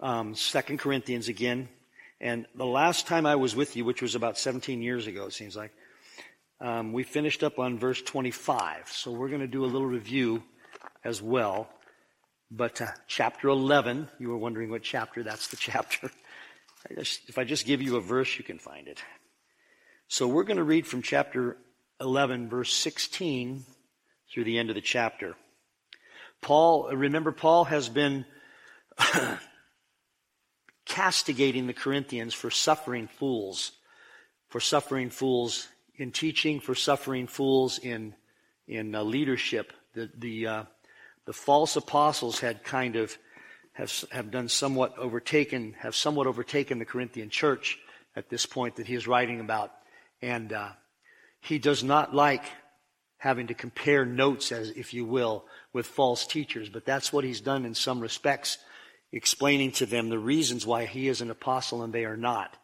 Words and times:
um, 0.00 0.34
2 0.34 0.60
Corinthians 0.76 1.28
again. 1.28 1.68
And 2.20 2.46
the 2.54 2.66
last 2.66 3.06
time 3.06 3.26
I 3.26 3.36
was 3.36 3.54
with 3.54 3.76
you, 3.76 3.84
which 3.84 4.02
was 4.02 4.14
about 4.14 4.38
17 4.38 4.82
years 4.82 5.06
ago, 5.06 5.26
it 5.26 5.32
seems 5.32 5.56
like, 5.56 5.72
um, 6.60 6.92
we 6.92 7.04
finished 7.04 7.44
up 7.44 7.58
on 7.58 7.78
verse 7.78 8.02
25. 8.02 8.88
So 8.88 9.12
we're 9.12 9.28
going 9.28 9.40
to 9.40 9.46
do 9.46 9.64
a 9.64 9.66
little 9.66 9.86
review 9.86 10.42
as 11.04 11.22
well. 11.22 11.68
But 12.50 12.80
uh, 12.80 12.86
chapter 13.06 13.48
11, 13.48 14.08
you 14.18 14.30
were 14.30 14.38
wondering 14.38 14.70
what 14.70 14.82
chapter, 14.82 15.22
that's 15.22 15.48
the 15.48 15.56
chapter. 15.60 16.10
I 16.90 16.94
just, 16.94 17.28
if 17.28 17.38
I 17.38 17.44
just 17.44 17.66
give 17.66 17.82
you 17.82 17.96
a 17.96 18.00
verse, 18.00 18.38
you 18.38 18.44
can 18.44 18.58
find 18.58 18.88
it. 18.88 19.02
So 20.08 20.26
we're 20.26 20.44
going 20.44 20.56
to 20.56 20.64
read 20.64 20.86
from 20.86 21.02
chapter 21.02 21.58
11, 22.00 22.48
verse 22.48 22.72
16 22.72 23.64
through 24.32 24.44
the 24.44 24.58
end 24.58 24.70
of 24.70 24.74
the 24.74 24.80
chapter. 24.80 25.36
Paul, 26.40 26.90
remember, 26.92 27.32
Paul 27.32 27.64
has 27.64 27.88
been 27.88 28.24
castigating 30.88 31.66
the 31.66 31.74
Corinthians 31.74 32.34
for 32.34 32.50
suffering 32.50 33.06
fools, 33.06 33.72
for 34.48 34.58
suffering 34.58 35.10
fools 35.10 35.68
in 35.96 36.10
teaching, 36.10 36.58
for 36.60 36.74
suffering 36.74 37.26
fools 37.26 37.78
in 37.78 38.14
in 38.66 38.94
uh, 38.94 39.02
leadership. 39.02 39.72
The 39.94 40.10
the 40.16 40.46
uh, 40.46 40.64
the 41.26 41.32
false 41.32 41.76
apostles 41.76 42.40
had 42.40 42.64
kind 42.64 42.96
of 42.96 43.16
have 43.72 43.92
have 44.10 44.30
done 44.30 44.48
somewhat 44.48 44.98
overtaken 44.98 45.74
have 45.78 45.94
somewhat 45.94 46.26
overtaken 46.26 46.78
the 46.78 46.84
Corinthian 46.84 47.30
church 47.30 47.78
at 48.16 48.28
this 48.30 48.46
point 48.46 48.76
that 48.76 48.86
he 48.86 48.94
is 48.94 49.06
writing 49.06 49.40
about, 49.40 49.70
and 50.22 50.52
uh, 50.52 50.70
he 51.40 51.58
does 51.58 51.84
not 51.84 52.14
like 52.14 52.44
having 53.18 53.48
to 53.48 53.54
compare 53.54 54.06
notes, 54.06 54.52
as 54.52 54.70
if 54.70 54.94
you 54.94 55.04
will, 55.04 55.44
with 55.72 55.86
false 55.86 56.26
teachers. 56.26 56.68
But 56.68 56.84
that's 56.84 57.12
what 57.12 57.24
he's 57.24 57.40
done 57.40 57.64
in 57.64 57.74
some 57.74 58.00
respects 58.00 58.58
explaining 59.12 59.72
to 59.72 59.86
them 59.86 60.08
the 60.08 60.18
reasons 60.18 60.66
why 60.66 60.86
he 60.86 61.08
is 61.08 61.20
an 61.20 61.30
apostle 61.30 61.82
and 61.82 61.92
they 61.92 62.04
are 62.04 62.16
not. 62.16 62.56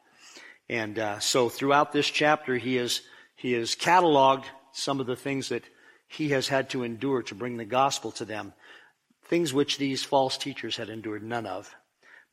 And 0.69 0.99
uh, 0.99 1.19
so 1.19 1.49
throughout 1.49 1.93
this 1.93 2.09
chapter, 2.09 2.57
he 2.57 2.77
has 2.77 3.03
he 3.37 3.53
has 3.53 3.75
cataloged 3.75 4.45
some 4.73 5.01
of 5.01 5.07
the 5.07 5.17
things 5.17 5.49
that 5.51 5.65
he 6.09 6.31
has 6.31 6.49
had 6.49 6.71
to 6.71 6.83
endure 6.83 7.23
to 7.25 7.35
bring 7.35 7.57
the 7.57 7.65
gospel 7.65 8.13
to 8.13 8.25
them, 8.25 8.53
things 9.25 9.53
which 9.53 9.79
these 9.79 10.03
false 10.03 10.39
teachers 10.39 10.77
had 10.77 10.89
endured 10.89 11.23
none 11.23 11.47
of, 11.47 11.75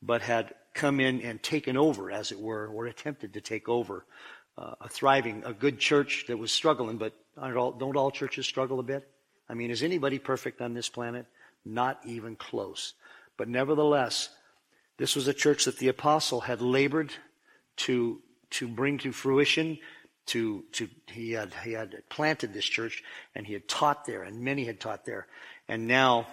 but 0.00 0.22
had 0.22 0.54
come 0.74 1.00
in 1.00 1.20
and 1.20 1.42
taken 1.42 1.76
over, 1.76 2.10
as 2.10 2.32
it 2.32 2.40
were, 2.40 2.66
or 2.68 2.86
attempted 2.86 3.34
to 3.34 3.40
take 3.40 3.68
over 3.68 4.04
uh, 4.56 4.74
a 4.80 4.88
thriving, 4.88 5.42
a 5.44 5.52
good 5.52 5.78
church 5.78 6.24
that 6.28 6.38
was 6.38 6.52
struggling. 6.52 6.96
But 6.96 7.12
all, 7.36 7.72
don't 7.72 7.96
all 7.96 8.10
churches 8.10 8.46
struggle 8.46 8.80
a 8.80 8.84
bit? 8.84 9.08
I 9.48 9.54
mean, 9.54 9.70
is 9.70 9.82
anybody 9.82 10.18
perfect 10.18 10.62
on 10.62 10.74
this 10.74 10.88
planet? 10.88 11.26
Not 11.64 12.00
even 12.06 12.36
close. 12.36 12.94
But 13.42 13.48
nevertheless, 13.48 14.28
this 14.98 15.16
was 15.16 15.26
a 15.26 15.34
church 15.34 15.64
that 15.64 15.78
the 15.78 15.88
apostle 15.88 16.42
had 16.42 16.62
labored 16.62 17.12
to, 17.78 18.22
to 18.50 18.68
bring 18.68 18.98
to 18.98 19.10
fruition. 19.10 19.80
To, 20.26 20.62
to, 20.74 20.88
he 21.08 21.32
had, 21.32 21.52
he 21.64 21.72
had 21.72 22.04
planted 22.08 22.54
this 22.54 22.64
church 22.64 23.02
and 23.34 23.44
he 23.44 23.52
had 23.52 23.66
taught 23.66 24.04
there 24.04 24.22
and 24.22 24.42
many 24.42 24.64
had 24.64 24.78
taught 24.78 25.04
there. 25.04 25.26
And 25.66 25.88
now 25.88 26.28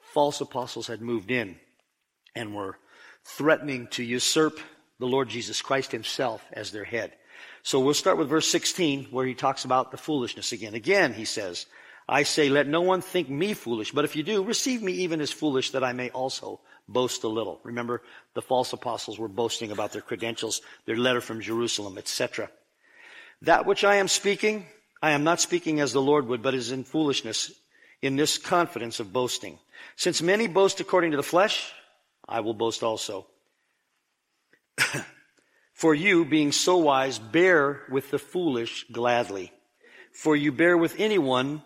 false 0.00 0.40
apostles 0.40 0.88
had 0.88 1.00
moved 1.00 1.30
in 1.30 1.60
and 2.34 2.56
were 2.56 2.76
threatening 3.22 3.86
to 3.92 4.02
usurp 4.02 4.58
the 4.98 5.06
Lord 5.06 5.28
Jesus 5.28 5.62
Christ 5.62 5.92
himself 5.92 6.44
as 6.52 6.72
their 6.72 6.82
head. 6.82 7.12
So 7.62 7.78
we'll 7.78 7.94
start 7.94 8.18
with 8.18 8.28
verse 8.28 8.48
16 8.48 9.04
where 9.12 9.26
he 9.26 9.34
talks 9.36 9.64
about 9.64 9.92
the 9.92 9.96
foolishness 9.96 10.50
again. 10.50 10.74
Again, 10.74 11.14
he 11.14 11.24
says, 11.24 11.66
I 12.08 12.22
say, 12.22 12.48
let 12.48 12.68
no 12.68 12.82
one 12.82 13.00
think 13.00 13.28
me 13.28 13.52
foolish, 13.54 13.90
but 13.90 14.04
if 14.04 14.14
you 14.14 14.22
do, 14.22 14.44
receive 14.44 14.80
me 14.80 14.92
even 14.92 15.20
as 15.20 15.32
foolish 15.32 15.72
that 15.72 15.82
I 15.82 15.92
may 15.92 16.10
also 16.10 16.60
boast 16.88 17.24
a 17.24 17.28
little. 17.28 17.60
Remember, 17.64 18.00
the 18.34 18.42
false 18.42 18.72
apostles 18.72 19.18
were 19.18 19.28
boasting 19.28 19.72
about 19.72 19.92
their 19.92 20.02
credentials, 20.02 20.60
their 20.84 20.96
letter 20.96 21.20
from 21.20 21.40
Jerusalem, 21.40 21.98
etc. 21.98 22.48
That 23.42 23.66
which 23.66 23.82
I 23.82 23.96
am 23.96 24.06
speaking, 24.06 24.66
I 25.02 25.10
am 25.10 25.24
not 25.24 25.40
speaking 25.40 25.80
as 25.80 25.92
the 25.92 26.00
Lord 26.00 26.28
would, 26.28 26.42
but 26.42 26.54
is 26.54 26.70
in 26.70 26.84
foolishness, 26.84 27.50
in 28.00 28.14
this 28.14 28.38
confidence 28.38 29.00
of 29.00 29.12
boasting. 29.12 29.58
Since 29.96 30.22
many 30.22 30.46
boast 30.46 30.78
according 30.78 31.10
to 31.10 31.16
the 31.16 31.24
flesh, 31.24 31.72
I 32.28 32.40
will 32.40 32.54
boast 32.54 32.84
also. 32.84 33.26
For 35.72 35.92
you, 35.94 36.24
being 36.24 36.52
so 36.52 36.78
wise, 36.78 37.18
bear 37.18 37.82
with 37.90 38.10
the 38.10 38.18
foolish 38.18 38.86
gladly. 38.92 39.52
For 40.12 40.36
you 40.36 40.52
bear 40.52 40.76
with 40.78 40.98
anyone 40.98 41.62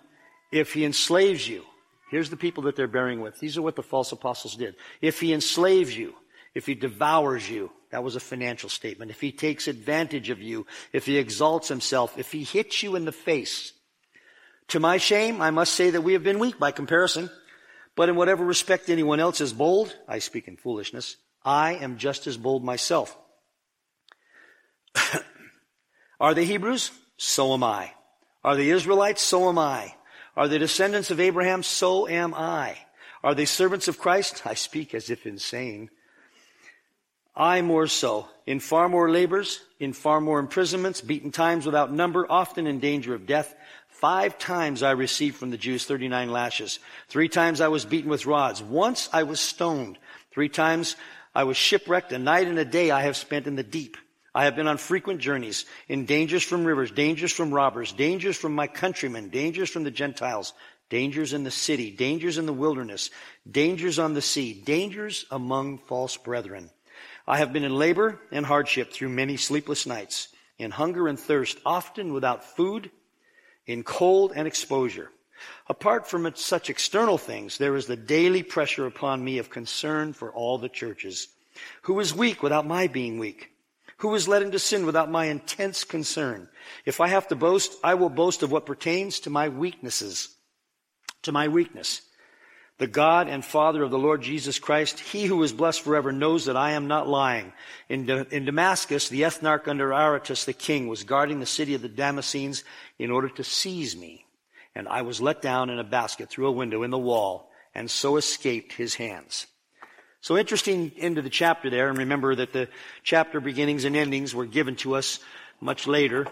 if 0.51 0.73
he 0.73 0.85
enslaves 0.85 1.49
you, 1.49 1.65
here's 2.11 2.31
the 2.31 2.37
people 2.37 2.65
that 2.65 2.77
they're 2.77 2.89
bearing 2.89 3.21
with. 3.21 3.39
These 3.39 3.57
are 3.57 3.63
what 3.63 3.77
the 3.77 3.83
false 3.83 4.13
apostles 4.13 4.57
did. 4.57 4.77
If 5.01 5.21
he 5.21 5.33
enslaves 5.33 5.97
you, 5.97 6.15
if 6.55 6.67
he 6.67 6.75
devours 6.75 7.49
you, 7.49 7.71
that 7.91 8.05
was 8.05 8.17
a 8.17 8.21
financial 8.21 8.69
statement. 8.69 9.11
If 9.11 9.21
he 9.21 9.33
takes 9.33 9.69
advantage 9.69 10.31
of 10.31 10.41
you, 10.41 10.67
if 10.93 11.07
he 11.07 11.19
exalts 11.19 11.69
himself, 11.69 12.19
if 12.19 12.33
he 12.33 12.45
hits 12.45 12.83
you 12.83 12.97
in 12.97 13.05
the 13.05 13.13
face. 13.13 13.73
To 14.69 14.81
my 14.81 14.99
shame, 14.99 15.41
I 15.41 15.51
must 15.51 15.75
say 15.75 15.91
that 15.91 16.03
we 16.03 16.13
have 16.13 16.23
been 16.23 16.39
weak 16.39 16.59
by 16.59 16.71
comparison. 16.71 17.31
But 17.97 18.09
in 18.09 18.17
whatever 18.17 18.45
respect 18.45 18.89
anyone 18.89 19.21
else 19.21 19.41
is 19.41 19.53
bold, 19.53 19.97
I 20.09 20.21
speak 20.21 20.49
in 20.49 20.57
foolishness, 20.57 21.17
I 21.45 21.75
am 21.75 21.99
just 21.99 22.27
as 22.27 22.37
bold 22.37 22.65
myself. 22.65 23.17
Are 26.21 26.35
they 26.35 26.45
Hebrews? 26.45 26.93
So 27.17 27.53
am 27.53 27.65
I. 27.65 27.93
Are 28.45 28.57
they 28.57 28.71
Israelites? 28.71 29.23
So 29.23 29.49
am 29.49 29.59
I. 29.59 29.95
Are 30.37 30.49
they 30.49 30.59
descendants 30.59 31.11
of 31.11 31.21
Abraham? 31.21 31.63
So 31.63 32.09
am 32.09 32.35
I. 32.35 32.79
Are 33.23 33.35
they 33.35 33.45
servants 33.45 33.89
of 33.89 33.99
Christ? 33.99 34.43
I 34.47 34.55
speak 34.55 34.95
as 34.95 35.11
if 35.11 35.27
insane. 35.27 35.91
I 37.37 37.63
more 37.63 37.87
so, 37.87 38.29
in 38.45 38.61
far 38.61 38.89
more 38.89 39.11
labors, 39.11 39.61
in 39.79 39.93
far 39.93 40.21
more 40.21 40.41
imprisonments, 40.41 41.01
beaten 41.01 41.31
times 41.31 41.65
without 41.65 41.93
number, 41.93 42.27
often 42.31 42.67
in 42.67 42.81
danger 42.81 43.15
of 43.15 43.27
death. 43.27 43.55
Five 43.89 44.39
times 44.39 44.83
I 44.83 44.93
received 44.93 45.37
from 45.37 45.51
the 45.51 45.57
Jews 45.57 45.85
39 45.85 46.31
lashes. 46.31 46.81
Three 47.09 47.29
times 47.29 47.61
I 47.61 47.69
was 47.69 47.85
beaten 47.85 48.11
with 48.11 48.27
rods. 48.27 48.63
Once 48.63 49.09
I 49.13 49.23
was 49.23 49.41
stoned. 49.41 49.99
Three 50.33 50.49
times 50.49 50.97
I 51.35 51.45
was 51.45 51.57
shipwrecked. 51.57 52.13
A 52.13 52.19
night 52.19 52.49
and 52.49 52.59
a 52.59 52.65
day 52.65 52.91
I 52.91 53.03
have 53.03 53.17
spent 53.17 53.47
in 53.47 53.57
the 53.57 53.63
deep. 53.63 53.97
I 54.35 54.45
have 54.45 54.55
been 54.55 54.69
on 54.69 54.79
frequent 54.79 55.21
journeys, 55.21 55.67
in 55.89 56.07
dangers 56.07 56.45
from 56.45 56.65
rivers, 56.65 56.91
dangers 56.91 57.33
from 57.33 57.53
robbers, 57.53 57.93
dangers 57.93 58.37
from 58.37 58.55
my 58.55 58.69
countrymen, 58.69 59.29
dangers 59.29 59.71
from 59.71 59.83
the 59.83 59.91
Gentiles, 59.91 60.53
dangers 60.89 61.33
in 61.33 61.43
the 61.43 61.51
city, 61.51 61.91
dangers 61.91 62.39
in 62.39 62.47
the 62.47 62.53
wilderness, 62.53 63.11
dangers 63.51 63.99
on 63.99 64.15
the 64.15 64.23
sea, 64.23 64.53
dangers 64.53 65.25
among 65.31 65.79
false 65.79 66.17
brethren. 66.17 66.71
I 67.27 67.39
have 67.39 67.53
been 67.53 67.65
in 67.65 67.75
labor 67.75 68.21
and 68.31 68.47
hardship 68.47 68.93
through 68.93 69.09
many 69.09 69.37
sleepless 69.37 69.87
nights, 69.87 70.29
in 70.59 70.71
hunger 70.71 71.09
and 71.09 71.19
thirst, 71.19 71.59
often 71.65 72.13
without 72.13 72.45
food, 72.45 72.91
in 73.67 73.83
cold 73.83 74.33
and 74.35 74.47
exposure. 74.47 75.11
Apart 75.69 76.07
from 76.07 76.31
such 76.35 76.71
external 76.71 77.19
things, 77.19 77.59
there 77.59 77.77
is 77.77 77.87
the 77.87 77.97
daily 77.97 78.43
pressure 78.43 78.87
upon 78.87 79.25
me 79.25 79.39
of 79.39 79.51
concern 79.51 80.13
for 80.13 80.31
all 80.31 80.59
the 80.59 80.69
churches. 80.69 81.29
Who 81.83 81.99
is 82.01 82.15
weak 82.15 82.43
without 82.43 82.67
my 82.67 82.87
being 82.87 83.19
weak? 83.19 83.51
Who 84.01 84.09
was 84.09 84.29
led 84.29 84.43
into 84.43 84.59
sin 84.59 84.87
without 84.87 85.11
my 85.11 85.27
intense 85.27 85.85
concern? 85.85 86.49
If 86.87 87.03
I 87.03 87.09
have 87.09 87.29
to 87.29 87.37
boast, 87.37 87.77
I 87.85 87.95
will 87.95 88.09
boast 88.09 88.43
of 88.43 88.51
what 88.51 88.65
pertains 88.65 89.21
to 89.21 89.31
my 89.31 89.51
weaknesses. 89.51 90.35
To 91.23 91.33
my 91.33 91.49
weakness. 91.49 92.01
The 92.79 92.87
God 92.87 93.29
and 93.29 93.45
Father 93.45 93.83
of 93.83 93.91
the 93.91 93.99
Lord 93.99 94.23
Jesus 94.23 94.59
Christ, 94.59 95.01
He 95.01 95.27
who 95.27 95.43
is 95.43 95.53
blessed 95.53 95.83
forever, 95.83 96.13
knows 96.13 96.47
that 96.47 96.57
I 96.57 96.71
am 96.71 96.89
not 96.89 97.09
lying. 97.09 97.53
In, 97.91 98.09
in 98.09 98.47
Damascus, 98.47 99.11
the 99.11 99.21
ethnarch 99.21 99.69
under 99.69 99.93
Aretas 99.93 100.47
the 100.47 100.55
king 100.55 100.89
was 100.89 101.05
guarding 101.05 101.39
the 101.39 101.45
city 101.45 101.75
of 101.75 101.83
the 101.83 101.89
Damascenes 101.91 102.65
in 102.99 103.11
order 103.11 103.29
to 103.29 103.45
seize 103.45 103.95
me. 103.95 104.25
And 104.75 104.89
I 104.89 105.03
was 105.03 105.21
let 105.21 105.43
down 105.43 105.69
in 105.69 105.79
a 105.79 105.85
basket 105.85 106.31
through 106.31 106.47
a 106.47 106.53
window 106.53 106.85
in 106.85 106.91
the 106.91 106.97
wall, 106.99 107.51
and 107.75 107.91
so 107.91 108.17
escaped 108.17 108.73
his 108.73 108.95
hands. 108.95 109.47
So 110.23 110.37
interesting 110.37 110.93
into 110.97 111.23
the 111.23 111.31
chapter 111.31 111.71
there, 111.71 111.89
and 111.89 111.97
remember 111.97 112.35
that 112.35 112.53
the 112.53 112.69
chapter 113.03 113.41
beginnings 113.41 113.85
and 113.85 113.97
endings 113.97 114.35
were 114.35 114.45
given 114.45 114.77
to 114.77 114.97
us 114.97 115.19
much 115.63 115.87
later. 115.87 116.27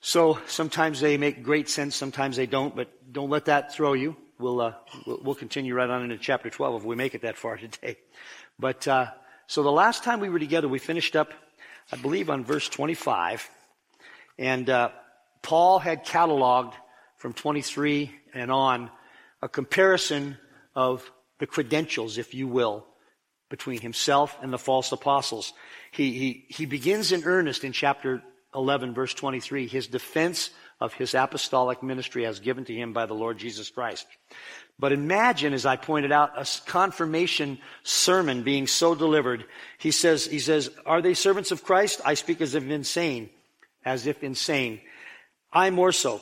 So 0.00 0.38
sometimes 0.46 1.00
they 1.00 1.16
make 1.16 1.42
great 1.42 1.68
sense, 1.68 1.96
sometimes 1.96 2.36
they 2.36 2.46
don't, 2.46 2.74
but 2.76 2.88
don't 3.12 3.30
let 3.30 3.46
that 3.46 3.74
throw 3.74 3.94
you. 3.94 4.16
we'll, 4.38 4.60
uh, 4.60 4.74
we'll 5.06 5.34
continue 5.34 5.74
right 5.74 5.90
on 5.90 6.02
into 6.02 6.18
chapter 6.18 6.50
12 6.50 6.82
if 6.82 6.86
we 6.86 6.94
make 6.94 7.14
it 7.14 7.22
that 7.22 7.36
far 7.36 7.56
today. 7.58 7.96
But, 8.58 8.86
uh, 8.86 9.06
so 9.48 9.64
the 9.64 9.72
last 9.72 10.04
time 10.04 10.20
we 10.20 10.28
were 10.28 10.38
together, 10.38 10.68
we 10.68 10.78
finished 10.78 11.16
up, 11.16 11.32
I 11.90 11.96
believe, 11.96 12.30
on 12.30 12.44
verse 12.44 12.68
25. 12.68 13.50
And, 14.38 14.70
uh, 14.70 14.90
Paul 15.42 15.80
had 15.80 16.06
cataloged 16.06 16.74
from 17.16 17.32
23 17.32 18.14
and 18.34 18.52
on 18.52 18.88
a 19.42 19.48
comparison 19.48 20.38
of 20.76 21.10
the 21.42 21.46
credentials, 21.48 22.18
if 22.18 22.34
you 22.34 22.46
will, 22.46 22.86
between 23.50 23.80
himself 23.80 24.38
and 24.42 24.52
the 24.52 24.58
false 24.58 24.92
apostles. 24.92 25.52
He, 25.90 26.12
he, 26.12 26.44
he 26.46 26.66
begins 26.66 27.10
in 27.10 27.24
earnest 27.24 27.64
in 27.64 27.72
chapter 27.72 28.22
11, 28.54 28.94
verse 28.94 29.12
23, 29.12 29.66
his 29.66 29.88
defense 29.88 30.50
of 30.80 30.94
his 30.94 31.14
apostolic 31.14 31.82
ministry 31.82 32.26
as 32.26 32.38
given 32.38 32.64
to 32.66 32.72
him 32.72 32.92
by 32.92 33.06
the 33.06 33.14
Lord 33.14 33.38
Jesus 33.38 33.70
Christ. 33.70 34.06
But 34.78 34.92
imagine, 34.92 35.52
as 35.52 35.66
I 35.66 35.74
pointed 35.74 36.12
out, 36.12 36.40
a 36.40 36.46
confirmation 36.70 37.58
sermon 37.82 38.44
being 38.44 38.68
so 38.68 38.94
delivered. 38.94 39.44
He 39.78 39.90
says, 39.90 40.24
he 40.24 40.38
says, 40.38 40.70
are 40.86 41.02
they 41.02 41.14
servants 41.14 41.50
of 41.50 41.64
Christ? 41.64 42.00
I 42.04 42.14
speak 42.14 42.40
as 42.40 42.54
if 42.54 42.62
insane, 42.70 43.30
as 43.84 44.06
if 44.06 44.22
insane. 44.22 44.80
I 45.52 45.70
more 45.70 45.90
so, 45.90 46.20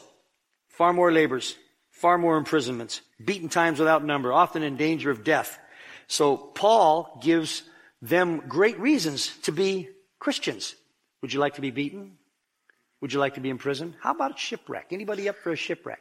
far 0.68 0.94
more 0.94 1.12
labors, 1.12 1.56
far 2.00 2.16
more 2.16 2.38
imprisonments, 2.38 3.02
beaten 3.22 3.50
times 3.50 3.78
without 3.78 4.02
number, 4.02 4.32
often 4.32 4.62
in 4.62 4.76
danger 4.76 5.10
of 5.10 5.22
death. 5.22 5.58
So 6.06 6.36
Paul 6.36 7.20
gives 7.22 7.62
them 8.00 8.42
great 8.48 8.80
reasons 8.80 9.36
to 9.42 9.52
be 9.52 9.90
Christians. 10.18 10.74
Would 11.20 11.32
you 11.34 11.40
like 11.40 11.54
to 11.56 11.60
be 11.60 11.70
beaten? 11.70 12.12
Would 13.02 13.12
you 13.12 13.20
like 13.20 13.34
to 13.34 13.40
be 13.40 13.50
in 13.50 13.58
prison? 13.58 13.94
How 14.00 14.12
about 14.12 14.34
a 14.34 14.38
shipwreck? 14.38 14.86
Anybody 14.92 15.28
up 15.28 15.36
for 15.36 15.52
a 15.52 15.56
shipwreck? 15.56 16.00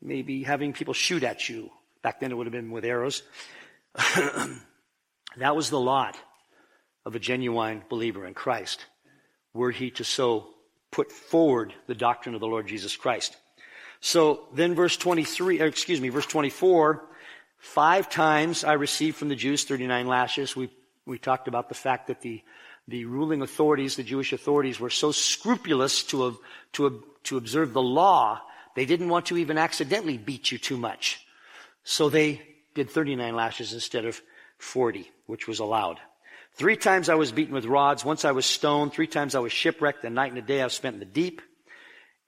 Maybe 0.00 0.44
having 0.44 0.72
people 0.72 0.94
shoot 0.94 1.24
at 1.24 1.48
you. 1.48 1.70
Back 2.02 2.20
then 2.20 2.30
it 2.30 2.36
would 2.36 2.46
have 2.46 2.52
been 2.52 2.70
with 2.70 2.84
arrows. 2.84 3.22
that 5.36 5.56
was 5.56 5.70
the 5.70 5.80
lot 5.80 6.16
of 7.04 7.16
a 7.16 7.18
genuine 7.18 7.82
believer 7.88 8.26
in 8.26 8.34
Christ, 8.34 8.84
were 9.52 9.72
he 9.72 9.90
to 9.92 10.04
so 10.04 10.50
put 10.92 11.10
forward 11.10 11.74
the 11.88 11.94
doctrine 11.94 12.36
of 12.36 12.40
the 12.40 12.46
Lord 12.46 12.68
Jesus 12.68 12.96
Christ. 12.96 13.36
So 14.06 14.48
then 14.52 14.74
verse 14.74 14.98
23, 14.98 15.62
excuse 15.62 15.98
me, 15.98 16.10
verse 16.10 16.26
24, 16.26 17.02
five 17.56 18.10
times 18.10 18.62
I 18.62 18.74
received 18.74 19.16
from 19.16 19.30
the 19.30 19.34
Jews 19.34 19.64
39 19.64 20.06
lashes. 20.06 20.54
We, 20.54 20.68
we 21.06 21.16
talked 21.16 21.48
about 21.48 21.70
the 21.70 21.74
fact 21.74 22.08
that 22.08 22.20
the 22.20 22.42
the 22.86 23.06
ruling 23.06 23.40
authorities, 23.40 23.96
the 23.96 24.02
Jewish 24.02 24.34
authorities, 24.34 24.78
were 24.78 24.90
so 24.90 25.10
scrupulous 25.10 26.02
to, 26.04 26.38
to, 26.74 27.02
to 27.22 27.38
observe 27.38 27.72
the 27.72 27.80
law, 27.80 28.42
they 28.74 28.84
didn't 28.84 29.08
want 29.08 29.24
to 29.26 29.38
even 29.38 29.56
accidentally 29.56 30.18
beat 30.18 30.52
you 30.52 30.58
too 30.58 30.76
much. 30.76 31.26
So 31.82 32.10
they 32.10 32.42
did 32.74 32.90
39 32.90 33.34
lashes 33.34 33.72
instead 33.72 34.04
of 34.04 34.20
40, 34.58 35.10
which 35.24 35.48
was 35.48 35.60
allowed. 35.60 35.98
Three 36.52 36.76
times 36.76 37.08
I 37.08 37.14
was 37.14 37.32
beaten 37.32 37.54
with 37.54 37.64
rods. 37.64 38.04
Once 38.04 38.26
I 38.26 38.32
was 38.32 38.44
stoned. 38.44 38.92
Three 38.92 39.06
times 39.06 39.34
I 39.34 39.38
was 39.38 39.50
shipwrecked. 39.50 40.04
A 40.04 40.10
night 40.10 40.28
and 40.28 40.38
a 40.38 40.42
day 40.42 40.60
I've 40.60 40.70
spent 40.70 40.92
in 40.92 41.00
the 41.00 41.06
deep. 41.06 41.40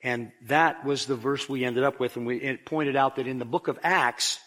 And 0.02 0.32
that 0.42 0.84
was 0.84 1.06
the 1.06 1.16
verse 1.16 1.48
we 1.48 1.64
ended 1.64 1.84
up 1.84 1.98
with. 1.98 2.16
And 2.16 2.26
we, 2.26 2.36
it 2.36 2.66
pointed 2.66 2.96
out 2.96 3.16
that 3.16 3.26
in 3.26 3.38
the 3.38 3.44
book 3.44 3.68
of 3.68 3.78
Acts, 3.82 4.38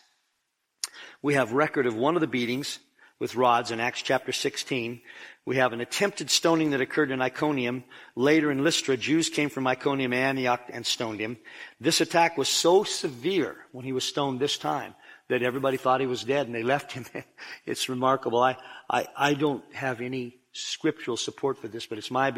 we 1.21 1.33
have 1.33 1.53
record 1.53 1.85
of 1.85 1.95
one 1.95 2.15
of 2.15 2.21
the 2.21 2.27
beatings 2.27 2.79
with 3.19 3.35
rods 3.35 3.71
in 3.71 3.79
Acts 3.79 4.01
chapter 4.01 4.31
16. 4.31 5.01
We 5.45 5.57
have 5.57 5.73
an 5.73 5.81
attempted 5.81 6.29
stoning 6.29 6.71
that 6.71 6.81
occurred 6.81 7.11
in 7.11 7.21
Iconium. 7.21 7.83
Later 8.15 8.51
in 8.51 8.63
Lystra, 8.63 8.95
Jews 8.95 9.29
came 9.29 9.49
from 9.49 9.67
Iconium 9.67 10.13
and 10.13 10.37
Antioch 10.37 10.61
and 10.69 10.85
stoned 10.85 11.19
him. 11.19 11.37
This 11.79 12.01
attack 12.01 12.37
was 12.37 12.47
so 12.47 12.83
severe 12.83 13.57
when 13.71 13.83
he 13.83 13.91
was 13.91 14.03
stoned 14.03 14.39
this 14.39 14.57
time 14.57 14.93
that 15.27 15.43
everybody 15.43 15.77
thought 15.77 16.01
he 16.01 16.07
was 16.07 16.23
dead 16.23 16.45
and 16.45 16.55
they 16.55 16.63
left 16.63 16.91
him. 16.91 17.05
it's 17.65 17.89
remarkable. 17.89 18.41
I, 18.41 18.57
I, 18.89 19.07
I 19.15 19.33
don't 19.33 19.63
have 19.73 20.01
any 20.01 20.37
scriptural 20.51 21.17
support 21.17 21.57
for 21.57 21.67
this, 21.67 21.85
but 21.85 21.97
it's 21.97 22.11
my 22.11 22.31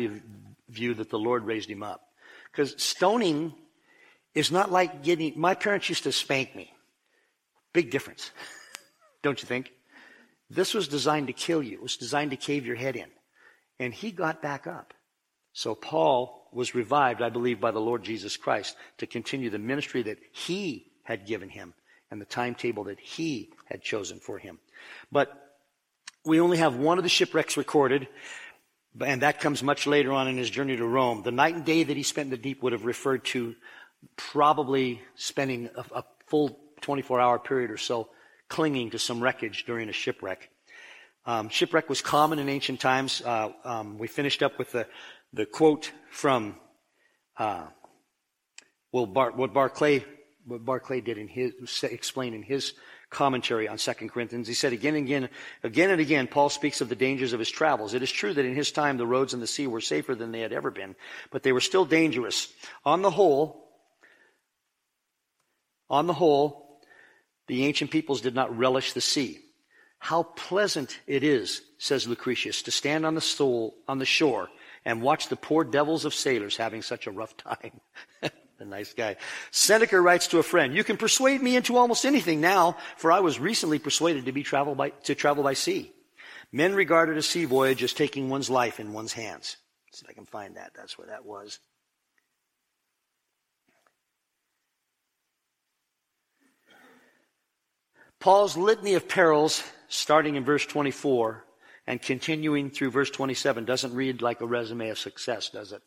view 0.69 0.94
that 0.96 1.10
the 1.10 1.19
Lord 1.19 1.46
raised 1.46 1.69
him 1.69 1.84
up. 1.84 2.11
Because 2.51 2.81
stoning 2.81 3.53
is 4.33 4.51
not 4.51 4.71
like 4.71 5.03
getting, 5.03 5.39
my 5.39 5.56
parents 5.56 5.89
used 5.89 6.03
to 6.03 6.12
spank 6.12 6.56
me. 6.56 6.74
Big 7.74 7.92
difference. 7.92 8.31
Don't 9.24 9.42
you 9.42 9.48
think? 9.48 9.71
This 10.50 10.74
was 10.74 10.88
designed 10.88 11.27
to 11.27 11.33
kill 11.33 11.63
you. 11.63 11.74
It 11.74 11.81
was 11.81 11.98
designed 11.98 12.31
to 12.31 12.38
cave 12.38 12.65
your 12.65 12.75
head 12.75 12.95
in. 12.95 13.07
And 13.80 13.94
he 13.94 14.12
got 14.12 14.42
back 14.42 14.68
up. 14.68 14.94
So 15.53 15.75
Paul 15.75 16.50
was 16.51 16.75
revived, 16.75 17.21
I 17.21 17.30
believe, 17.30 17.59
by 17.59 17.71
the 17.71 17.80
Lord 17.80 18.03
Jesus 18.03 18.38
Christ 18.38 18.75
to 18.98 19.07
continue 19.07 19.50
the 19.50 19.59
ministry 19.59 20.03
that 20.03 20.19
he 20.31 20.92
had 21.03 21.25
given 21.25 21.50
him 21.50 21.74
and 22.09 22.21
the 22.21 22.25
timetable 22.25 22.86
that 22.86 23.00
he 23.00 23.51
had 23.65 23.81
chosen 23.81 24.19
for 24.19 24.38
him. 24.38 24.59
But 25.12 25.57
we 26.25 26.39
only 26.39 26.57
have 26.57 26.75
one 26.75 26.98
of 26.98 27.03
the 27.03 27.09
shipwrecks 27.09 27.57
recorded, 27.57 28.07
and 28.99 29.21
that 29.21 29.39
comes 29.39 29.63
much 29.63 29.88
later 29.88 30.11
on 30.11 30.27
in 30.27 30.38
his 30.38 30.49
journey 30.49 30.75
to 30.75 30.85
Rome. 30.85 31.23
The 31.23 31.31
night 31.31 31.55
and 31.55 31.65
day 31.65 31.83
that 31.83 31.95
he 31.95 32.03
spent 32.03 32.27
in 32.27 32.31
the 32.31 32.38
deep 32.38 32.61
would 32.61 32.73
have 32.73 32.85
referred 32.85 33.23
to 33.25 33.55
probably 34.15 35.01
spending 35.15 35.69
a, 35.75 35.99
a 35.99 36.03
full 36.27 36.59
24 36.81 37.21
hour 37.21 37.39
period 37.39 37.71
or 37.71 37.77
so 37.77 38.09
clinging 38.49 38.89
to 38.89 38.99
some 38.99 39.21
wreckage 39.21 39.65
during 39.65 39.88
a 39.88 39.93
shipwreck. 39.93 40.49
Um, 41.25 41.49
shipwreck 41.49 41.88
was 41.88 42.01
common 42.01 42.39
in 42.39 42.49
ancient 42.49 42.79
times. 42.79 43.21
Uh, 43.21 43.51
um, 43.63 43.97
we 43.97 44.07
finished 44.07 44.43
up 44.43 44.57
with 44.57 44.71
the, 44.71 44.88
the 45.31 45.45
quote 45.45 45.91
from, 46.09 46.55
uh, 47.38 47.67
Bar, 48.91 49.31
what 49.31 49.53
Barclay, 49.53 50.03
what 50.45 50.65
Barclay 50.65 50.99
did 50.99 51.17
in 51.17 51.27
his, 51.27 51.53
explain 51.83 52.33
in 52.33 52.43
his 52.43 52.73
commentary 53.12 53.68
on 53.68 53.78
2 53.78 53.94
Corinthians. 54.10 54.48
He 54.48 54.54
said 54.54 54.74
again 54.74 54.96
and 54.96 55.06
again, 55.06 55.30
again 55.63 55.92
and 55.92 56.02
again, 56.02 56.28
Paul 56.28 56.50
speaks 56.50 56.81
of 56.81 56.90
the 56.90 56.96
dangers 56.96 57.34
of 57.34 57.40
his 57.40 57.52
travels. 57.52 57.94
It 57.94 58.02
is 58.02 58.12
true 58.12 58.34
that 58.34 58.46
in 58.46 58.56
his 58.56 58.72
time 58.72 58.98
the 58.98 59.06
roads 59.06 59.34
and 59.34 59.44
the 59.44 59.48
sea 59.48 59.68
were 59.68 59.81
safer 59.81 60.16
than 60.16 60.31
they 60.31 60.40
had 60.40 60.54
ever 60.54 60.72
been, 60.72 60.96
but 61.30 61.44
they 61.44 61.52
were 61.52 61.60
still 61.60 61.86
dangerous. 61.86 62.52
On 62.84 63.02
the 63.02 63.12
whole, 63.12 63.69
on 65.90 66.08
the 66.08 66.13
whole, 66.13 66.80
the 67.48 67.66
ancient 67.66 67.92
peoples 67.92 68.22
did 68.22 68.34
not 68.34 68.58
relish 68.58 68.94
the 68.94 69.02
sea. 69.02 69.40
How 70.00 70.24
pleasant 70.24 71.00
it 71.06 71.24
is, 71.24 71.62
says 71.78 72.08
Lucretius, 72.08 72.63
to 72.63 72.72
stand 72.72 73.06
on 73.06 73.13
the, 73.13 73.22
stool, 73.22 73.75
on 73.88 74.00
the 74.00 74.06
shore 74.06 74.50
and 74.84 75.02
watch 75.02 75.28
the 75.28 75.36
poor 75.36 75.63
devils 75.63 76.06
of 76.06 76.13
sailors 76.13 76.58
having 76.58 76.81
such 76.81 77.06
a 77.06 77.12
rough 77.12 77.38
time. 77.38 77.81
a 78.62 78.66
nice 78.66 78.94
guy. 78.94 79.18
Seneca 79.52 80.00
writes 80.00 80.28
to 80.28 80.40
a 80.40 80.44
friend, 80.44 80.75
You 80.75 80.84
can 80.84 80.98
persuade 80.98 81.42
me 81.42 81.56
into 81.56 81.77
almost 81.77 82.06
anything 82.06 82.41
now, 82.41 82.77
for 82.98 83.12
I 83.12 83.20
was 83.20 83.39
recently 83.39 83.80
persuaded 83.80 84.25
to 84.25 84.32
be 84.32 84.44
travel 84.44 84.75
by, 84.75 84.89
to 84.89 85.15
travel 85.15 85.44
by 85.44 85.53
sea. 85.53 85.91
Men 86.51 86.75
regarded 86.75 87.18
a 87.18 87.22
sea 87.22 87.46
voyage 87.46 87.84
as 87.84 87.94
taking 87.94 88.30
one's 88.30 88.50
life 88.50 88.80
in 88.80 88.94
one's 88.94 89.13
hands. 89.13 89.58
See 89.94 90.03
if 90.06 90.10
I 90.10 90.13
can 90.13 90.25
find 90.25 90.56
that. 90.58 90.72
That's 90.75 90.98
where 90.98 91.08
that 91.08 91.25
was. 91.25 91.60
Paul's 98.20 98.56
litany 98.56 98.94
of 98.94 99.08
perils, 99.08 99.63
starting 99.88 100.36
in 100.36 100.46
verse 100.46 100.65
24 100.65 101.44
and 101.88 102.01
continuing 102.01 102.70
through 102.70 102.91
verse 102.91 103.10
27, 103.10 103.65
doesn't 103.65 103.96
read 103.96 104.22
like 104.22 104.41
a 104.41 104.46
resume 104.46 104.89
of 104.89 105.00
success, 105.00 105.50
does 105.50 105.72
it? 105.72 105.82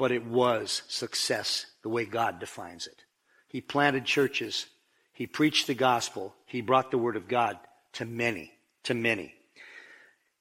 But 0.00 0.12
it 0.12 0.24
was 0.24 0.80
success 0.88 1.66
the 1.82 1.90
way 1.90 2.06
God 2.06 2.38
defines 2.40 2.86
it. 2.86 3.04
He 3.48 3.60
planted 3.60 4.06
churches. 4.06 4.64
He 5.12 5.26
preached 5.26 5.66
the 5.66 5.74
gospel. 5.74 6.34
He 6.46 6.62
brought 6.62 6.90
the 6.90 6.96
word 6.96 7.16
of 7.16 7.28
God 7.28 7.58
to 7.92 8.06
many, 8.06 8.50
to 8.84 8.94
many. 8.94 9.34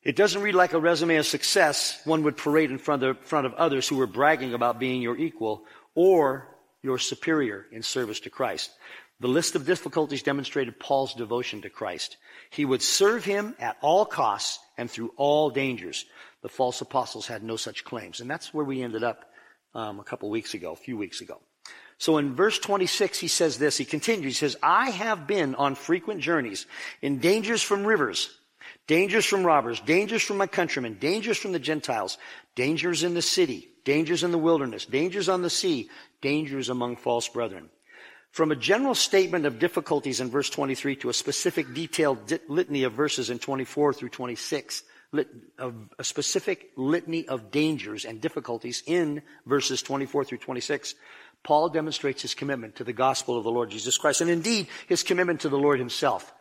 It 0.02 0.16
doesn't 0.16 0.44
read 0.44 0.56
like 0.56 0.72
a 0.72 0.80
resume 0.80 1.18
of 1.18 1.26
success 1.26 2.00
one 2.06 2.24
would 2.24 2.38
parade 2.38 2.72
in 2.72 2.78
front 2.78 3.04
of, 3.04 3.20
front 3.20 3.48
of 3.48 3.54
others 3.56 3.86
who 3.86 3.98
were 3.98 4.08
bragging 4.08 4.54
about 4.54 4.80
being 4.80 5.02
your 5.02 5.18
equal 5.18 5.66
or 5.94 6.48
your 6.82 6.98
superior 6.98 7.66
in 7.70 7.84
service 7.84 8.22
to 8.22 8.30
Christ. 8.30 8.72
The 9.20 9.28
list 9.28 9.58
of 9.58 9.66
difficulties 9.66 10.24
demonstrated 10.24 10.80
Paul's 10.80 11.14
devotion 11.14 11.64
to 11.64 11.70
Christ. 11.70 12.16
He 12.50 12.64
would 12.64 12.82
serve 12.82 13.26
him 13.26 13.58
at 13.60 13.76
all 13.82 14.06
costs 14.06 14.60
and 14.78 14.90
through 14.90 15.12
all 15.18 15.50
dangers. 15.50 16.06
The 16.44 16.48
false 16.48 16.80
apostles 16.80 17.28
had 17.28 17.44
no 17.44 17.58
such 17.58 17.84
claims. 17.84 18.22
And 18.22 18.32
that's 18.32 18.54
where 18.54 18.64
we 18.64 18.82
ended 18.82 19.04
up 19.04 19.26
um, 19.76 20.00
a 20.00 20.04
couple 20.04 20.30
weeks 20.30 20.54
ago, 20.54 20.72
a 20.72 20.76
few 20.76 20.98
weeks 20.98 21.22
ago. 21.22 21.40
So 21.98 22.18
in 22.18 22.34
verse 22.34 22.58
26, 22.60 23.20
he 23.20 23.28
says 23.28 23.58
this. 23.58 23.78
He 23.78 23.86
continues. 23.86 24.40
He 24.40 24.48
says, 24.48 24.58
I 24.64 24.90
have 24.90 25.28
been 25.28 25.54
on 25.56 25.76
frequent 25.76 26.22
journeys 26.22 26.66
in 27.02 27.20
dangers 27.20 27.62
from 27.62 27.86
rivers, 27.86 28.34
dangers 28.88 29.26
from 29.26 29.46
robbers, 29.46 29.82
dangers 29.82 30.24
from 30.24 30.38
my 30.38 30.48
countrymen, 30.48 30.98
dangers 31.00 31.38
from 31.38 31.52
the 31.52 31.60
Gentiles, 31.60 32.18
dangers 32.56 33.04
in 33.04 33.16
the 33.16 33.22
city, 33.22 33.68
dangers 33.84 34.24
in 34.24 34.32
the 34.32 34.38
wilderness, 34.38 34.86
dangers 34.86 35.28
on 35.28 35.42
the 35.42 35.50
sea, 35.50 35.90
dangers 36.22 36.70
among 36.70 36.96
false 36.96 37.28
brethren. 37.28 37.70
From 38.32 38.52
a 38.52 38.56
general 38.56 38.96
statement 38.96 39.46
of 39.46 39.60
difficulties 39.60 40.22
in 40.22 40.30
verse 40.30 40.50
23 40.50 40.96
to 40.98 41.10
a 41.10 41.14
specific 41.14 41.74
detailed 41.74 42.32
litany 42.48 42.84
of 42.84 42.94
verses 42.94 43.30
in 43.30 43.40
24 43.40 43.94
through 43.94 44.10
26, 44.10 44.84
a 45.14 46.04
specific 46.04 46.72
litany 46.76 47.28
of 47.28 47.52
dangers 47.52 48.06
and 48.06 48.22
difficulties 48.22 48.84
in 48.86 49.22
verses 49.46 49.82
24 49.82 50.26
through 50.26 50.38
26, 50.38 50.96
Paul 51.44 51.70
demonstrates 51.70 52.22
his 52.22 52.36
commitment 52.36 52.76
to 52.76 52.84
the 52.84 52.94
gospel 52.94 53.38
of 53.38 53.44
the 53.44 53.52
Lord 53.52 53.70
Jesus 53.70 53.98
Christ 53.98 54.22
and 54.22 54.30
indeed 54.30 54.68
his 54.88 55.04
commitment 55.04 55.42
to 55.42 55.50
the 55.50 55.58
Lord 55.58 55.80
himself. 55.80 56.34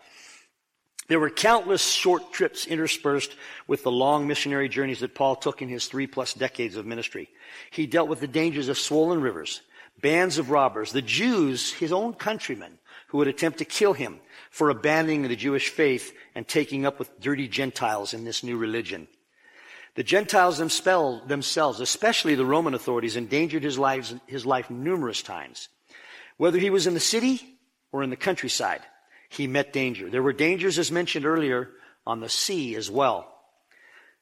There 1.08 1.20
were 1.20 1.30
countless 1.30 1.86
short 1.86 2.32
trips 2.32 2.66
interspersed 2.66 3.34
with 3.66 3.82
the 3.82 3.90
long 3.90 4.26
missionary 4.26 4.68
journeys 4.68 5.00
that 5.00 5.14
Paul 5.14 5.36
took 5.36 5.62
in 5.62 5.68
his 5.70 5.86
three 5.86 6.06
plus 6.06 6.34
decades 6.34 6.76
of 6.76 6.84
ministry. 6.84 7.30
He 7.70 7.86
dealt 7.86 8.10
with 8.10 8.20
the 8.20 8.26
dangers 8.26 8.68
of 8.68 8.78
swollen 8.78 9.22
rivers, 9.22 9.62
bands 10.02 10.36
of 10.36 10.50
robbers, 10.50 10.92
the 10.92 11.00
Jews, 11.00 11.72
his 11.72 11.92
own 11.92 12.12
countrymen, 12.12 12.78
who 13.08 13.18
would 13.18 13.28
attempt 13.28 13.58
to 13.58 13.64
kill 13.64 13.94
him 13.94 14.20
for 14.50 14.70
abandoning 14.70 15.22
the 15.22 15.36
Jewish 15.36 15.68
faith 15.68 16.14
and 16.34 16.46
taking 16.46 16.86
up 16.86 16.98
with 16.98 17.20
dirty 17.20 17.48
Gentiles 17.48 18.14
in 18.14 18.24
this 18.24 18.42
new 18.42 18.56
religion. 18.56 19.08
The 19.94 20.02
Gentiles 20.04 20.58
themselves, 20.58 21.80
especially 21.80 22.34
the 22.34 22.46
Roman 22.46 22.74
authorities, 22.74 23.16
endangered 23.16 23.64
his, 23.64 23.78
his 24.26 24.46
life 24.46 24.70
numerous 24.70 25.22
times. 25.22 25.68
Whether 26.36 26.58
he 26.58 26.70
was 26.70 26.86
in 26.86 26.94
the 26.94 27.00
city 27.00 27.58
or 27.90 28.02
in 28.02 28.10
the 28.10 28.16
countryside, 28.16 28.82
he 29.28 29.46
met 29.46 29.72
danger. 29.72 30.08
There 30.08 30.22
were 30.22 30.32
dangers, 30.32 30.78
as 30.78 30.92
mentioned 30.92 31.26
earlier, 31.26 31.70
on 32.06 32.20
the 32.20 32.28
sea 32.28 32.76
as 32.76 32.90
well. 32.90 33.34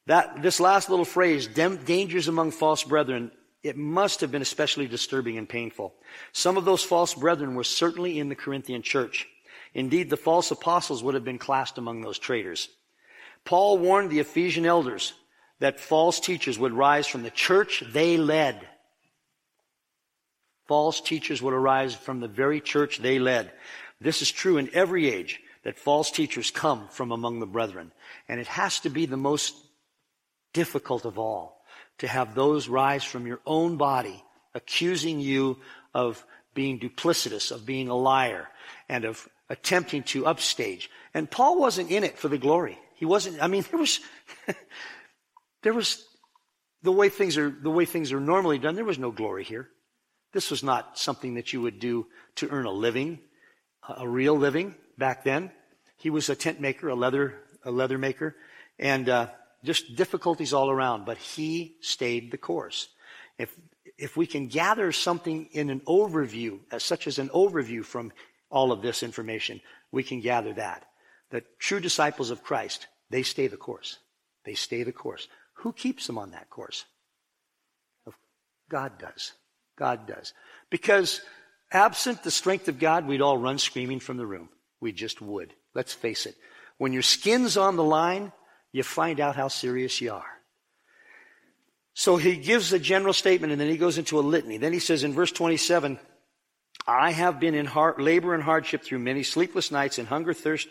That, 0.07 0.43
this 0.43 0.61
last 0.61 0.89
little 0.89 1.05
phrase, 1.05 1.47
dangers 1.47 2.29
among 2.29 2.53
false 2.53 2.83
brethren, 2.83 3.31
it 3.63 3.77
must 3.77 4.21
have 4.21 4.31
been 4.31 4.43
especially 4.43 4.87
disturbing 4.87 5.37
and 5.37 5.49
painful. 5.49 5.95
Some 6.33 6.57
of 6.57 6.65
those 6.65 6.83
false 6.83 7.15
brethren 7.15 7.55
were 7.55 7.65
certainly 7.65 8.19
in 8.19 8.29
the 8.29 8.35
Corinthian 8.35 8.83
church. 8.83 9.27
Indeed, 9.77 10.09
the 10.09 10.17
false 10.17 10.51
apostles 10.51 11.03
would 11.03 11.13
have 11.13 11.25
been 11.25 11.39
classed 11.39 11.77
among 11.77 12.01
those 12.01 12.19
traitors. 12.19 12.71
Paul 13.45 13.77
warned 13.77 14.09
the 14.09 14.21
Ephesian 14.21 14.65
elders 14.65 15.13
that 15.59 15.79
false 15.79 16.19
teachers 16.19 16.59
would 16.59 16.73
rise 16.73 17.07
from 17.07 17.23
the 17.23 17.31
church 17.31 17.85
they 17.93 18.17
led. 18.17 18.67
False 20.67 21.03
teachers 21.03 21.43
would 21.43 21.53
arise 21.53 21.95
from 21.95 22.21
the 22.21 22.27
very 22.27 22.59
church 22.59 22.97
they 22.99 23.19
led. 23.19 23.53
This 24.01 24.23
is 24.23 24.31
true 24.33 24.57
in 24.57 24.71
every 24.73 25.11
age 25.11 25.41
that 25.63 25.79
false 25.79 26.11
teachers 26.11 26.51
come 26.51 26.89
from 26.89 27.13
among 27.13 27.41
the 27.41 27.47
brethren. 27.47 27.93
And 28.31 28.41
it 28.41 28.47
has 28.47 28.81
to 28.81 28.89
be 28.89 29.05
the 29.05 29.19
most 29.19 29.55
difficult 30.55 31.05
of 31.05 31.19
all 31.19 31.63
to 31.99 32.09
have 32.09 32.35
those 32.35 32.67
rise 32.67 33.05
from 33.05 33.27
your 33.27 33.41
own 33.45 33.77
body 33.77 34.25
accusing 34.55 35.21
you 35.21 35.59
of 35.93 36.25
being 36.55 36.81
duplicitous, 36.81 37.53
of 37.53 37.67
being 37.67 37.91
a 37.91 37.95
liar, 37.95 38.49
and 38.89 39.05
of 39.05 39.29
attempting 39.49 40.03
to 40.05 40.27
upstage. 40.27 40.91
And 41.15 41.31
Paul 41.31 41.59
wasn't 41.59 41.91
in 41.91 42.05
it 42.05 42.19
for 42.19 42.29
the 42.29 42.39
glory. 42.39 42.79
He 42.95 43.05
wasn't, 43.05 43.43
I 43.43 43.47
mean, 43.47 43.65
there 43.71 43.81
was, 43.81 44.01
there 45.63 45.75
was, 45.75 46.05
the 46.83 46.93
way 46.93 47.09
things 47.09 47.37
are, 47.37 47.51
the 47.51 47.71
way 47.71 47.85
things 47.85 48.13
are 48.13 48.21
normally 48.21 48.59
done, 48.59 48.75
there 48.75 48.85
was 48.85 48.99
no 48.99 49.11
glory 49.11 49.45
here. 49.45 49.69
This 50.33 50.51
was 50.51 50.63
not 50.63 50.99
something 50.99 51.35
that 51.35 51.53
you 51.53 51.63
would 51.63 51.81
do 51.81 52.07
to 52.37 52.49
earn 52.51 52.67
a 52.67 52.73
living 52.73 53.21
a 53.89 54.09
real 54.09 54.37
living 54.37 54.75
back 54.99 55.25
then. 55.25 55.51
He 55.97 56.11
was 56.11 56.29
a 56.29 56.37
tent 56.37 56.61
maker, 56.61 56.89
a 56.89 56.95
leather, 56.95 57.35
a 57.65 57.71
leather 57.71 57.99
maker, 57.99 58.37
and 58.79 59.09
uh, 59.09 59.29
just 59.65 59.97
difficulties 59.97 60.53
all 60.53 60.71
around. 60.71 61.07
But 61.07 61.19
he 61.19 61.77
stayed 61.81 62.31
the 62.31 62.39
course. 62.39 62.89
If 63.39 63.55
if 63.99 64.17
we 64.17 64.27
can 64.27 64.49
gather 64.49 64.93
something 64.93 65.49
in 65.53 65.71
an 65.71 65.81
overview, 65.81 66.61
as 66.71 66.83
such 66.83 67.07
as 67.07 67.19
an 67.19 67.31
overview 67.31 67.83
from 67.83 68.13
all 68.51 68.73
of 68.73 68.83
this 68.83 69.03
information, 69.03 69.61
we 69.93 70.03
can 70.03 70.21
gather 70.21 70.53
that. 70.55 70.87
The 71.31 71.43
true 71.59 71.81
disciples 71.81 72.31
of 72.31 72.43
Christ, 72.43 72.87
they 73.11 73.23
stay 73.23 73.47
the 73.47 73.57
course. 73.57 73.99
They 74.45 74.55
stay 74.55 74.83
the 74.83 74.93
course. 74.93 75.29
Who 75.55 75.73
keeps 75.73 76.07
them 76.07 76.19
on 76.19 76.31
that 76.31 76.51
course? 76.51 76.85
God 78.69 78.99
does. 78.99 79.33
God 79.77 80.07
does. 80.07 80.33
Because 80.71 81.21
Absent 81.73 82.23
the 82.23 82.31
strength 82.31 82.69
of 82.69 82.79
God, 82.79 83.07
we'd 83.07 83.21
all 83.21 83.39
run 83.39 83.59
screaming 83.59 84.01
from 84.01 84.17
the 84.17 84.27
room. 84.27 84.49
We 84.81 84.93
just 84.93 85.21
would. 85.21 85.53
Let's 85.75 85.93
face 85.93 86.27
it. 86.27 86.37
When 86.79 86.93
your 86.93 87.03
skin's 87.03 87.57
on 87.57 87.77
the 87.77 87.85
line, 87.85 88.33
you 88.73 88.83
find 88.83 89.21
out 89.21 89.37
how 89.37 89.49
serious 89.49 90.01
you 90.01 90.13
are. 90.13 90.25
So 91.95 92.19
he 92.19 92.37
gives 92.37 92.73
a 92.73 92.79
general 92.79 93.15
statement 93.15 93.53
and 93.53 93.61
then 93.61 93.71
he 93.71 93.79
goes 93.79 93.99
into 93.99 94.19
a 94.19 94.21
litany. 94.21 94.59
Then 94.59 94.73
he 94.73 94.79
says 94.79 95.03
in 95.03 95.15
verse 95.15 95.33
27, 95.33 95.99
I 96.87 97.11
have 97.11 97.41
been 97.41 97.55
in 97.55 97.67
hard, 97.67 98.01
labor 98.01 98.35
and 98.35 98.43
hardship 98.43 98.83
through 98.83 99.01
many 99.01 99.23
sleepless 99.23 99.71
nights 99.71 99.99
in 99.99 100.07
hunger, 100.07 100.33
thirst, 100.33 100.69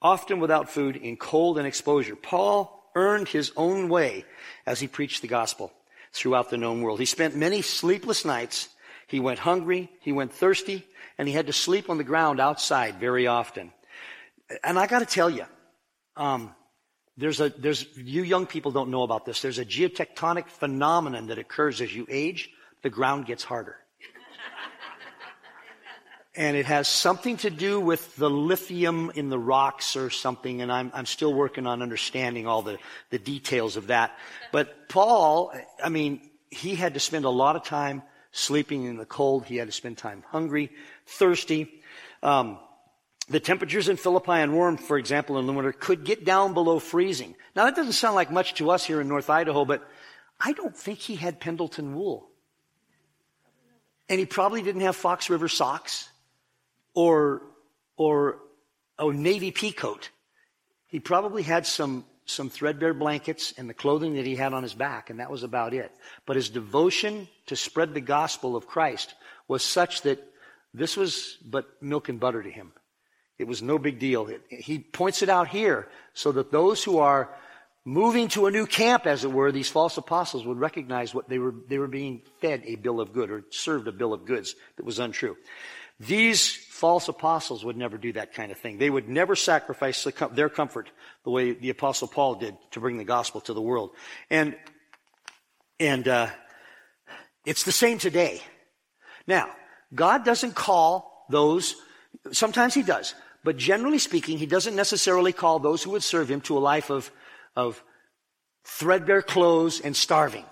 often 0.00 0.40
without 0.40 0.70
food, 0.70 0.96
in 0.96 1.16
cold 1.16 1.58
and 1.58 1.66
exposure. 1.66 2.14
Paul 2.16 2.90
earned 2.94 3.28
his 3.28 3.52
own 3.56 3.88
way 3.88 4.24
as 4.66 4.80
he 4.80 4.86
preached 4.86 5.22
the 5.22 5.28
gospel 5.28 5.72
throughout 6.12 6.50
the 6.50 6.56
known 6.56 6.82
world. 6.82 7.00
He 7.00 7.06
spent 7.06 7.36
many 7.36 7.62
sleepless 7.62 8.24
nights 8.24 8.68
he 9.08 9.20
went 9.20 9.38
hungry, 9.38 9.90
he 10.00 10.12
went 10.12 10.32
thirsty, 10.32 10.86
and 11.16 11.26
he 11.26 11.34
had 11.34 11.46
to 11.46 11.52
sleep 11.52 11.88
on 11.88 11.96
the 11.96 12.04
ground 12.04 12.40
outside 12.40 13.00
very 13.00 13.26
often. 13.26 13.72
And 14.62 14.78
I 14.78 14.86
got 14.86 14.98
to 14.98 15.06
tell 15.06 15.30
you, 15.30 15.46
um, 16.14 16.54
there's 17.16 17.40
a 17.40 17.48
there's 17.48 17.86
you 17.96 18.22
young 18.22 18.46
people 18.46 18.70
don't 18.70 18.90
know 18.90 19.02
about 19.02 19.24
this. 19.24 19.40
There's 19.40 19.58
a 19.58 19.64
geotectonic 19.64 20.46
phenomenon 20.48 21.28
that 21.28 21.38
occurs 21.38 21.80
as 21.80 21.94
you 21.94 22.06
age. 22.08 22.50
The 22.82 22.90
ground 22.90 23.24
gets 23.24 23.42
harder. 23.42 23.76
And 26.38 26.56
it 26.56 26.66
has 26.66 26.86
something 26.86 27.36
to 27.38 27.50
do 27.50 27.80
with 27.80 28.14
the 28.14 28.30
lithium 28.30 29.10
in 29.16 29.28
the 29.28 29.38
rocks 29.38 29.96
or 29.96 30.08
something, 30.08 30.62
and 30.62 30.70
I'm, 30.70 30.92
I'm 30.94 31.04
still 31.04 31.34
working 31.34 31.66
on 31.66 31.82
understanding 31.82 32.46
all 32.46 32.62
the, 32.62 32.78
the 33.10 33.18
details 33.18 33.76
of 33.76 33.88
that. 33.88 34.16
But 34.52 34.88
Paul, 34.88 35.52
I 35.82 35.88
mean, 35.88 36.20
he 36.48 36.76
had 36.76 36.94
to 36.94 37.00
spend 37.00 37.24
a 37.24 37.28
lot 37.28 37.56
of 37.56 37.64
time 37.64 38.04
sleeping 38.30 38.84
in 38.84 38.98
the 38.98 39.04
cold. 39.04 39.46
He 39.46 39.56
had 39.56 39.66
to 39.66 39.72
spend 39.72 39.98
time 39.98 40.22
hungry, 40.28 40.70
thirsty. 41.06 41.82
Um, 42.22 42.60
the 43.28 43.40
temperatures 43.40 43.88
in 43.88 43.96
Philippi 43.96 44.30
and 44.30 44.52
Rome, 44.52 44.76
for 44.76 44.96
example, 44.96 45.40
in 45.40 45.46
the 45.48 45.52
winter 45.52 45.72
could 45.72 46.04
get 46.04 46.24
down 46.24 46.54
below 46.54 46.78
freezing. 46.78 47.34
Now 47.56 47.64
that 47.64 47.74
doesn't 47.74 47.94
sound 47.94 48.14
like 48.14 48.30
much 48.30 48.54
to 48.54 48.70
us 48.70 48.84
here 48.84 49.00
in 49.00 49.08
North 49.08 49.28
Idaho, 49.28 49.64
but 49.64 49.82
I 50.38 50.52
don't 50.52 50.76
think 50.76 51.00
he 51.00 51.16
had 51.16 51.40
Pendleton 51.40 51.96
wool. 51.96 52.30
And 54.08 54.20
he 54.20 54.24
probably 54.24 54.62
didn't 54.62 54.82
have 54.82 54.94
Fox 54.94 55.28
River 55.28 55.48
socks 55.48 56.08
or, 56.98 57.42
or 57.96 58.40
a 58.98 59.12
navy 59.12 59.52
pea 59.52 59.70
coat. 59.70 60.10
He 60.88 60.98
probably 60.98 61.44
had 61.44 61.64
some 61.64 62.04
some 62.24 62.50
threadbare 62.50 62.92
blankets 62.92 63.54
and 63.56 63.70
the 63.70 63.74
clothing 63.74 64.16
that 64.16 64.26
he 64.26 64.36
had 64.36 64.52
on 64.52 64.62
his 64.62 64.74
back, 64.74 65.08
and 65.08 65.18
that 65.18 65.30
was 65.30 65.44
about 65.44 65.72
it. 65.72 65.90
But 66.26 66.36
his 66.36 66.50
devotion 66.50 67.26
to 67.46 67.56
spread 67.56 67.94
the 67.94 68.02
gospel 68.02 68.54
of 68.54 68.66
Christ 68.66 69.14
was 69.46 69.62
such 69.62 70.02
that 70.02 70.18
this 70.74 70.94
was 70.94 71.38
but 71.42 71.64
milk 71.80 72.10
and 72.10 72.20
butter 72.20 72.42
to 72.42 72.50
him. 72.50 72.72
It 73.38 73.46
was 73.46 73.62
no 73.62 73.78
big 73.78 73.98
deal. 73.98 74.26
It, 74.26 74.42
he 74.50 74.80
points 74.80 75.22
it 75.22 75.30
out 75.30 75.48
here 75.48 75.88
so 76.12 76.32
that 76.32 76.52
those 76.52 76.84
who 76.84 76.98
are 76.98 77.30
moving 77.86 78.28
to 78.28 78.44
a 78.44 78.50
new 78.50 78.66
camp, 78.66 79.06
as 79.06 79.24
it 79.24 79.32
were, 79.32 79.50
these 79.50 79.70
false 79.70 79.96
apostles 79.96 80.44
would 80.44 80.58
recognize 80.58 81.14
what 81.14 81.30
they 81.30 81.38
were, 81.38 81.54
they 81.68 81.78
were 81.78 81.88
being 81.88 82.20
fed 82.42 82.62
a 82.66 82.76
bill 82.76 83.00
of 83.00 83.14
good 83.14 83.30
or 83.30 83.44
served 83.50 83.88
a 83.88 83.92
bill 83.92 84.12
of 84.12 84.26
goods 84.26 84.54
that 84.76 84.84
was 84.84 84.98
untrue. 84.98 85.36
These 86.00 86.54
false 86.54 87.08
apostles 87.08 87.64
would 87.64 87.76
never 87.76 87.98
do 87.98 88.12
that 88.12 88.32
kind 88.32 88.52
of 88.52 88.58
thing. 88.58 88.78
They 88.78 88.90
would 88.90 89.08
never 89.08 89.34
sacrifice 89.34 90.06
their 90.32 90.48
comfort 90.48 90.90
the 91.24 91.30
way 91.30 91.52
the 91.52 91.70
apostle 91.70 92.06
Paul 92.06 92.36
did 92.36 92.56
to 92.72 92.80
bring 92.80 92.98
the 92.98 93.04
gospel 93.04 93.40
to 93.42 93.52
the 93.52 93.60
world. 93.60 93.90
And, 94.30 94.56
and, 95.80 96.06
uh, 96.06 96.28
it's 97.44 97.64
the 97.64 97.72
same 97.72 97.98
today. 97.98 98.42
Now, 99.26 99.48
God 99.94 100.24
doesn't 100.24 100.54
call 100.54 101.26
those, 101.30 101.74
sometimes 102.30 102.74
he 102.74 102.82
does, 102.82 103.14
but 103.42 103.56
generally 103.56 103.98
speaking, 103.98 104.38
he 104.38 104.46
doesn't 104.46 104.76
necessarily 104.76 105.32
call 105.32 105.58
those 105.58 105.82
who 105.82 105.90
would 105.92 106.02
serve 106.02 106.30
him 106.30 106.42
to 106.42 106.58
a 106.58 106.60
life 106.60 106.90
of, 106.90 107.10
of 107.56 107.82
threadbare 108.64 109.22
clothes 109.22 109.80
and 109.80 109.96
starving. 109.96 110.44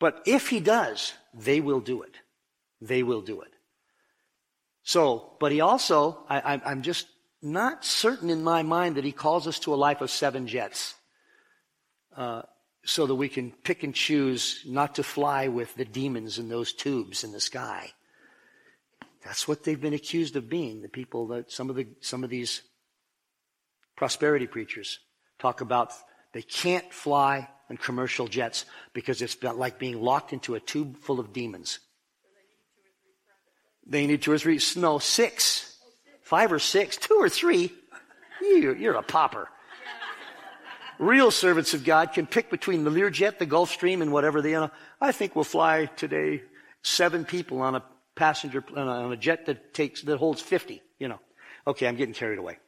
But 0.00 0.22
if 0.26 0.48
he 0.48 0.60
does, 0.60 1.12
they 1.34 1.60
will 1.60 1.80
do 1.80 2.02
it. 2.02 2.14
They 2.80 3.02
will 3.02 3.20
do 3.20 3.42
it. 3.42 3.52
So, 4.88 5.36
but 5.38 5.52
he 5.52 5.60
also, 5.60 6.24
I, 6.30 6.62
am 6.64 6.80
just 6.80 7.08
not 7.42 7.84
certain 7.84 8.30
in 8.30 8.42
my 8.42 8.62
mind 8.62 8.96
that 8.96 9.04
he 9.04 9.12
calls 9.12 9.46
us 9.46 9.58
to 9.58 9.74
a 9.74 9.76
life 9.76 10.00
of 10.00 10.10
seven 10.10 10.46
jets. 10.46 10.94
Uh, 12.16 12.40
so 12.86 13.06
that 13.06 13.14
we 13.14 13.28
can 13.28 13.52
pick 13.52 13.82
and 13.82 13.94
choose 13.94 14.62
not 14.66 14.94
to 14.94 15.02
fly 15.02 15.48
with 15.48 15.74
the 15.74 15.84
demons 15.84 16.38
in 16.38 16.48
those 16.48 16.72
tubes 16.72 17.22
in 17.22 17.32
the 17.32 17.40
sky. 17.40 17.92
That's 19.26 19.46
what 19.46 19.62
they've 19.62 19.78
been 19.78 19.92
accused 19.92 20.36
of 20.36 20.48
being. 20.48 20.80
The 20.80 20.88
people 20.88 21.26
that 21.26 21.52
some 21.52 21.68
of 21.68 21.76
the 21.76 21.88
some 22.00 22.24
of 22.24 22.30
these 22.30 22.62
prosperity 23.94 24.46
preachers 24.46 25.00
talk 25.38 25.60
about 25.60 25.92
they 26.32 26.40
can't 26.40 26.90
fly 26.94 27.46
on 27.68 27.76
commercial 27.76 28.26
jets 28.26 28.64
because 28.94 29.20
it's 29.20 29.36
like 29.42 29.78
being 29.78 30.00
locked 30.00 30.32
into 30.32 30.54
a 30.54 30.60
tube 30.60 30.96
full 30.96 31.20
of 31.20 31.34
demons. 31.34 31.78
They 33.88 34.06
need 34.06 34.22
two 34.22 34.32
or 34.32 34.38
three, 34.38 34.60
no, 34.76 34.98
six, 34.98 35.76
five 36.22 36.52
or 36.52 36.58
six, 36.58 36.96
two 36.96 37.14
or 37.14 37.28
three. 37.28 37.72
You're, 38.40 38.76
you're 38.76 38.94
a 38.94 39.02
popper. 39.02 39.48
Real 40.98 41.30
servants 41.30 41.74
of 41.74 41.84
God 41.84 42.12
can 42.12 42.26
pick 42.26 42.50
between 42.50 42.84
the 42.84 42.90
Learjet, 42.90 43.38
the 43.38 43.46
Gulfstream, 43.46 44.02
and 44.02 44.12
whatever 44.12 44.42
they, 44.42 44.50
you 44.50 44.70
I 45.00 45.12
think 45.12 45.34
we'll 45.34 45.44
fly 45.44 45.86
today 45.86 46.42
seven 46.82 47.24
people 47.24 47.60
on 47.60 47.76
a 47.76 47.84
passenger, 48.14 48.64
on 48.76 49.12
a 49.12 49.16
jet 49.16 49.46
that 49.46 49.72
takes, 49.72 50.02
that 50.02 50.18
holds 50.18 50.42
50, 50.42 50.82
you 50.98 51.08
know. 51.08 51.20
Okay, 51.66 51.86
I'm 51.86 51.96
getting 51.96 52.14
carried 52.14 52.38
away. 52.38 52.58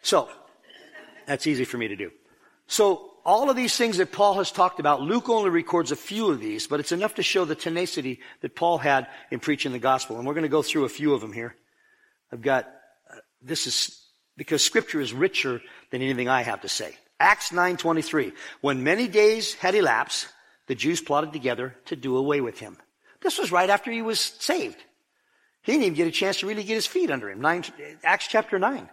So, 0.00 0.28
that's 1.26 1.46
easy 1.46 1.64
for 1.64 1.76
me 1.76 1.88
to 1.88 1.96
do. 1.96 2.10
So, 2.66 3.13
all 3.24 3.48
of 3.48 3.56
these 3.56 3.76
things 3.76 3.96
that 3.96 4.12
Paul 4.12 4.34
has 4.34 4.50
talked 4.50 4.80
about, 4.80 5.00
Luke 5.00 5.28
only 5.28 5.50
records 5.50 5.92
a 5.92 5.96
few 5.96 6.30
of 6.30 6.40
these, 6.40 6.66
but 6.66 6.80
it's 6.80 6.92
enough 6.92 7.14
to 7.14 7.22
show 7.22 7.44
the 7.44 7.54
tenacity 7.54 8.20
that 8.42 8.54
Paul 8.54 8.78
had 8.78 9.06
in 9.30 9.40
preaching 9.40 9.72
the 9.72 9.78
gospel. 9.78 10.18
And 10.18 10.26
we're 10.26 10.34
going 10.34 10.42
to 10.42 10.48
go 10.48 10.62
through 10.62 10.84
a 10.84 10.90
few 10.90 11.14
of 11.14 11.20
them 11.20 11.32
here. 11.32 11.56
I've 12.32 12.42
got, 12.42 12.66
uh, 13.10 13.16
this 13.40 13.66
is, 13.66 13.98
because 14.36 14.62
scripture 14.62 15.00
is 15.00 15.12
richer 15.12 15.62
than 15.90 16.02
anything 16.02 16.28
I 16.28 16.42
have 16.42 16.62
to 16.62 16.68
say. 16.68 16.96
Acts 17.18 17.50
9.23. 17.50 18.32
When 18.60 18.82
many 18.82 19.08
days 19.08 19.54
had 19.54 19.74
elapsed, 19.74 20.28
the 20.66 20.74
Jews 20.74 21.00
plotted 21.00 21.32
together 21.32 21.76
to 21.86 21.96
do 21.96 22.16
away 22.16 22.40
with 22.40 22.58
him. 22.58 22.76
This 23.22 23.38
was 23.38 23.52
right 23.52 23.70
after 23.70 23.90
he 23.90 24.02
was 24.02 24.20
saved. 24.20 24.76
He 25.62 25.72
didn't 25.72 25.84
even 25.84 25.96
get 25.96 26.08
a 26.08 26.10
chance 26.10 26.40
to 26.40 26.46
really 26.46 26.62
get 26.62 26.74
his 26.74 26.86
feet 26.86 27.10
under 27.10 27.30
him. 27.30 27.40
Nine, 27.40 27.64
Acts 28.02 28.26
chapter 28.28 28.58
9. 28.58 28.88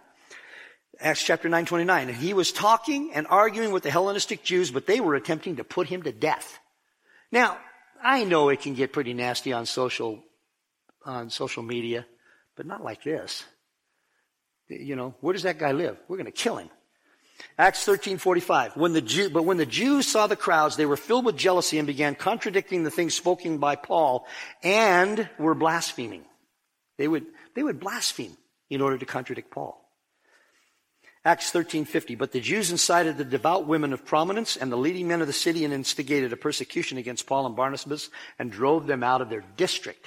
Acts 1.01 1.23
chapter 1.23 1.49
9, 1.49 1.65
29. 1.65 2.09
And 2.09 2.17
he 2.17 2.33
was 2.33 2.51
talking 2.51 3.11
and 3.13 3.27
arguing 3.27 3.71
with 3.71 3.83
the 3.83 3.91
Hellenistic 3.91 4.43
Jews, 4.43 4.71
but 4.71 4.85
they 4.85 4.99
were 4.99 5.15
attempting 5.15 5.57
to 5.57 5.63
put 5.63 5.87
him 5.87 6.03
to 6.03 6.11
death. 6.11 6.59
Now, 7.31 7.57
I 8.03 8.23
know 8.23 8.49
it 8.49 8.61
can 8.61 8.75
get 8.75 8.93
pretty 8.93 9.13
nasty 9.13 9.53
on 9.53 9.65
social, 9.65 10.23
on 11.05 11.29
social 11.29 11.63
media, 11.63 12.05
but 12.55 12.65
not 12.65 12.83
like 12.83 13.03
this. 13.03 13.43
You 14.69 14.95
know, 14.95 15.15
where 15.21 15.33
does 15.33 15.43
that 15.43 15.59
guy 15.59 15.71
live? 15.71 15.97
We're 16.07 16.17
going 16.17 16.25
to 16.25 16.31
kill 16.31 16.57
him. 16.57 16.69
Acts 17.57 17.85
13:45. 17.85 18.77
When 18.77 18.93
the 18.93 19.01
Jew, 19.01 19.29
but 19.29 19.43
when 19.43 19.57
the 19.57 19.65
Jews 19.65 20.07
saw 20.07 20.27
the 20.27 20.35
crowds, 20.35 20.75
they 20.75 20.85
were 20.85 20.97
filled 20.97 21.25
with 21.25 21.35
jealousy 21.35 21.79
and 21.79 21.87
began 21.87 22.15
contradicting 22.15 22.83
the 22.83 22.91
things 22.91 23.15
spoken 23.15 23.57
by 23.57 23.75
Paul 23.75 24.27
and 24.63 25.27
were 25.39 25.55
blaspheming. 25.55 26.23
They 26.97 27.07
would, 27.07 27.25
they 27.55 27.63
would 27.63 27.79
blaspheme 27.79 28.37
in 28.69 28.79
order 28.79 28.97
to 28.97 29.05
contradict 29.05 29.49
Paul. 29.49 29.80
Acts 31.23 31.51
13:50 31.51 32.17
But 32.17 32.31
the 32.31 32.39
Jews 32.39 32.71
incited 32.71 33.17
the 33.17 33.25
devout 33.25 33.67
women 33.67 33.93
of 33.93 34.05
prominence 34.05 34.57
and 34.57 34.71
the 34.71 34.77
leading 34.77 35.07
men 35.07 35.21
of 35.21 35.27
the 35.27 35.33
city 35.33 35.63
and 35.63 35.73
instigated 35.73 36.33
a 36.33 36.37
persecution 36.37 36.97
against 36.97 37.27
Paul 37.27 37.45
and 37.45 37.55
Barnabas 37.55 38.09
and 38.39 38.51
drove 38.51 38.87
them 38.87 39.03
out 39.03 39.21
of 39.21 39.29
their 39.29 39.43
district. 39.55 40.05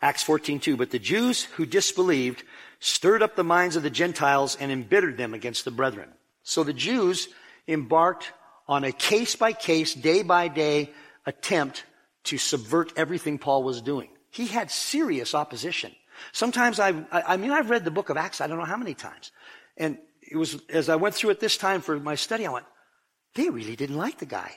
Acts 0.00 0.24
14:2 0.24 0.76
But 0.76 0.90
the 0.90 0.98
Jews 0.98 1.44
who 1.44 1.66
disbelieved 1.66 2.44
stirred 2.80 3.22
up 3.22 3.36
the 3.36 3.44
minds 3.44 3.76
of 3.76 3.82
the 3.82 3.90
Gentiles 3.90 4.56
and 4.56 4.72
embittered 4.72 5.16
them 5.16 5.34
against 5.34 5.64
the 5.64 5.70
brethren. 5.70 6.12
So 6.42 6.64
the 6.64 6.72
Jews 6.72 7.28
embarked 7.68 8.32
on 8.66 8.84
a 8.84 8.92
case 8.92 9.36
by 9.36 9.52
case, 9.52 9.94
day 9.94 10.22
by 10.22 10.48
day 10.48 10.90
attempt 11.26 11.84
to 12.24 12.38
subvert 12.38 12.92
everything 12.96 13.38
Paul 13.38 13.62
was 13.62 13.82
doing. 13.82 14.08
He 14.30 14.46
had 14.46 14.70
serious 14.70 15.34
opposition. 15.34 15.94
Sometimes 16.32 16.78
I, 16.78 17.04
I 17.10 17.36
mean, 17.36 17.50
I've 17.50 17.70
read 17.70 17.84
the 17.84 17.90
book 17.90 18.08
of 18.08 18.16
Acts, 18.16 18.40
I 18.40 18.46
don't 18.46 18.58
know 18.58 18.64
how 18.64 18.76
many 18.76 18.94
times. 18.94 19.32
And 19.76 19.98
it 20.20 20.36
was, 20.36 20.60
as 20.68 20.88
I 20.88 20.96
went 20.96 21.14
through 21.14 21.30
it 21.30 21.40
this 21.40 21.56
time 21.56 21.80
for 21.80 21.98
my 21.98 22.14
study, 22.14 22.46
I 22.46 22.50
went, 22.50 22.66
they 23.34 23.50
really 23.50 23.76
didn't 23.76 23.96
like 23.96 24.18
the 24.18 24.26
guy. 24.26 24.52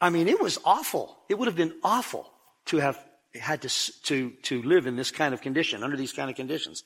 I 0.00 0.10
mean, 0.10 0.28
it 0.28 0.40
was 0.40 0.58
awful. 0.64 1.18
It 1.28 1.38
would 1.38 1.46
have 1.46 1.56
been 1.56 1.74
awful 1.82 2.30
to 2.66 2.78
have 2.78 2.98
had 3.34 3.62
to, 3.62 3.68
to, 4.02 4.32
to 4.42 4.62
live 4.62 4.86
in 4.86 4.96
this 4.96 5.10
kind 5.10 5.32
of 5.34 5.40
condition, 5.40 5.84
under 5.84 5.96
these 5.96 6.12
kind 6.12 6.30
of 6.30 6.36
conditions. 6.36 6.82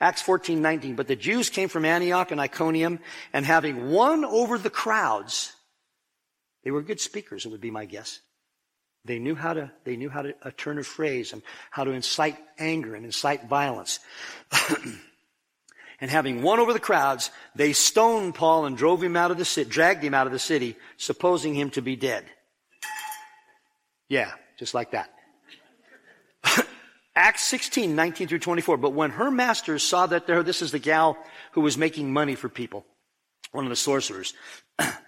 Acts 0.00 0.22
14, 0.22 0.60
19. 0.60 0.96
But 0.96 1.06
the 1.06 1.16
Jews 1.16 1.50
came 1.50 1.68
from 1.68 1.84
Antioch 1.84 2.32
and 2.32 2.40
Iconium, 2.40 2.98
and 3.32 3.46
having 3.46 3.90
won 3.90 4.24
over 4.24 4.58
the 4.58 4.70
crowds, 4.70 5.52
they 6.64 6.70
were 6.70 6.82
good 6.82 7.00
speakers, 7.00 7.46
it 7.46 7.50
would 7.50 7.60
be 7.60 7.70
my 7.70 7.84
guess. 7.84 8.20
They 9.04 9.18
knew 9.18 9.34
how 9.34 9.52
to, 9.52 9.70
they 9.84 9.96
knew 9.96 10.08
how 10.08 10.22
to 10.22 10.34
a 10.42 10.50
turn 10.50 10.78
of 10.78 10.86
phrase 10.86 11.32
and 11.32 11.42
how 11.70 11.84
to 11.84 11.90
incite 11.90 12.38
anger 12.58 12.94
and 12.94 13.04
incite 13.04 13.48
violence. 13.48 14.00
and 16.00 16.10
having 16.10 16.42
won 16.42 16.60
over 16.60 16.72
the 16.72 16.80
crowds, 16.80 17.30
they 17.54 17.72
stoned 17.72 18.34
Paul 18.34 18.66
and 18.66 18.76
drove 18.76 19.02
him 19.02 19.16
out 19.16 19.30
of 19.30 19.38
the 19.38 19.44
city, 19.44 19.68
dragged 19.68 20.02
him 20.02 20.14
out 20.14 20.26
of 20.26 20.32
the 20.32 20.38
city, 20.38 20.76
supposing 20.96 21.54
him 21.54 21.70
to 21.70 21.82
be 21.82 21.96
dead. 21.96 22.24
Yeah, 24.08 24.32
just 24.58 24.74
like 24.74 24.92
that. 24.92 25.10
Acts 27.16 27.44
16, 27.44 27.94
19 27.94 28.28
through 28.28 28.38
24. 28.40 28.76
But 28.76 28.92
when 28.92 29.10
her 29.10 29.30
masters 29.30 29.82
saw 29.82 30.06
that 30.06 30.26
there, 30.26 30.42
this 30.42 30.62
is 30.62 30.72
the 30.72 30.78
gal 30.78 31.16
who 31.52 31.60
was 31.60 31.78
making 31.78 32.12
money 32.12 32.34
for 32.34 32.48
people, 32.48 32.84
one 33.52 33.64
of 33.64 33.70
the 33.70 33.76
sorcerers. 33.76 34.34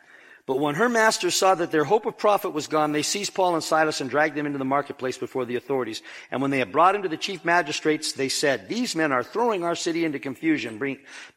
but 0.47 0.61
when 0.61 0.77
her 0.77 0.89
masters 0.89 1.35
saw 1.35 1.57
that 1.57 1.73
their 1.73 1.83
hope 1.83 2.07
of 2.07 2.17
profit 2.17 2.53
was 2.53 2.69
gone, 2.69 2.93
they 2.93 3.03
seized 3.03 3.35
Paul 3.35 3.55
and 3.55 3.65
Silas 3.65 4.01
and 4.01 4.09
dragged 4.09 4.37
them 4.37 4.47
into 4.47 4.59
the 4.59 4.65
marketplace 4.65 5.19
before 5.19 5.45
the 5.45 5.57
authorities. 5.57 6.03
And 6.31 6.41
when 6.41 6.53
they 6.53 6.61
had 6.61 6.71
brought 6.71 6.95
him 6.95 7.03
to 7.03 7.09
the 7.09 7.17
chief 7.17 7.45
magistrates, 7.45 8.13
they 8.13 8.29
said, 8.29 8.69
these 8.69 8.95
men 8.95 9.11
are 9.11 9.25
throwing 9.25 9.65
our 9.65 9.75
city 9.75 10.05
into 10.05 10.21
confusion, 10.21 10.79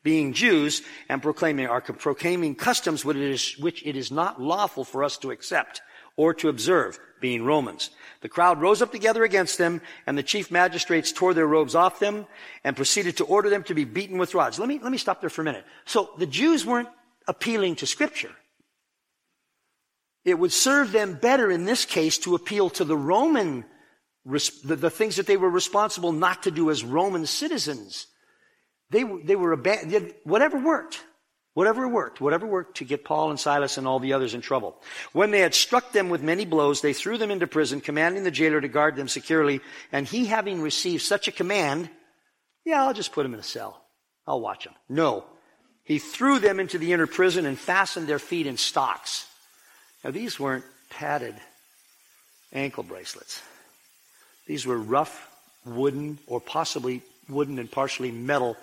being 0.03 0.33
Jews 0.33 0.83
and 1.09 1.23
proclaiming, 1.23 1.65
are 1.65 1.81
proclaiming 1.81 2.53
customs 2.53 3.03
which 3.03 3.17
it 3.17 3.31
is, 3.31 3.57
which 3.57 3.83
it 3.83 3.95
is 3.95 4.11
not 4.11 4.39
lawful 4.39 4.83
for 4.83 5.03
us 5.03 5.17
to 5.19 5.31
accept 5.31 5.81
or 6.15 6.35
to 6.35 6.49
observe, 6.49 6.99
being 7.19 7.43
Romans. 7.43 7.89
The 8.21 8.29
crowd 8.29 8.61
rose 8.61 8.81
up 8.81 8.91
together 8.91 9.23
against 9.23 9.57
them, 9.57 9.81
and 10.05 10.17
the 10.17 10.23
chief 10.23 10.51
magistrates 10.51 11.11
tore 11.11 11.33
their 11.33 11.47
robes 11.47 11.73
off 11.73 11.99
them 11.99 12.27
and 12.63 12.75
proceeded 12.75 13.17
to 13.17 13.23
order 13.23 13.49
them 13.49 13.63
to 13.63 13.73
be 13.73 13.85
beaten 13.85 14.19
with 14.19 14.35
rods. 14.35 14.59
Let 14.59 14.67
me, 14.67 14.79
let 14.83 14.91
me 14.91 14.97
stop 14.99 15.21
there 15.21 15.29
for 15.29 15.41
a 15.41 15.45
minute. 15.45 15.65
So 15.85 16.11
the 16.17 16.27
Jews 16.27 16.65
weren't 16.65 16.89
appealing 17.27 17.77
to 17.77 17.87
scripture. 17.87 18.31
It 20.25 20.37
would 20.37 20.51
serve 20.51 20.91
them 20.91 21.13
better 21.13 21.49
in 21.49 21.65
this 21.65 21.85
case 21.85 22.17
to 22.19 22.35
appeal 22.35 22.69
to 22.71 22.83
the 22.83 22.97
Roman, 22.97 23.65
the, 24.25 24.75
the 24.75 24.89
things 24.89 25.15
that 25.15 25.27
they 25.27 25.37
were 25.37 25.49
responsible 25.49 26.11
not 26.11 26.43
to 26.43 26.51
do 26.51 26.69
as 26.69 26.83
Roman 26.83 27.25
citizens. 27.25 28.07
They, 28.89 29.03
they 29.03 29.35
were, 29.35 29.55
whatever 30.23 30.59
worked. 30.59 31.03
Whatever 31.55 31.89
worked, 31.89 32.21
whatever 32.21 32.45
worked 32.45 32.77
to 32.77 32.85
get 32.85 33.03
Paul 33.03 33.31
and 33.31 33.39
Silas 33.39 33.77
and 33.77 33.85
all 33.87 33.99
the 33.99 34.13
others 34.13 34.33
in 34.33 34.39
trouble. 34.39 34.81
When 35.11 35.31
they 35.31 35.39
had 35.39 35.53
struck 35.53 35.91
them 35.91 36.09
with 36.09 36.21
many 36.21 36.45
blows, 36.45 36.79
they 36.79 36.93
threw 36.93 37.17
them 37.17 37.31
into 37.31 37.47
prison, 37.47 37.81
commanding 37.81 38.23
the 38.23 38.31
jailer 38.31 38.61
to 38.61 38.67
guard 38.67 38.95
them 38.95 39.07
securely. 39.07 39.59
And 39.91 40.07
he 40.07 40.27
having 40.27 40.61
received 40.61 41.01
such 41.01 41.27
a 41.27 41.33
command, 41.33 41.89
yeah, 42.63 42.83
I'll 42.83 42.93
just 42.93 43.11
put 43.11 43.23
them 43.23 43.33
in 43.33 43.39
a 43.39 43.43
cell. 43.43 43.83
I'll 44.27 44.39
watch 44.39 44.63
them. 44.63 44.75
No. 44.87 45.25
He 45.83 45.97
threw 45.97 46.39
them 46.39 46.59
into 46.59 46.77
the 46.77 46.93
inner 46.93 47.07
prison 47.07 47.45
and 47.45 47.57
fastened 47.57 48.07
their 48.07 48.19
feet 48.19 48.45
in 48.45 48.55
stocks. 48.55 49.25
Now 50.03 50.11
these 50.11 50.39
weren't 50.39 50.65
padded 50.89 51.35
ankle 52.53 52.83
bracelets. 52.83 53.41
These 54.47 54.65
were 54.65 54.77
rough 54.77 55.29
wooden 55.65 56.19
or 56.27 56.39
possibly 56.39 57.01
wooden 57.27 57.59
and 57.59 57.69
partially 57.69 58.11
metal 58.11 58.57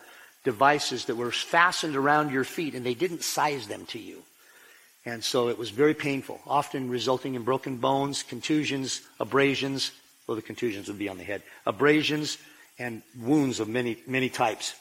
devices 0.45 1.05
that 1.07 1.17
were 1.17 1.31
fastened 1.31 1.97
around 1.97 2.31
your 2.31 2.45
feet 2.45 2.75
and 2.75 2.85
they 2.85 2.95
didn't 2.95 3.23
size 3.23 3.67
them 3.69 3.87
to 3.87 3.99
you. 3.99 4.23
And 5.05 5.23
so 5.23 5.49
it 5.49 5.59
was 5.59 5.71
very 5.71 5.95
painful, 5.95 6.41
often 6.47 6.91
resulting 6.91 7.35
in 7.37 7.43
broken 7.43 7.77
bones, 7.77 8.25
contusions, 8.25 9.03
abrasions. 9.21 9.93
Well, 10.27 10.35
the 10.35 10.43
contusions 10.43 10.89
would 10.89 10.99
be 10.99 11.09
on 11.09 11.19
the 11.19 11.25
head. 11.25 11.43
Abrasions 11.65 12.39
and 12.79 13.03
wounds 13.17 13.61
of 13.61 13.69
many, 13.69 13.99
many 14.07 14.29
types. 14.29 14.75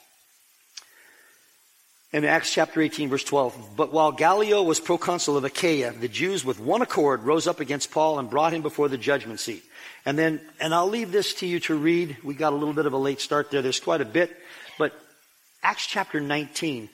In 2.16 2.24
Acts 2.24 2.50
chapter 2.50 2.80
18 2.80 3.10
verse 3.10 3.24
12, 3.24 3.76
but 3.76 3.92
while 3.92 4.10
Gallio 4.10 4.62
was 4.62 4.80
proconsul 4.80 5.36
of 5.36 5.44
Achaia, 5.44 5.92
the 5.92 6.08
Jews 6.08 6.46
with 6.46 6.58
one 6.58 6.80
accord 6.80 7.24
rose 7.24 7.46
up 7.46 7.60
against 7.60 7.90
Paul 7.90 8.18
and 8.18 8.30
brought 8.30 8.54
him 8.54 8.62
before 8.62 8.88
the 8.88 8.96
judgment 8.96 9.38
seat. 9.38 9.62
And 10.06 10.18
then, 10.18 10.40
and 10.58 10.72
I'll 10.72 10.88
leave 10.88 11.12
this 11.12 11.34
to 11.34 11.46
you 11.46 11.60
to 11.60 11.74
read. 11.74 12.16
We 12.24 12.32
got 12.32 12.54
a 12.54 12.56
little 12.56 12.72
bit 12.72 12.86
of 12.86 12.94
a 12.94 12.96
late 12.96 13.20
start 13.20 13.50
there. 13.50 13.60
There's 13.60 13.80
quite 13.80 14.00
a 14.00 14.06
bit, 14.06 14.34
but 14.78 14.94
Acts 15.62 15.86
chapter 15.86 16.18
19, 16.18 16.88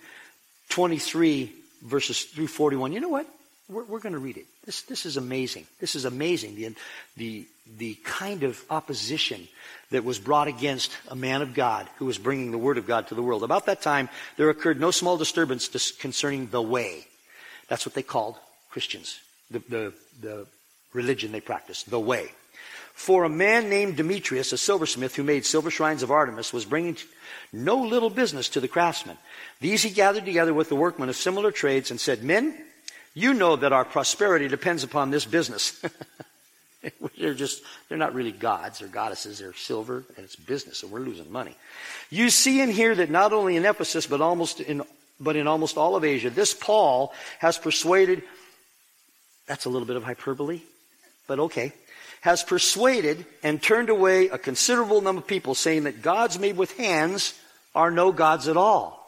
23 0.70 1.52
verses 1.84 2.24
through 2.24 2.48
41. 2.48 2.90
You 2.92 2.98
know 2.98 3.08
what? 3.08 3.28
We're, 3.72 3.84
we're 3.84 4.00
going 4.00 4.12
to 4.12 4.18
read 4.18 4.36
it. 4.36 4.46
This, 4.64 4.82
this 4.82 5.06
is 5.06 5.16
amazing. 5.16 5.66
This 5.80 5.94
is 5.94 6.04
amazing. 6.04 6.56
The, 6.56 6.74
the, 7.16 7.46
the 7.78 7.94
kind 8.04 8.42
of 8.42 8.62
opposition 8.70 9.48
that 9.90 10.04
was 10.04 10.18
brought 10.18 10.48
against 10.48 10.92
a 11.08 11.16
man 11.16 11.42
of 11.42 11.54
God 11.54 11.88
who 11.96 12.06
was 12.06 12.18
bringing 12.18 12.50
the 12.50 12.58
word 12.58 12.78
of 12.78 12.86
God 12.86 13.08
to 13.08 13.14
the 13.14 13.22
world. 13.22 13.42
About 13.42 13.66
that 13.66 13.82
time, 13.82 14.08
there 14.36 14.50
occurred 14.50 14.80
no 14.80 14.90
small 14.90 15.16
disturbance 15.16 15.92
concerning 15.92 16.48
the 16.48 16.62
way. 16.62 17.06
That's 17.68 17.86
what 17.86 17.94
they 17.94 18.02
called 18.02 18.36
Christians. 18.70 19.20
The, 19.50 19.60
the, 19.68 19.92
the 20.20 20.46
religion 20.92 21.32
they 21.32 21.40
practiced. 21.40 21.90
The 21.90 22.00
way. 22.00 22.30
For 22.94 23.24
a 23.24 23.28
man 23.28 23.70
named 23.70 23.96
Demetrius, 23.96 24.52
a 24.52 24.58
silversmith 24.58 25.16
who 25.16 25.22
made 25.22 25.46
silver 25.46 25.70
shrines 25.70 26.02
of 26.02 26.10
Artemis, 26.10 26.52
was 26.52 26.66
bringing 26.66 26.96
no 27.52 27.78
little 27.78 28.10
business 28.10 28.50
to 28.50 28.60
the 28.60 28.68
craftsmen. 28.68 29.16
These 29.60 29.82
he 29.82 29.90
gathered 29.90 30.26
together 30.26 30.52
with 30.52 30.68
the 30.68 30.76
workmen 30.76 31.08
of 31.08 31.16
similar 31.16 31.50
trades 31.50 31.90
and 31.90 31.98
said, 31.98 32.22
Men, 32.22 32.56
you 33.14 33.34
know 33.34 33.56
that 33.56 33.72
our 33.72 33.84
prosperity 33.84 34.48
depends 34.48 34.84
upon 34.84 35.10
this 35.10 35.24
business. 35.24 35.80
they're 37.18 37.34
just, 37.34 37.62
they're 37.88 37.98
not 37.98 38.14
really 38.14 38.32
gods 38.32 38.82
or 38.82 38.88
goddesses. 38.88 39.38
They're 39.38 39.54
silver 39.54 40.04
and 40.16 40.24
it's 40.24 40.36
business, 40.36 40.82
and 40.82 40.90
we're 40.90 41.00
losing 41.00 41.30
money. 41.30 41.56
You 42.10 42.30
see 42.30 42.60
and 42.60 42.72
hear 42.72 42.94
that 42.94 43.10
not 43.10 43.32
only 43.32 43.56
in 43.56 43.64
Ephesus, 43.64 44.06
but 44.06 44.20
almost 44.20 44.60
in, 44.60 44.82
but 45.20 45.36
in 45.36 45.46
almost 45.46 45.76
all 45.76 45.96
of 45.96 46.04
Asia, 46.04 46.30
this 46.30 46.54
Paul 46.54 47.12
has 47.38 47.58
persuaded, 47.58 48.22
that's 49.46 49.64
a 49.64 49.70
little 49.70 49.86
bit 49.86 49.96
of 49.96 50.04
hyperbole, 50.04 50.60
but 51.26 51.38
okay 51.38 51.72
has 52.22 52.44
persuaded 52.44 53.26
and 53.42 53.60
turned 53.60 53.90
away 53.90 54.28
a 54.28 54.38
considerable 54.38 55.00
number 55.00 55.20
of 55.20 55.26
people, 55.26 55.54
saying 55.56 55.82
that 55.84 56.02
gods 56.02 56.38
made 56.38 56.56
with 56.56 56.76
hands 56.76 57.34
are 57.74 57.90
no 57.90 58.12
gods 58.12 58.46
at 58.46 58.56
all. 58.56 58.98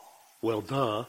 Well, 0.42 0.60
duh. 0.60 1.04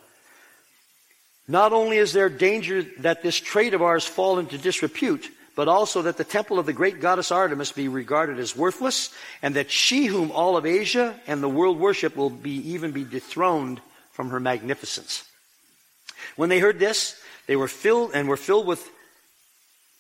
Not 1.48 1.74
only 1.74 1.98
is 1.98 2.14
there 2.14 2.30
danger 2.30 2.84
that 3.00 3.22
this 3.22 3.40
trade 3.40 3.74
of 3.74 3.82
ours 3.82 4.06
fall 4.06 4.40
into 4.40 4.58
disrepute, 4.58 5.30
but 5.56 5.68
also 5.68 6.02
that 6.02 6.18
the 6.18 6.24
temple 6.24 6.60
of 6.60 6.66
the 6.66 6.74
great 6.74 7.00
goddess 7.00 7.32
Artemis 7.32 7.72
be 7.72 7.88
regarded 7.88 8.40
as 8.40 8.56
worthless, 8.56 9.14
and 9.42 9.56
that 9.56 9.72
she 9.72 10.06
whom 10.06 10.32
all 10.32 10.58
of 10.58 10.66
Asia 10.66 11.20
and 11.28 11.42
the 11.42 11.50
world 11.50 11.80
worship 11.80 12.16
will 12.16 12.30
be 12.30 12.72
even 12.72 12.92
be 12.92 13.04
dethroned 13.04 13.80
from 14.12 14.30
her 14.30 14.40
magnificence. 14.40 15.24
When 16.36 16.50
they 16.50 16.60
heard 16.60 16.80
this, 16.80 17.20
they 17.48 17.56
were 17.56 17.68
filled 17.68 18.12
and 18.14 18.28
were 18.28 18.38
filled 18.38 18.66
with 18.66 18.90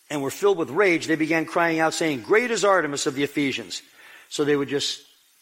and 0.10 0.22
were 0.22 0.32
filled 0.32 0.58
with 0.58 0.70
rage. 0.70 1.08
They 1.08 1.16
began 1.16 1.46
crying 1.46 1.80
out, 1.80 1.94
saying, 1.94 2.22
Great 2.22 2.52
is 2.52 2.64
Artemis 2.64 3.08
of 3.08 3.16
the 3.16 3.24
Ephesians. 3.24 3.82
So 4.30 4.44
they 4.44 4.56
would 4.56 4.70
just 4.70 5.02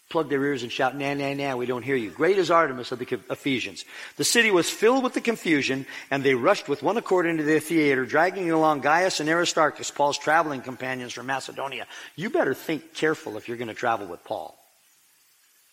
plug 0.10 0.30
their 0.30 0.44
ears 0.44 0.64
and 0.64 0.72
shout, 0.72 0.96
Nah, 0.96 1.14
nah, 1.14 1.34
nah, 1.34 1.56
we 1.56 1.66
don't 1.66 1.84
hear 1.84 1.96
you. 1.96 2.12
Great 2.12 2.38
is 2.38 2.52
Artemis 2.52 2.92
of 2.92 3.00
the 3.00 3.20
Ephesians. 3.30 3.84
The 4.18 4.24
city 4.24 4.52
was 4.52 4.70
filled 4.70 5.04
with 5.04 5.14
the 5.14 5.22
confusion, 5.22 5.86
and 6.12 6.24
they 6.24 6.36
rushed 6.36 6.70
with 6.70 6.84
one 6.84 6.98
accord 6.98 7.26
into 7.26 7.44
the 7.44 7.60
theater, 7.60 8.06
dragging 8.06 8.52
along 8.52 8.82
Gaius 8.82 9.20
and 9.20 9.30
Aristarchus, 9.30 9.92
Paul's 9.92 10.18
traveling 10.18 10.62
companions 10.62 11.14
from 11.14 11.26
Macedonia. 11.26 11.88
You 12.16 12.30
better 12.30 12.54
think 12.54 12.94
careful 12.94 13.38
if 13.38 13.48
you're 13.48 13.58
going 13.58 13.70
to 13.70 13.74
travel 13.74 14.06
with 14.06 14.24
Paul. 14.24 14.58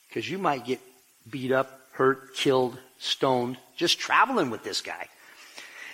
Because 0.09 0.29
you 0.29 0.39
might 0.39 0.65
get 0.65 0.81
beat 1.29 1.53
up, 1.53 1.81
hurt, 1.93 2.35
killed, 2.35 2.79
stoned, 2.99 3.59
just 3.77 3.99
traveling 3.99 4.51
with 4.51 4.65
this 4.65 4.81
guy. 4.81 5.07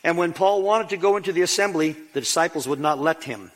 And 0.04 0.16
when 0.16 0.32
Paul 0.32 0.62
wanted 0.62 0.90
to 0.90 0.96
go 0.96 1.16
into 1.16 1.32
the 1.32 1.42
assembly, 1.42 1.96
the 2.12 2.20
disciples 2.20 2.68
would 2.68 2.78
not 2.78 3.00
let 3.00 3.24
him. 3.24 3.50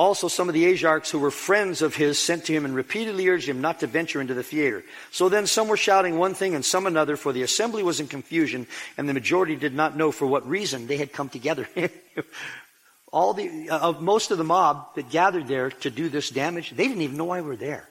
Also, 0.00 0.28
some 0.28 0.48
of 0.48 0.54
the 0.54 0.64
Asiarchs 0.64 1.10
who 1.10 1.18
were 1.18 1.30
friends 1.30 1.82
of 1.82 1.94
his 1.94 2.18
sent 2.18 2.46
to 2.46 2.54
him 2.54 2.64
and 2.64 2.74
repeatedly 2.74 3.28
urged 3.28 3.46
him 3.46 3.60
not 3.60 3.80
to 3.80 3.86
venture 3.86 4.18
into 4.18 4.32
the 4.32 4.42
theater. 4.42 4.82
So 5.10 5.28
then 5.28 5.46
some 5.46 5.68
were 5.68 5.76
shouting 5.76 6.16
one 6.16 6.32
thing 6.32 6.54
and 6.54 6.64
some 6.64 6.86
another, 6.86 7.18
for 7.18 7.34
the 7.34 7.42
assembly 7.42 7.82
was 7.82 8.00
in 8.00 8.08
confusion, 8.08 8.66
and 8.96 9.06
the 9.06 9.12
majority 9.12 9.56
did 9.56 9.74
not 9.74 9.98
know 9.98 10.10
for 10.10 10.24
what 10.24 10.48
reason 10.48 10.86
they 10.86 10.96
had 10.96 11.12
come 11.12 11.28
together. 11.28 11.68
All 13.12 13.34
the, 13.34 13.68
uh, 13.68 13.78
of 13.78 14.00
most 14.00 14.30
of 14.30 14.38
the 14.38 14.44
mob 14.44 14.94
that 14.94 15.10
gathered 15.10 15.48
there 15.48 15.68
to 15.68 15.90
do 15.90 16.08
this 16.08 16.30
damage, 16.30 16.70
they 16.70 16.88
didn't 16.88 17.02
even 17.02 17.18
know 17.18 17.26
why 17.26 17.42
we 17.42 17.48
were 17.48 17.56
there. 17.56 17.86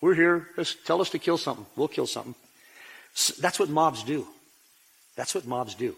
We're 0.00 0.14
here, 0.14 0.48
just 0.56 0.84
tell 0.88 1.00
us 1.00 1.10
to 1.10 1.20
kill 1.20 1.38
something. 1.38 1.66
We'll 1.76 1.86
kill 1.86 2.08
something. 2.08 2.34
So 3.14 3.34
that's 3.40 3.60
what 3.60 3.68
mobs 3.68 4.02
do. 4.02 4.26
That's 5.14 5.36
what 5.36 5.46
mobs 5.46 5.76
do. 5.76 5.94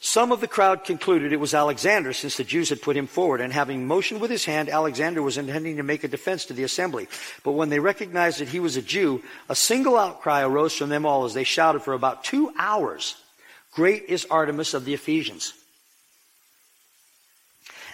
Some 0.00 0.32
of 0.32 0.40
the 0.40 0.48
crowd 0.48 0.84
concluded 0.84 1.32
it 1.32 1.40
was 1.40 1.54
Alexander 1.54 2.12
since 2.12 2.36
the 2.36 2.44
Jews 2.44 2.68
had 2.68 2.82
put 2.82 2.96
him 2.96 3.06
forward, 3.06 3.40
and 3.40 3.52
having 3.52 3.86
motioned 3.86 4.20
with 4.20 4.30
his 4.30 4.44
hand, 4.44 4.68
Alexander 4.68 5.22
was 5.22 5.38
intending 5.38 5.78
to 5.78 5.82
make 5.82 6.04
a 6.04 6.08
defense 6.08 6.44
to 6.46 6.52
the 6.52 6.64
assembly. 6.64 7.08
But 7.42 7.52
when 7.52 7.70
they 7.70 7.80
recognized 7.80 8.40
that 8.40 8.48
he 8.48 8.60
was 8.60 8.76
a 8.76 8.82
Jew, 8.82 9.22
a 9.48 9.54
single 9.54 9.96
outcry 9.96 10.42
arose 10.42 10.74
from 10.74 10.90
them 10.90 11.06
all 11.06 11.24
as 11.24 11.32
they 11.32 11.44
shouted 11.44 11.82
for 11.82 11.94
about 11.94 12.22
two 12.22 12.52
hours, 12.58 13.16
Great 13.72 14.04
is 14.08 14.26
Artemis 14.30 14.72
of 14.72 14.84
the 14.84 14.94
Ephesians. 14.94 15.52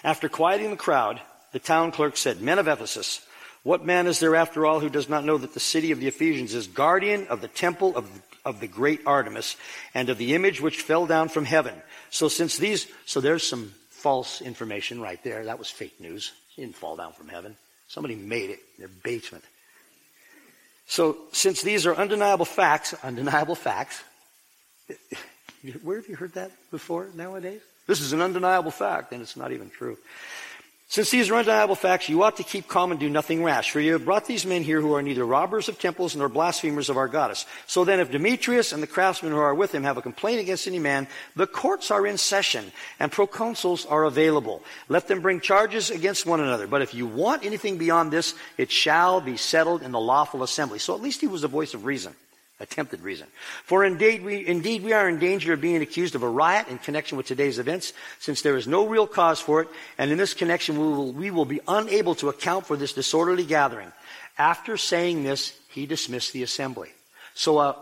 After 0.03 0.29
quieting 0.29 0.69
the 0.69 0.77
crowd, 0.77 1.21
the 1.53 1.59
town 1.59 1.91
clerk 1.91 2.17
said, 2.17 2.41
Men 2.41 2.59
of 2.59 2.67
Ephesus, 2.67 3.21
what 3.63 3.85
man 3.85 4.07
is 4.07 4.19
there 4.19 4.35
after 4.35 4.65
all 4.65 4.79
who 4.79 4.89
does 4.89 5.09
not 5.09 5.25
know 5.25 5.37
that 5.37 5.53
the 5.53 5.59
city 5.59 5.91
of 5.91 5.99
the 5.99 6.07
Ephesians 6.07 6.53
is 6.53 6.67
guardian 6.67 7.27
of 7.27 7.41
the 7.41 7.47
temple 7.47 7.95
of, 7.95 8.07
of 8.45 8.59
the 8.59 8.67
great 8.67 9.01
Artemis 9.05 9.55
and 9.93 10.09
of 10.09 10.17
the 10.17 10.33
image 10.33 10.61
which 10.61 10.81
fell 10.81 11.05
down 11.05 11.29
from 11.29 11.45
heaven? 11.45 11.73
So 12.09 12.27
since 12.27 12.57
these, 12.57 12.87
so 13.05 13.21
there's 13.21 13.47
some 13.47 13.73
false 13.89 14.41
information 14.41 14.99
right 15.01 15.23
there. 15.23 15.45
That 15.45 15.59
was 15.59 15.69
fake 15.69 15.99
news. 15.99 16.31
He 16.55 16.61
didn't 16.61 16.75
fall 16.75 16.95
down 16.95 17.13
from 17.13 17.27
heaven. 17.27 17.55
Somebody 17.87 18.15
made 18.15 18.49
it 18.49 18.59
in 18.77 18.79
their 18.79 18.91
basement. 19.03 19.43
So 20.87 21.17
since 21.31 21.61
these 21.61 21.85
are 21.85 21.95
undeniable 21.95 22.45
facts, 22.45 22.93
undeniable 23.03 23.55
facts, 23.55 24.03
where 25.83 25.97
have 25.97 26.07
you 26.07 26.15
heard 26.15 26.33
that 26.33 26.51
before 26.71 27.07
nowadays? 27.15 27.61
This 27.87 28.01
is 28.01 28.13
an 28.13 28.21
undeniable 28.21 28.71
fact, 28.71 29.11
and 29.11 29.21
it's 29.21 29.35
not 29.35 29.51
even 29.51 29.69
true. 29.69 29.97
Since 30.91 31.09
these 31.09 31.29
are 31.29 31.35
undeniable 31.35 31.75
facts, 31.75 32.09
you 32.09 32.21
ought 32.21 32.35
to 32.35 32.43
keep 32.43 32.67
calm 32.67 32.91
and 32.91 32.99
do 32.99 33.09
nothing 33.09 33.45
rash, 33.45 33.71
for 33.71 33.79
you 33.79 33.93
have 33.93 34.03
brought 34.03 34.25
these 34.25 34.45
men 34.45 34.61
here 34.61 34.81
who 34.81 34.93
are 34.93 35.01
neither 35.01 35.25
robbers 35.25 35.69
of 35.69 35.79
temples 35.79 36.17
nor 36.17 36.27
blasphemers 36.27 36.89
of 36.89 36.97
our 36.97 37.07
goddess. 37.07 37.45
So 37.65 37.85
then, 37.85 38.01
if 38.01 38.11
Demetrius 38.11 38.73
and 38.73 38.83
the 38.83 38.87
craftsmen 38.87 39.31
who 39.31 39.37
are 39.37 39.55
with 39.55 39.73
him 39.73 39.85
have 39.85 39.95
a 39.95 40.01
complaint 40.01 40.41
against 40.41 40.67
any 40.67 40.79
man, 40.79 41.07
the 41.33 41.47
courts 41.47 41.91
are 41.91 42.05
in 42.05 42.17
session, 42.17 42.73
and 42.99 43.09
proconsuls 43.09 43.89
are 43.89 44.03
available. 44.03 44.63
Let 44.89 45.07
them 45.07 45.21
bring 45.21 45.39
charges 45.39 45.91
against 45.91 46.25
one 46.25 46.41
another. 46.41 46.67
But 46.67 46.81
if 46.81 46.93
you 46.93 47.07
want 47.07 47.45
anything 47.45 47.77
beyond 47.77 48.11
this, 48.11 48.35
it 48.57 48.69
shall 48.69 49.21
be 49.21 49.37
settled 49.37 49.83
in 49.83 49.93
the 49.93 49.99
lawful 49.99 50.43
assembly. 50.43 50.79
So 50.79 50.93
at 50.93 51.01
least 51.01 51.21
he 51.21 51.27
was 51.27 51.45
a 51.45 51.47
voice 51.47 51.73
of 51.73 51.85
reason 51.85 52.13
attempted 52.61 53.01
reason. 53.01 53.27
For 53.65 53.83
indeed 53.83 54.23
we, 54.23 54.45
indeed 54.45 54.83
we 54.83 54.93
are 54.93 55.09
in 55.09 55.19
danger 55.19 55.53
of 55.53 55.61
being 55.61 55.81
accused 55.81 56.15
of 56.15 56.23
a 56.23 56.29
riot 56.29 56.67
in 56.69 56.77
connection 56.77 57.17
with 57.17 57.25
today's 57.25 57.59
events, 57.59 57.91
since 58.19 58.41
there 58.41 58.55
is 58.55 58.67
no 58.67 58.87
real 58.87 59.07
cause 59.07 59.41
for 59.41 59.61
it, 59.61 59.67
and 59.97 60.11
in 60.11 60.17
this 60.17 60.33
connection 60.33 60.79
we 60.79 60.85
will, 60.85 61.11
we 61.11 61.31
will 61.31 61.45
be 61.45 61.59
unable 61.67 62.15
to 62.15 62.29
account 62.29 62.65
for 62.65 62.77
this 62.77 62.93
disorderly 62.93 63.43
gathering. 63.43 63.91
After 64.37 64.77
saying 64.77 65.23
this, 65.23 65.57
he 65.69 65.85
dismissed 65.85 66.33
the 66.33 66.43
assembly. 66.43 66.89
So, 67.33 67.57
uh, 67.57 67.75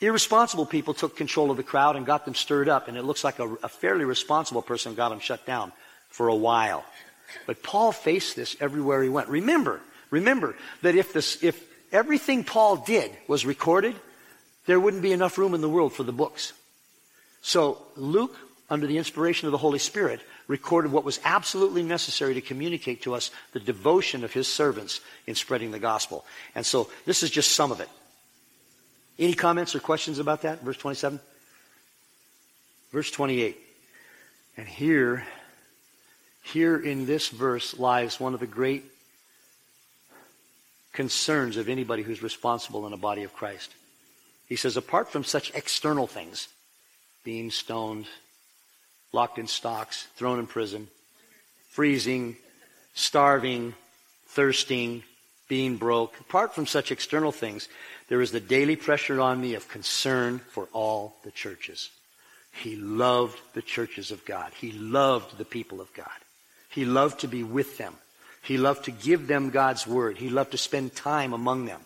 irresponsible 0.00 0.66
people 0.66 0.94
took 0.94 1.16
control 1.16 1.50
of 1.50 1.56
the 1.56 1.62
crowd 1.62 1.96
and 1.96 2.04
got 2.04 2.24
them 2.24 2.34
stirred 2.34 2.68
up, 2.68 2.88
and 2.88 2.96
it 2.96 3.02
looks 3.02 3.22
like 3.24 3.38
a, 3.38 3.48
a 3.62 3.68
fairly 3.68 4.04
responsible 4.04 4.62
person 4.62 4.94
got 4.94 5.10
them 5.10 5.20
shut 5.20 5.46
down 5.46 5.72
for 6.08 6.28
a 6.28 6.34
while. 6.34 6.84
But 7.46 7.62
Paul 7.62 7.92
faced 7.92 8.36
this 8.36 8.56
everywhere 8.60 9.02
he 9.02 9.08
went. 9.08 9.28
Remember, 9.28 9.80
remember 10.10 10.54
that 10.82 10.94
if 10.94 11.12
this, 11.12 11.42
if 11.42 11.71
everything 11.92 12.44
Paul 12.44 12.76
did 12.76 13.12
was 13.28 13.46
recorded, 13.46 13.94
there 14.66 14.80
wouldn't 14.80 15.02
be 15.02 15.12
enough 15.12 15.38
room 15.38 15.54
in 15.54 15.60
the 15.60 15.68
world 15.68 15.92
for 15.92 16.02
the 16.02 16.12
books. 16.12 16.52
So 17.42 17.78
Luke, 17.96 18.36
under 18.70 18.86
the 18.86 18.98
inspiration 18.98 19.46
of 19.46 19.52
the 19.52 19.58
Holy 19.58 19.78
Spirit, 19.78 20.20
recorded 20.46 20.92
what 20.92 21.04
was 21.04 21.20
absolutely 21.24 21.82
necessary 21.82 22.34
to 22.34 22.40
communicate 22.40 23.02
to 23.02 23.14
us 23.14 23.30
the 23.52 23.60
devotion 23.60 24.24
of 24.24 24.32
his 24.32 24.48
servants 24.48 25.00
in 25.26 25.34
spreading 25.34 25.70
the 25.70 25.78
gospel. 25.78 26.24
And 26.54 26.64
so 26.64 26.90
this 27.04 27.22
is 27.22 27.30
just 27.30 27.52
some 27.52 27.72
of 27.72 27.80
it. 27.80 27.88
Any 29.18 29.34
comments 29.34 29.74
or 29.74 29.80
questions 29.80 30.18
about 30.18 30.42
that? 30.42 30.62
Verse 30.62 30.76
27? 30.76 31.20
Verse 32.92 33.10
28. 33.10 33.56
And 34.56 34.66
here, 34.66 35.24
here 36.42 36.76
in 36.76 37.06
this 37.06 37.28
verse 37.28 37.78
lies 37.78 38.20
one 38.20 38.34
of 38.34 38.40
the 38.40 38.46
great 38.46 38.84
concerns 40.92 41.56
of 41.56 41.68
anybody 41.68 42.02
who's 42.02 42.22
responsible 42.22 42.86
in 42.86 42.92
a 42.92 42.98
body 42.98 43.22
of 43.22 43.34
Christ. 43.34 43.72
He 44.46 44.56
says, 44.56 44.76
apart 44.76 45.10
from 45.10 45.24
such 45.24 45.54
external 45.54 46.06
things, 46.06 46.48
being 47.24 47.50
stoned, 47.50 48.06
locked 49.12 49.38
in 49.38 49.46
stocks, 49.46 50.08
thrown 50.16 50.38
in 50.38 50.46
prison, 50.46 50.88
freezing, 51.70 52.36
starving, 52.94 53.74
thirsting, 54.26 55.02
being 55.48 55.76
broke, 55.76 56.18
apart 56.20 56.54
from 56.54 56.66
such 56.66 56.90
external 56.90 57.32
things, 57.32 57.68
there 58.08 58.20
is 58.20 58.32
the 58.32 58.40
daily 58.40 58.76
pressure 58.76 59.20
on 59.20 59.40
me 59.40 59.54
of 59.54 59.68
concern 59.68 60.38
for 60.38 60.68
all 60.72 61.16
the 61.24 61.30
churches. 61.30 61.90
He 62.52 62.76
loved 62.76 63.38
the 63.54 63.62
churches 63.62 64.10
of 64.10 64.24
God. 64.26 64.52
He 64.60 64.72
loved 64.72 65.38
the 65.38 65.44
people 65.44 65.80
of 65.80 65.92
God. 65.94 66.08
He 66.68 66.84
loved 66.84 67.20
to 67.20 67.28
be 67.28 67.42
with 67.42 67.78
them. 67.78 67.94
He 68.42 68.58
loved 68.58 68.84
to 68.86 68.90
give 68.90 69.26
them 69.26 69.50
God's 69.50 69.86
word. 69.86 70.18
He 70.18 70.28
loved 70.28 70.50
to 70.50 70.58
spend 70.58 70.94
time 70.94 71.32
among 71.32 71.66
them. 71.66 71.80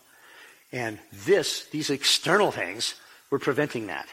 And 0.72 0.98
this, 1.12 1.66
these 1.66 1.90
external 1.90 2.50
things, 2.50 2.94
were 3.30 3.38
preventing 3.38 3.86
that. 3.88 4.08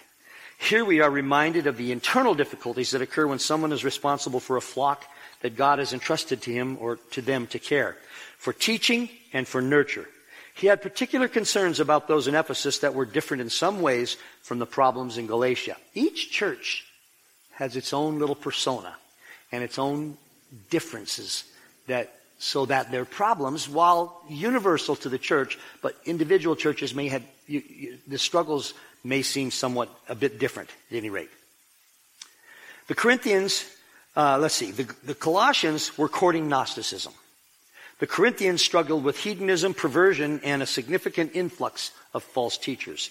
Here 0.59 0.85
we 0.85 1.01
are 1.01 1.09
reminded 1.09 1.67
of 1.67 1.77
the 1.77 1.91
internal 1.91 2.35
difficulties 2.35 2.91
that 2.91 3.01
occur 3.01 3.27
when 3.27 3.39
someone 3.39 3.71
is 3.71 3.83
responsible 3.83 4.39
for 4.39 4.57
a 4.57 4.61
flock 4.61 5.05
that 5.41 5.57
God 5.57 5.79
has 5.79 5.93
entrusted 5.93 6.41
to 6.43 6.53
him 6.53 6.77
or 6.79 6.97
to 7.11 7.21
them 7.21 7.47
to 7.47 7.59
care, 7.59 7.97
for 8.37 8.53
teaching 8.53 9.09
and 9.33 9.47
for 9.47 9.61
nurture. 9.61 10.07
He 10.55 10.67
had 10.67 10.81
particular 10.81 11.27
concerns 11.27 11.79
about 11.79 12.07
those 12.07 12.27
in 12.27 12.35
Ephesus 12.35 12.79
that 12.79 12.93
were 12.93 13.05
different 13.05 13.41
in 13.41 13.49
some 13.49 13.81
ways 13.81 14.17
from 14.41 14.59
the 14.59 14.65
problems 14.65 15.17
in 15.17 15.27
Galatia. 15.27 15.75
Each 15.93 16.31
church 16.31 16.85
has 17.53 17.75
its 17.75 17.91
own 17.91 18.19
little 18.19 18.35
persona 18.35 18.95
and 19.51 19.63
its 19.63 19.77
own 19.77 20.17
differences 20.69 21.43
that 21.87 22.13
so 22.43 22.65
that 22.65 22.91
their 22.91 23.05
problems, 23.05 23.69
while 23.69 24.21
universal 24.27 24.97
to 24.97 25.07
the 25.07 25.17
church, 25.17 25.57
but 25.81 25.95
individual 26.05 26.57
churches 26.57 26.93
may 26.93 27.07
have, 27.07 27.23
you, 27.47 27.63
you, 27.65 27.97
the 28.05 28.17
struggles 28.17 28.73
may 29.01 29.21
seem 29.21 29.49
somewhat 29.49 29.89
a 30.09 30.15
bit 30.15 30.39
different 30.39 30.69
at 30.91 30.97
any 30.97 31.09
rate. 31.09 31.29
The 32.87 32.95
Corinthians, 32.95 33.65
uh, 34.17 34.37
let's 34.39 34.55
see, 34.55 34.71
the, 34.71 34.93
the 35.05 35.15
Colossians 35.15 35.97
were 35.97 36.09
courting 36.09 36.49
Gnosticism. 36.49 37.13
The 37.99 38.07
Corinthians 38.07 38.61
struggled 38.61 39.05
with 39.05 39.19
hedonism, 39.19 39.73
perversion, 39.73 40.41
and 40.43 40.61
a 40.61 40.65
significant 40.65 41.31
influx 41.35 41.91
of 42.13 42.23
false 42.23 42.57
teachers. 42.57 43.09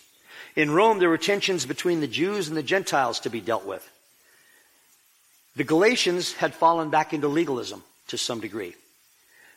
In 0.56 0.70
Rome, 0.70 0.98
there 0.98 1.08
were 1.08 1.16
tensions 1.16 1.64
between 1.64 2.00
the 2.00 2.06
Jews 2.06 2.48
and 2.48 2.56
the 2.56 2.62
Gentiles 2.62 3.20
to 3.20 3.30
be 3.30 3.40
dealt 3.40 3.64
with. 3.64 3.88
The 5.56 5.64
Galatians 5.64 6.34
had 6.34 6.52
fallen 6.52 6.90
back 6.90 7.14
into 7.14 7.28
legalism 7.28 7.82
to 8.08 8.18
some 8.18 8.40
degree. 8.40 8.74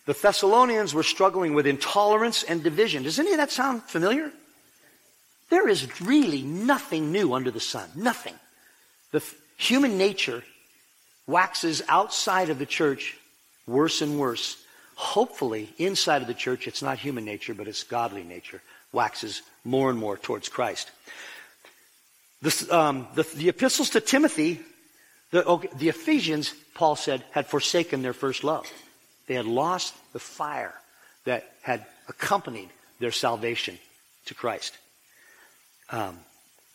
The 0.05 0.13
Thessalonians 0.13 0.93
were 0.93 1.03
struggling 1.03 1.53
with 1.53 1.65
intolerance 1.65 2.43
and 2.43 2.63
division. 2.63 3.03
Does 3.03 3.19
any 3.19 3.31
of 3.31 3.37
that 3.37 3.51
sound 3.51 3.83
familiar? 3.83 4.31
There 5.49 5.67
is 5.67 6.01
really 6.01 6.41
nothing 6.41 7.11
new 7.11 7.33
under 7.33 7.51
the 7.51 7.59
sun. 7.59 7.89
Nothing. 7.95 8.35
The 9.11 9.17
f- 9.17 9.35
human 9.57 9.97
nature 9.97 10.43
waxes 11.27 11.81
outside 11.87 12.49
of 12.49 12.59
the 12.59 12.65
church 12.65 13.17
worse 13.65 14.01
and 14.01 14.19
worse. 14.19 14.57
Hopefully, 14.95 15.73
inside 15.77 16.21
of 16.21 16.27
the 16.27 16.33
church, 16.33 16.67
it's 16.67 16.81
not 16.81 16.99
human 16.99 17.25
nature, 17.25 17.53
but 17.53 17.67
it's 17.67 17.83
godly 17.83 18.23
nature, 18.23 18.61
waxes 18.91 19.41
more 19.63 19.89
and 19.89 19.99
more 19.99 20.17
towards 20.17 20.49
Christ. 20.49 20.91
The, 22.41 22.67
um, 22.71 23.07
the, 23.15 23.23
the 23.23 23.49
epistles 23.49 23.89
to 23.91 24.01
Timothy, 24.01 24.59
the, 25.31 25.67
the 25.75 25.89
Ephesians, 25.89 26.53
Paul 26.75 26.95
said, 26.95 27.23
had 27.31 27.47
forsaken 27.47 28.03
their 28.03 28.13
first 28.13 28.43
love. 28.43 28.71
They 29.27 29.35
had 29.35 29.45
lost 29.45 29.93
the 30.13 30.19
fire 30.19 30.73
that 31.25 31.51
had 31.61 31.85
accompanied 32.07 32.69
their 32.99 33.11
salvation 33.11 33.77
to 34.25 34.33
Christ. 34.33 34.77
Um, 35.89 36.19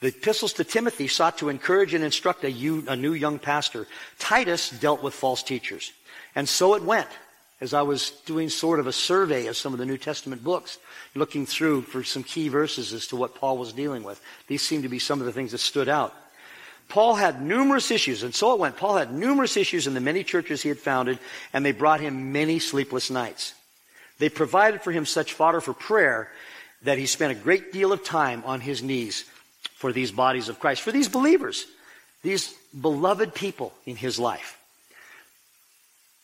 the 0.00 0.08
epistles 0.08 0.54
to 0.54 0.64
Timothy 0.64 1.08
sought 1.08 1.38
to 1.38 1.48
encourage 1.48 1.94
and 1.94 2.02
instruct 2.02 2.44
a, 2.44 2.48
a 2.48 2.96
new 2.96 3.12
young 3.12 3.38
pastor. 3.38 3.86
Titus 4.18 4.70
dealt 4.70 5.02
with 5.02 5.14
false 5.14 5.42
teachers. 5.42 5.92
And 6.34 6.48
so 6.48 6.74
it 6.74 6.82
went. 6.82 7.08
As 7.60 7.74
I 7.74 7.82
was 7.82 8.10
doing 8.24 8.48
sort 8.48 8.80
of 8.80 8.86
a 8.86 8.92
survey 8.92 9.46
of 9.46 9.56
some 9.56 9.74
of 9.74 9.78
the 9.78 9.84
New 9.84 9.98
Testament 9.98 10.42
books, 10.42 10.78
looking 11.14 11.44
through 11.44 11.82
for 11.82 12.02
some 12.02 12.22
key 12.22 12.48
verses 12.48 12.94
as 12.94 13.06
to 13.08 13.16
what 13.16 13.34
Paul 13.34 13.58
was 13.58 13.74
dealing 13.74 14.02
with, 14.02 14.18
these 14.46 14.62
seem 14.62 14.80
to 14.80 14.88
be 14.88 14.98
some 14.98 15.20
of 15.20 15.26
the 15.26 15.32
things 15.32 15.52
that 15.52 15.58
stood 15.58 15.88
out. 15.88 16.14
Paul 16.90 17.14
had 17.14 17.40
numerous 17.40 17.90
issues, 17.90 18.22
and 18.22 18.34
so 18.34 18.52
it 18.52 18.58
went. 18.58 18.76
Paul 18.76 18.96
had 18.96 19.12
numerous 19.12 19.56
issues 19.56 19.86
in 19.86 19.94
the 19.94 20.00
many 20.00 20.24
churches 20.24 20.60
he 20.60 20.68
had 20.68 20.78
founded, 20.78 21.18
and 21.52 21.64
they 21.64 21.72
brought 21.72 22.00
him 22.00 22.32
many 22.32 22.58
sleepless 22.58 23.10
nights. 23.10 23.54
They 24.18 24.28
provided 24.28 24.82
for 24.82 24.92
him 24.92 25.06
such 25.06 25.32
fodder 25.32 25.60
for 25.60 25.72
prayer 25.72 26.30
that 26.82 26.98
he 26.98 27.06
spent 27.06 27.32
a 27.32 27.42
great 27.42 27.72
deal 27.72 27.92
of 27.92 28.04
time 28.04 28.42
on 28.44 28.60
his 28.60 28.82
knees 28.82 29.24
for 29.74 29.92
these 29.92 30.10
bodies 30.10 30.48
of 30.48 30.58
Christ, 30.58 30.82
for 30.82 30.92
these 30.92 31.08
believers, 31.08 31.66
these 32.22 32.52
beloved 32.78 33.34
people 33.34 33.72
in 33.86 33.96
his 33.96 34.18
life. 34.18 34.58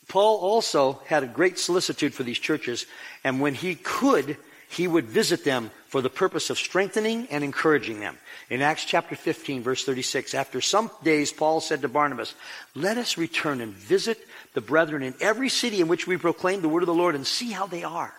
Paul 0.08 0.38
also 0.38 1.00
had 1.06 1.22
a 1.22 1.28
great 1.28 1.58
solicitude 1.58 2.12
for 2.12 2.22
these 2.22 2.38
churches, 2.38 2.86
and 3.24 3.40
when 3.40 3.54
he 3.54 3.76
could, 3.76 4.36
he 4.68 4.88
would 4.88 5.06
visit 5.06 5.44
them 5.44 5.70
for 5.88 6.00
the 6.00 6.10
purpose 6.10 6.50
of 6.50 6.58
strengthening 6.58 7.26
and 7.30 7.44
encouraging 7.44 8.00
them. 8.00 8.18
In 8.50 8.62
Acts 8.62 8.84
chapter 8.84 9.16
15, 9.16 9.62
verse 9.62 9.84
36, 9.84 10.34
after 10.34 10.60
some 10.60 10.90
days, 11.02 11.32
Paul 11.32 11.60
said 11.60 11.82
to 11.82 11.88
Barnabas, 11.88 12.34
Let 12.74 12.98
us 12.98 13.18
return 13.18 13.60
and 13.60 13.72
visit 13.72 14.18
the 14.54 14.60
brethren 14.60 15.02
in 15.02 15.14
every 15.20 15.48
city 15.48 15.80
in 15.80 15.88
which 15.88 16.06
we 16.06 16.16
proclaim 16.16 16.62
the 16.62 16.68
word 16.68 16.82
of 16.82 16.88
the 16.88 16.94
Lord 16.94 17.14
and 17.14 17.26
see 17.26 17.50
how 17.50 17.66
they 17.66 17.84
are. 17.84 18.12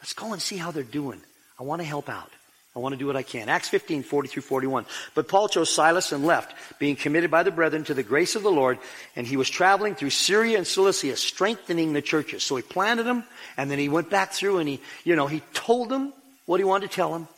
Let's 0.00 0.12
go 0.12 0.32
and 0.32 0.42
see 0.42 0.56
how 0.56 0.70
they're 0.70 0.82
doing. 0.82 1.20
I 1.58 1.62
want 1.62 1.80
to 1.80 1.86
help 1.86 2.08
out. 2.08 2.30
I 2.76 2.80
want 2.80 2.92
to 2.92 2.98
do 2.98 3.06
what 3.06 3.16
I 3.16 3.22
can. 3.22 3.48
Acts 3.48 3.68
15, 3.68 4.02
40 4.02 4.28
through 4.28 4.42
41. 4.42 4.84
But 5.14 5.28
Paul 5.28 5.48
chose 5.48 5.72
Silas 5.72 6.10
and 6.10 6.26
left, 6.26 6.54
being 6.80 6.96
committed 6.96 7.30
by 7.30 7.44
the 7.44 7.52
brethren 7.52 7.84
to 7.84 7.94
the 7.94 8.02
grace 8.02 8.34
of 8.34 8.42
the 8.42 8.50
Lord, 8.50 8.78
and 9.14 9.26
he 9.26 9.36
was 9.36 9.48
traveling 9.48 9.94
through 9.94 10.10
Syria 10.10 10.58
and 10.58 10.66
Cilicia, 10.66 11.16
strengthening 11.16 11.92
the 11.92 12.02
churches. 12.02 12.42
So 12.42 12.56
he 12.56 12.62
planted 12.62 13.04
them, 13.04 13.22
and 13.56 13.70
then 13.70 13.78
he 13.78 13.88
went 13.88 14.10
back 14.10 14.32
through 14.32 14.58
and 14.58 14.68
he, 14.68 14.80
you 15.04 15.14
know, 15.14 15.28
he 15.28 15.40
told 15.52 15.88
them 15.88 16.12
what 16.46 16.58
he 16.58 16.64
wanted 16.64 16.90
to 16.90 16.96
tell 16.96 17.12
them. 17.12 17.28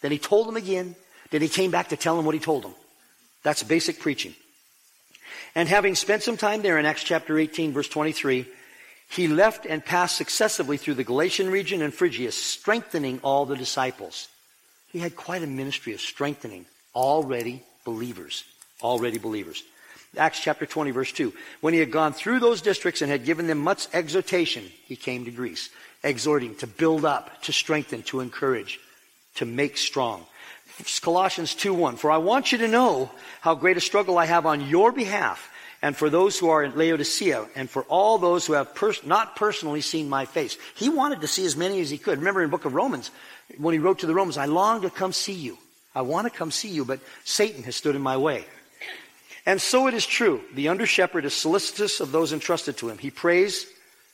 Then 0.00 0.12
he 0.12 0.18
told 0.18 0.46
them 0.46 0.56
again. 0.56 0.94
Then 1.30 1.42
he 1.42 1.48
came 1.48 1.72
back 1.72 1.88
to 1.88 1.96
tell 1.96 2.16
them 2.16 2.24
what 2.24 2.34
he 2.34 2.40
told 2.40 2.62
them. 2.62 2.74
That's 3.42 3.64
basic 3.64 3.98
preaching. 3.98 4.34
And 5.56 5.68
having 5.68 5.96
spent 5.96 6.22
some 6.22 6.36
time 6.36 6.62
there 6.62 6.78
in 6.78 6.86
Acts 6.86 7.02
chapter 7.02 7.36
18, 7.36 7.72
verse 7.72 7.88
23, 7.88 8.46
he 9.08 9.28
left 9.28 9.66
and 9.66 9.84
passed 9.84 10.16
successively 10.16 10.76
through 10.76 10.94
the 10.94 11.04
Galatian 11.04 11.50
region 11.50 11.82
and 11.82 11.92
Phrygia, 11.92 12.30
strengthening 12.30 13.18
all 13.24 13.44
the 13.44 13.56
disciples. 13.56 14.28
He 14.94 15.00
had 15.00 15.16
quite 15.16 15.42
a 15.42 15.48
ministry 15.48 15.92
of 15.92 16.00
strengthening 16.00 16.66
already 16.94 17.64
believers. 17.84 18.44
Already 18.80 19.18
believers. 19.18 19.64
Acts 20.16 20.38
chapter 20.38 20.66
20, 20.66 20.92
verse 20.92 21.10
2. 21.10 21.32
When 21.60 21.74
he 21.74 21.80
had 21.80 21.90
gone 21.90 22.12
through 22.12 22.38
those 22.38 22.62
districts 22.62 23.02
and 23.02 23.10
had 23.10 23.24
given 23.24 23.48
them 23.48 23.58
much 23.58 23.88
exhortation, 23.92 24.70
he 24.86 24.94
came 24.94 25.24
to 25.24 25.32
Greece, 25.32 25.68
exhorting 26.04 26.54
to 26.58 26.68
build 26.68 27.04
up, 27.04 27.42
to 27.42 27.52
strengthen, 27.52 28.04
to 28.04 28.20
encourage, 28.20 28.78
to 29.34 29.44
make 29.44 29.78
strong. 29.78 30.26
Colossians 31.00 31.56
2 31.56 31.74
1. 31.74 31.96
For 31.96 32.12
I 32.12 32.18
want 32.18 32.52
you 32.52 32.58
to 32.58 32.68
know 32.68 33.10
how 33.40 33.56
great 33.56 33.76
a 33.76 33.80
struggle 33.80 34.16
I 34.16 34.26
have 34.26 34.46
on 34.46 34.68
your 34.68 34.92
behalf 34.92 35.50
and 35.84 35.94
for 35.94 36.08
those 36.08 36.38
who 36.38 36.48
are 36.48 36.64
in 36.64 36.74
Laodicea, 36.74 37.46
and 37.54 37.68
for 37.68 37.82
all 37.82 38.16
those 38.16 38.46
who 38.46 38.54
have 38.54 38.74
pers- 38.74 39.04
not 39.04 39.36
personally 39.36 39.82
seen 39.82 40.08
my 40.08 40.24
face. 40.24 40.56
He 40.74 40.88
wanted 40.88 41.20
to 41.20 41.26
see 41.26 41.44
as 41.44 41.58
many 41.58 41.78
as 41.82 41.90
he 41.90 41.98
could. 41.98 42.20
Remember 42.20 42.42
in 42.42 42.48
book 42.48 42.64
of 42.64 42.72
Romans, 42.72 43.10
when 43.58 43.72
he 43.72 43.78
wrote 43.78 44.00
to 44.00 44.06
the 44.06 44.14
Romans, 44.14 44.38
I 44.38 44.46
long 44.46 44.82
to 44.82 44.90
come 44.90 45.12
see 45.12 45.32
you. 45.32 45.58
I 45.94 46.02
want 46.02 46.30
to 46.30 46.36
come 46.36 46.50
see 46.50 46.68
you, 46.68 46.84
but 46.84 47.00
Satan 47.24 47.62
has 47.64 47.76
stood 47.76 47.94
in 47.94 48.02
my 48.02 48.16
way. 48.16 48.44
And 49.46 49.60
so 49.60 49.86
it 49.86 49.94
is 49.94 50.06
true. 50.06 50.40
The 50.54 50.68
under 50.68 50.86
shepherd 50.86 51.24
is 51.24 51.34
solicitous 51.34 52.00
of 52.00 52.12
those 52.12 52.32
entrusted 52.32 52.78
to 52.78 52.88
him. 52.88 52.98
He 52.98 53.10
prays, 53.10 53.66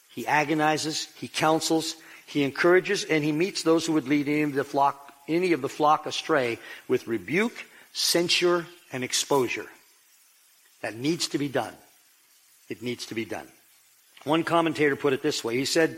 he 0.08 0.26
agonizes, 0.26 1.08
he 1.16 1.28
counsels, 1.28 1.94
he 2.26 2.42
encourages, 2.42 3.04
and 3.04 3.24
he 3.24 3.32
meets 3.32 3.62
those 3.62 3.86
who 3.86 3.94
would 3.94 4.08
lead 4.08 4.28
any 4.28 4.42
of 4.42 4.54
the 4.54 4.64
flock, 4.64 5.14
any 5.28 5.52
of 5.52 5.62
the 5.62 5.68
flock 5.68 6.06
astray 6.06 6.58
with 6.88 7.06
rebuke, 7.06 7.64
censure, 7.92 8.66
and 8.92 9.04
exposure. 9.04 9.66
That 10.82 10.96
needs 10.96 11.28
to 11.28 11.38
be 11.38 11.48
done. 11.48 11.74
It 12.68 12.82
needs 12.82 13.06
to 13.06 13.14
be 13.14 13.24
done. 13.24 13.46
One 14.24 14.44
commentator 14.44 14.96
put 14.96 15.12
it 15.12 15.22
this 15.22 15.42
way. 15.42 15.56
He 15.56 15.64
said, 15.64 15.96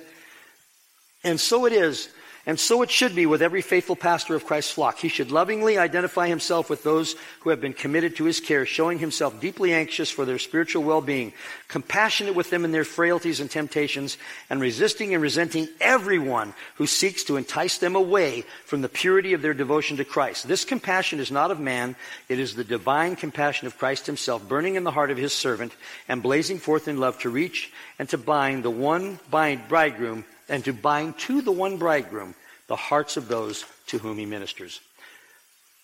and 1.25 1.41
so 1.41 1.67
it 1.67 1.73
is 1.73 2.09
and 2.45 2.59
so 2.59 2.83
it 2.83 2.91
should 2.91 3.15
be 3.15 3.25
with 3.25 3.41
every 3.41 3.63
faithful 3.63 3.95
pastor 3.95 4.35
of 4.35 4.45
Christ's 4.45 4.73
flock. 4.73 4.99
He 4.99 5.09
should 5.09 5.31
lovingly 5.31 5.79
identify 5.79 6.27
himself 6.27 6.69
with 6.69 6.83
those 6.83 7.15
who 7.41 7.51
have 7.51 7.61
been 7.61 7.73
committed 7.73 8.17
to 8.17 8.25
his 8.25 8.41
care, 8.41 8.67
showing 8.67 8.99
himself 8.99 9.41
deeply 9.41 9.73
anxious 9.73 10.11
for 10.11 10.25
their 10.25 10.41
spiritual 10.41 10.83
well-being, 10.83 11.33
compassionate 11.69 12.35
with 12.35 12.51
them 12.51 12.65
in 12.65 12.73
their 12.73 12.85
frailties 12.85 13.39
and 13.39 13.49
temptations, 13.49 14.19
and 14.51 14.61
resisting 14.61 15.15
and 15.15 15.23
resenting 15.23 15.69
everyone 15.81 16.53
who 16.75 16.87
seeks 16.87 17.23
to 17.25 17.37
entice 17.37 17.79
them 17.79 17.95
away 17.95 18.43
from 18.65 18.83
the 18.83 18.89
purity 18.89 19.35
of 19.35 19.43
their 19.43 19.55
devotion 19.55 19.97
to 19.99 20.05
Christ. 20.05 20.49
This 20.49 20.65
compassion 20.65 21.21
is 21.21 21.31
not 21.31 21.53
of 21.53 21.61
man, 21.61 21.95
it 22.29 22.41
is 22.41 22.57
the 22.57 22.65
divine 22.65 23.15
compassion 23.15 23.69
of 23.69 23.79
Christ 23.79 24.07
himself, 24.07 24.49
burning 24.49 24.75
in 24.75 24.83
the 24.83 24.91
heart 24.91 25.13
of 25.13 25.17
his 25.17 25.33
servant 25.33 25.73
and 26.09 26.23
blazing 26.23 26.59
forth 26.59 26.89
in 26.89 26.99
love 26.99 27.21
to 27.21 27.31
reach 27.31 27.71
and 28.01 28.09
to 28.09 28.19
bind 28.19 28.65
the 28.65 28.71
one 28.71 29.21
bridegroom 29.31 30.25
and 30.53 30.63
to 30.67 30.73
bind 30.73 31.19
to 31.19 31.41
the 31.41 31.51
one 31.51 31.79
bridegroom 31.79 32.35
the 32.69 32.77
hearts 32.77 33.17
of 33.17 33.27
those 33.27 33.65
to 33.87 33.99
whom 33.99 34.19
he 34.19 34.27
ministers. 34.27 34.81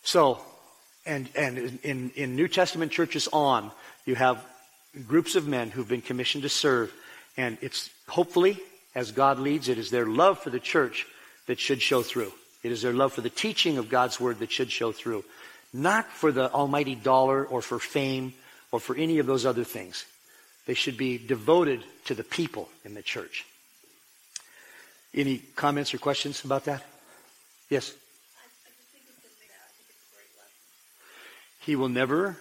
So, 0.02 0.40
and, 1.07 1.28
and 1.35 1.81
in, 1.83 2.11
in 2.14 2.37
New 2.37 2.48
Testament 2.48 2.92
churches 2.92 3.28
on, 3.33 3.72
you 4.04 4.14
have 4.14 4.44
groups 5.07 5.37
of 5.37 5.48
men 5.48 5.70
who've 5.70 5.88
been 5.88 6.02
commissioned 6.02 6.42
to 6.42 6.50
serve, 6.50 6.92
and 7.38 7.57
it's 7.62 7.88
hopefully, 8.09 8.61
as 8.94 9.11
God 9.11 9.38
leads, 9.38 9.70
it 9.70 9.78
is 9.78 9.90
their 9.90 10.07
love 10.07 10.38
for 10.38 10.50
the 10.50 10.61
church 10.61 11.07
that 11.46 11.59
should 11.59 11.81
show 11.81 12.02
through. 12.02 12.33
It 12.62 12.70
is 12.70 12.83
their 12.83 12.92
love 12.92 13.14
for 13.14 13.22
the 13.22 13.31
teaching 13.31 13.78
of 13.78 13.88
God's 13.88 14.20
word 14.20 14.38
that 14.40 14.52
should 14.52 14.70
show 14.70 14.92
through. 14.92 15.24
Not 15.72 16.11
for 16.11 16.31
the 16.31 16.52
almighty 16.52 16.94
dollar 16.94 17.42
or 17.44 17.62
for 17.62 17.78
fame 17.78 18.35
or 18.70 18.81
for 18.81 18.94
any 18.96 19.18
of 19.18 19.26
those 19.26 19.46
other 19.46 19.64
things. 19.64 20.04
They 20.66 20.74
should 20.74 20.98
be 20.98 21.16
devoted 21.16 21.85
to 22.04 22.14
the 22.14 22.24
people 22.24 22.68
in 22.85 22.92
the 22.92 23.02
church. 23.02 23.46
Any 25.14 25.38
comments 25.57 25.94
or 25.94 25.99
questions 25.99 26.44
about 26.44 26.64
that? 26.66 26.83
Yes? 27.71 27.94
He 31.61 31.77
will 31.77 31.88
never 31.88 32.37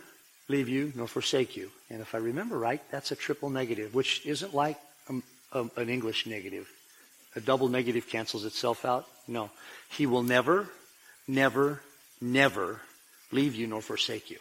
leave 0.48 0.70
you 0.70 0.94
nor 0.96 1.08
forsake 1.08 1.56
you. 1.58 1.70
And 1.90 2.02
if 2.02 2.16
I 2.16 2.20
remember 2.20 2.58
right, 2.58 2.82
that's 2.92 3.12
a 3.12 3.16
triple 3.16 3.50
negative, 3.50 3.94
which 3.94 4.26
isn't 4.26 4.54
like 4.54 4.78
a, 5.10 5.60
a, 5.60 5.70
an 5.78 5.90
English 5.90 6.26
negative. 6.26 6.68
A 7.36 7.42
double 7.42 7.68
negative 7.68 8.08
cancels 8.10 8.46
itself 8.46 8.86
out. 8.86 9.06
No. 9.28 9.52
He 9.90 10.06
will 10.06 10.24
never, 10.24 10.70
never, 11.28 11.82
never 12.22 12.82
leave 13.32 13.56
you 13.56 13.68
nor 13.68 13.82
forsake 13.82 14.30
you. 14.30 14.40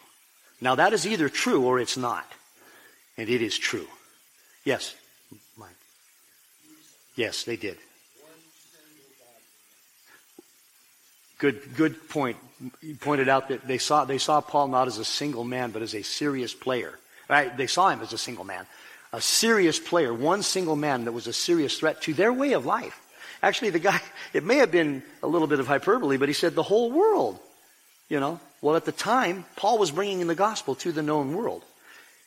Now 0.61 0.75
that 0.75 0.93
is 0.93 1.05
either 1.05 1.29
true 1.29 1.65
or 1.65 1.79
it's 1.79 1.97
not. 1.97 2.25
And 3.17 3.29
it 3.29 3.41
is 3.41 3.57
true. 3.57 3.87
Yes, 4.63 4.95
Mike. 5.57 5.69
Yes, 7.15 7.43
they 7.43 7.55
did. 7.55 7.77
Good, 11.37 11.75
good 11.75 12.09
point. 12.09 12.37
You 12.81 12.95
pointed 12.95 13.29
out 13.29 13.49
that 13.49 13.67
they 13.67 13.77
saw, 13.77 14.05
they 14.05 14.17
saw 14.17 14.41
Paul 14.41 14.69
not 14.69 14.87
as 14.87 14.97
a 14.97 15.05
single 15.05 15.43
man, 15.43 15.71
but 15.71 15.81
as 15.81 15.93
a 15.93 16.01
serious 16.01 16.53
player. 16.53 16.97
Right? 17.29 17.55
They 17.55 17.67
saw 17.67 17.89
him 17.89 18.01
as 18.01 18.13
a 18.13 18.17
single 18.17 18.45
man. 18.45 18.65
A 19.13 19.21
serious 19.21 19.79
player, 19.79 20.13
one 20.13 20.41
single 20.41 20.75
man 20.75 21.05
that 21.05 21.11
was 21.11 21.27
a 21.27 21.33
serious 21.33 21.77
threat 21.77 22.01
to 22.03 22.13
their 22.13 22.33
way 22.33 22.53
of 22.53 22.65
life. 22.65 22.99
Actually, 23.43 23.69
the 23.69 23.79
guy, 23.79 24.01
it 24.33 24.43
may 24.43 24.57
have 24.57 24.71
been 24.71 25.03
a 25.21 25.27
little 25.27 25.47
bit 25.47 25.59
of 25.59 25.67
hyperbole, 25.67 26.17
but 26.17 26.29
he 26.29 26.33
said 26.33 26.55
the 26.55 26.63
whole 26.63 26.91
world. 26.91 27.39
You 28.09 28.19
know? 28.19 28.39
Well, 28.61 28.75
at 28.75 28.85
the 28.85 28.91
time, 28.91 29.45
Paul 29.55 29.77
was 29.77 29.91
bringing 29.91 30.21
in 30.21 30.27
the 30.27 30.35
gospel 30.35 30.75
to 30.75 30.91
the 30.91 31.03
known 31.03 31.35
world. 31.35 31.63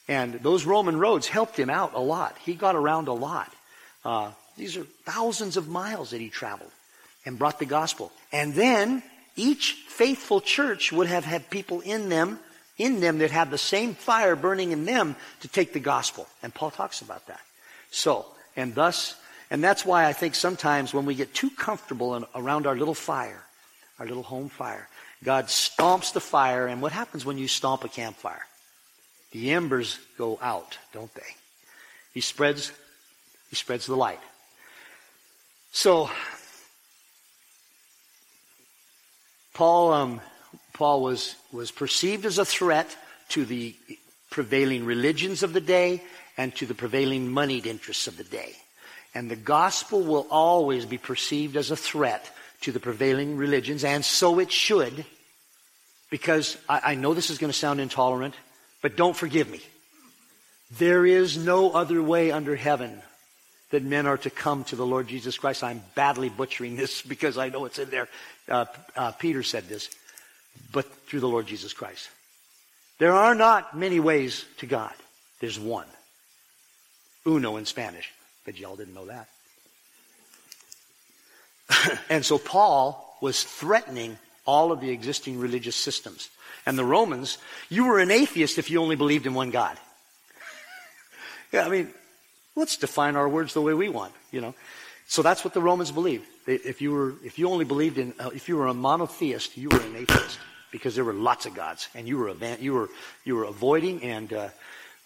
And 0.06 0.34
those 0.34 0.64
Roman 0.64 0.98
roads 0.98 1.26
helped 1.26 1.58
him 1.58 1.70
out 1.70 1.94
a 1.94 2.00
lot. 2.00 2.36
He 2.44 2.54
got 2.54 2.76
around 2.76 3.08
a 3.08 3.12
lot. 3.12 3.52
Uh, 4.04 4.32
these 4.56 4.76
are 4.76 4.84
thousands 5.04 5.56
of 5.56 5.68
miles 5.68 6.10
that 6.10 6.20
he 6.20 6.28
traveled 6.28 6.70
and 7.24 7.38
brought 7.38 7.58
the 7.58 7.66
gospel. 7.66 8.12
And 8.32 8.54
then 8.54 9.02
each 9.36 9.72
faithful 9.88 10.40
church 10.40 10.92
would 10.92 11.06
have 11.06 11.24
had 11.24 11.50
people 11.50 11.80
in 11.80 12.08
them, 12.08 12.38
in 12.78 13.00
them 13.00 13.18
that 13.18 13.30
had 13.30 13.50
the 13.50 13.58
same 13.58 13.94
fire 13.94 14.36
burning 14.36 14.72
in 14.72 14.84
them 14.84 15.16
to 15.40 15.48
take 15.48 15.72
the 15.72 15.80
gospel. 15.80 16.26
And 16.42 16.54
Paul 16.54 16.70
talks 16.70 17.02
about 17.02 17.26
that. 17.26 17.40
So, 17.90 18.26
and 18.56 18.74
thus, 18.74 19.14
and 19.50 19.62
that's 19.62 19.84
why 19.84 20.06
I 20.06 20.12
think 20.12 20.34
sometimes 20.34 20.94
when 20.94 21.06
we 21.06 21.14
get 21.14 21.34
too 21.34 21.50
comfortable 21.50 22.16
in, 22.16 22.24
around 22.34 22.66
our 22.66 22.76
little 22.76 22.94
fire, 22.94 23.42
our 23.98 24.06
little 24.06 24.22
home 24.22 24.48
fire, 24.48 24.88
God 25.22 25.46
stomps 25.46 26.12
the 26.12 26.20
fire, 26.20 26.66
and 26.66 26.80
what 26.80 26.92
happens 26.92 27.26
when 27.26 27.36
you 27.36 27.48
stomp 27.48 27.84
a 27.84 27.88
campfire? 27.88 28.46
The 29.32 29.52
embers 29.52 29.98
go 30.16 30.38
out, 30.40 30.78
don't 30.92 31.12
they? 31.14 31.34
He 32.14 32.20
spreads, 32.20 32.72
he 33.50 33.56
spreads 33.56 33.86
the 33.86 33.96
light. 33.96 34.20
So, 35.72 36.10
Paul, 39.54 39.92
um, 39.92 40.20
Paul 40.72 41.02
was, 41.02 41.36
was 41.52 41.70
perceived 41.70 42.24
as 42.24 42.38
a 42.38 42.44
threat 42.44 42.96
to 43.30 43.44
the 43.44 43.74
prevailing 44.30 44.84
religions 44.84 45.42
of 45.42 45.52
the 45.52 45.60
day 45.60 46.02
and 46.36 46.54
to 46.56 46.66
the 46.66 46.74
prevailing 46.74 47.30
moneyed 47.30 47.66
interests 47.66 48.06
of 48.06 48.16
the 48.16 48.24
day. 48.24 48.54
And 49.14 49.30
the 49.30 49.36
gospel 49.36 50.02
will 50.02 50.26
always 50.30 50.86
be 50.86 50.98
perceived 50.98 51.56
as 51.56 51.70
a 51.70 51.76
threat 51.76 52.30
to 52.62 52.72
the 52.72 52.80
prevailing 52.80 53.36
religions, 53.36 53.84
and 53.84 54.04
so 54.04 54.38
it 54.38 54.52
should, 54.52 55.04
because 56.10 56.56
I, 56.68 56.80
I 56.84 56.94
know 56.94 57.14
this 57.14 57.30
is 57.30 57.38
going 57.38 57.52
to 57.52 57.58
sound 57.58 57.80
intolerant, 57.80 58.34
but 58.82 58.96
don't 58.96 59.16
forgive 59.16 59.50
me. 59.50 59.60
There 60.78 61.04
is 61.04 61.36
no 61.36 61.72
other 61.72 62.02
way 62.02 62.30
under 62.30 62.54
heaven 62.54 63.02
that 63.70 63.82
men 63.82 64.06
are 64.06 64.18
to 64.18 64.30
come 64.30 64.64
to 64.64 64.76
the 64.76 64.86
Lord 64.86 65.08
Jesus 65.08 65.38
Christ. 65.38 65.62
I'm 65.62 65.82
badly 65.94 66.28
butchering 66.28 66.76
this 66.76 67.02
because 67.14 67.38
I 67.38 67.48
know 67.48 67.64
it's 67.64 67.78
in 67.78 67.90
there. 67.90 68.08
Uh, 68.48 68.66
uh, 68.96 69.12
Peter 69.12 69.42
said 69.42 69.68
this, 69.68 69.88
but 70.72 70.86
through 71.06 71.20
the 71.20 71.28
Lord 71.28 71.46
Jesus 71.46 71.72
Christ. 71.72 72.08
There 72.98 73.12
are 73.12 73.34
not 73.34 73.76
many 73.76 73.98
ways 73.98 74.44
to 74.58 74.66
God. 74.66 74.92
There's 75.40 75.58
one. 75.58 75.86
Uno 77.26 77.56
in 77.56 77.64
Spanish. 77.64 78.12
But 78.44 78.58
y'all 78.58 78.76
didn't 78.76 78.94
know 78.94 79.06
that. 79.06 79.28
and 82.10 82.24
so 82.24 82.38
Paul 82.38 83.16
was 83.20 83.42
threatening 83.42 84.18
all 84.44 84.72
of 84.72 84.80
the 84.80 84.90
existing 84.90 85.38
religious 85.38 85.76
systems. 85.76 86.28
And 86.66 86.76
the 86.76 86.84
Romans, 86.84 87.38
you 87.68 87.86
were 87.86 88.00
an 88.00 88.10
atheist 88.10 88.58
if 88.58 88.70
you 88.70 88.80
only 88.80 88.96
believed 88.96 89.26
in 89.26 89.34
one 89.34 89.50
God. 89.50 89.78
yeah, 91.52 91.64
I 91.64 91.68
mean, 91.68 91.88
let's 92.60 92.76
define 92.76 93.16
our 93.16 93.28
words 93.28 93.54
the 93.54 93.60
way 93.60 93.74
we 93.74 93.88
want, 93.88 94.12
you 94.30 94.40
know. 94.40 94.54
So 95.08 95.22
that's 95.22 95.42
what 95.44 95.54
the 95.54 95.60
Romans 95.60 95.90
believed. 95.90 96.26
If 96.46 96.80
you 96.80 96.92
were, 96.92 97.14
if 97.24 97.38
you 97.38 97.48
only 97.48 97.64
believed 97.64 97.98
in, 97.98 98.14
uh, 98.20 98.30
if 98.32 98.48
you 98.48 98.56
were 98.56 98.68
a 98.68 98.74
monotheist, 98.74 99.56
you 99.56 99.68
were 99.70 99.80
an 99.80 99.96
atheist 99.96 100.38
because 100.70 100.94
there 100.94 101.04
were 101.04 101.12
lots 101.12 101.46
of 101.46 101.54
gods, 101.54 101.88
and 101.94 102.06
you 102.06 102.18
were 102.18 102.32
you 102.60 102.74
were 102.74 102.88
you 103.24 103.34
were 103.34 103.44
avoiding 103.44 104.04
and 104.04 104.32
uh, 104.32 104.48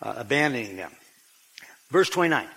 uh, 0.03 0.15
abandoning 0.19 0.77
them. 0.77 0.93
Verse 1.91 2.11
twenty 2.11 2.29
nine. 2.29 2.49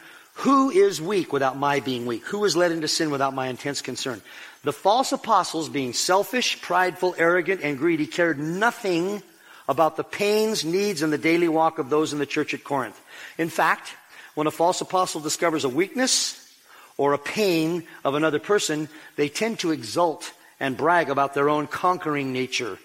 Who 0.41 0.69
is 0.69 1.01
weak 1.01 1.33
without 1.33 1.57
my 1.57 1.79
being 1.79 2.05
weak? 2.05 2.23
Who 2.25 2.45
is 2.45 2.55
led 2.55 2.71
into 2.71 2.87
sin 2.87 3.09
without 3.09 3.33
my 3.33 3.47
intense 3.47 3.81
concern? 3.81 4.21
The 4.63 4.73
false 4.73 5.11
apostles, 5.11 5.67
being 5.67 5.93
selfish, 5.93 6.61
prideful, 6.61 7.15
arrogant, 7.17 7.61
and 7.63 7.77
greedy, 7.77 8.05
cared 8.05 8.37
nothing 8.37 9.23
about 9.67 9.95
the 9.95 10.03
pains, 10.03 10.63
needs, 10.63 11.01
and 11.01 11.11
the 11.11 11.17
daily 11.17 11.47
walk 11.47 11.79
of 11.79 11.89
those 11.89 12.13
in 12.13 12.19
the 12.19 12.25
church 12.25 12.53
at 12.53 12.63
Corinth. 12.63 12.99
In 13.39 13.49
fact, 13.49 13.95
when 14.37 14.45
a 14.45 14.51
false 14.51 14.81
apostle 14.81 15.19
discovers 15.19 15.63
a 15.63 15.69
weakness 15.69 16.53
or 16.95 17.13
a 17.13 17.17
pain 17.17 17.83
of 18.05 18.13
another 18.13 18.37
person, 18.37 18.87
they 19.15 19.29
tend 19.29 19.57
to 19.57 19.71
exult 19.71 20.31
and 20.59 20.77
brag 20.77 21.09
about 21.09 21.33
their 21.33 21.49
own 21.49 21.65
conquering 21.65 22.31
nature, 22.31 22.77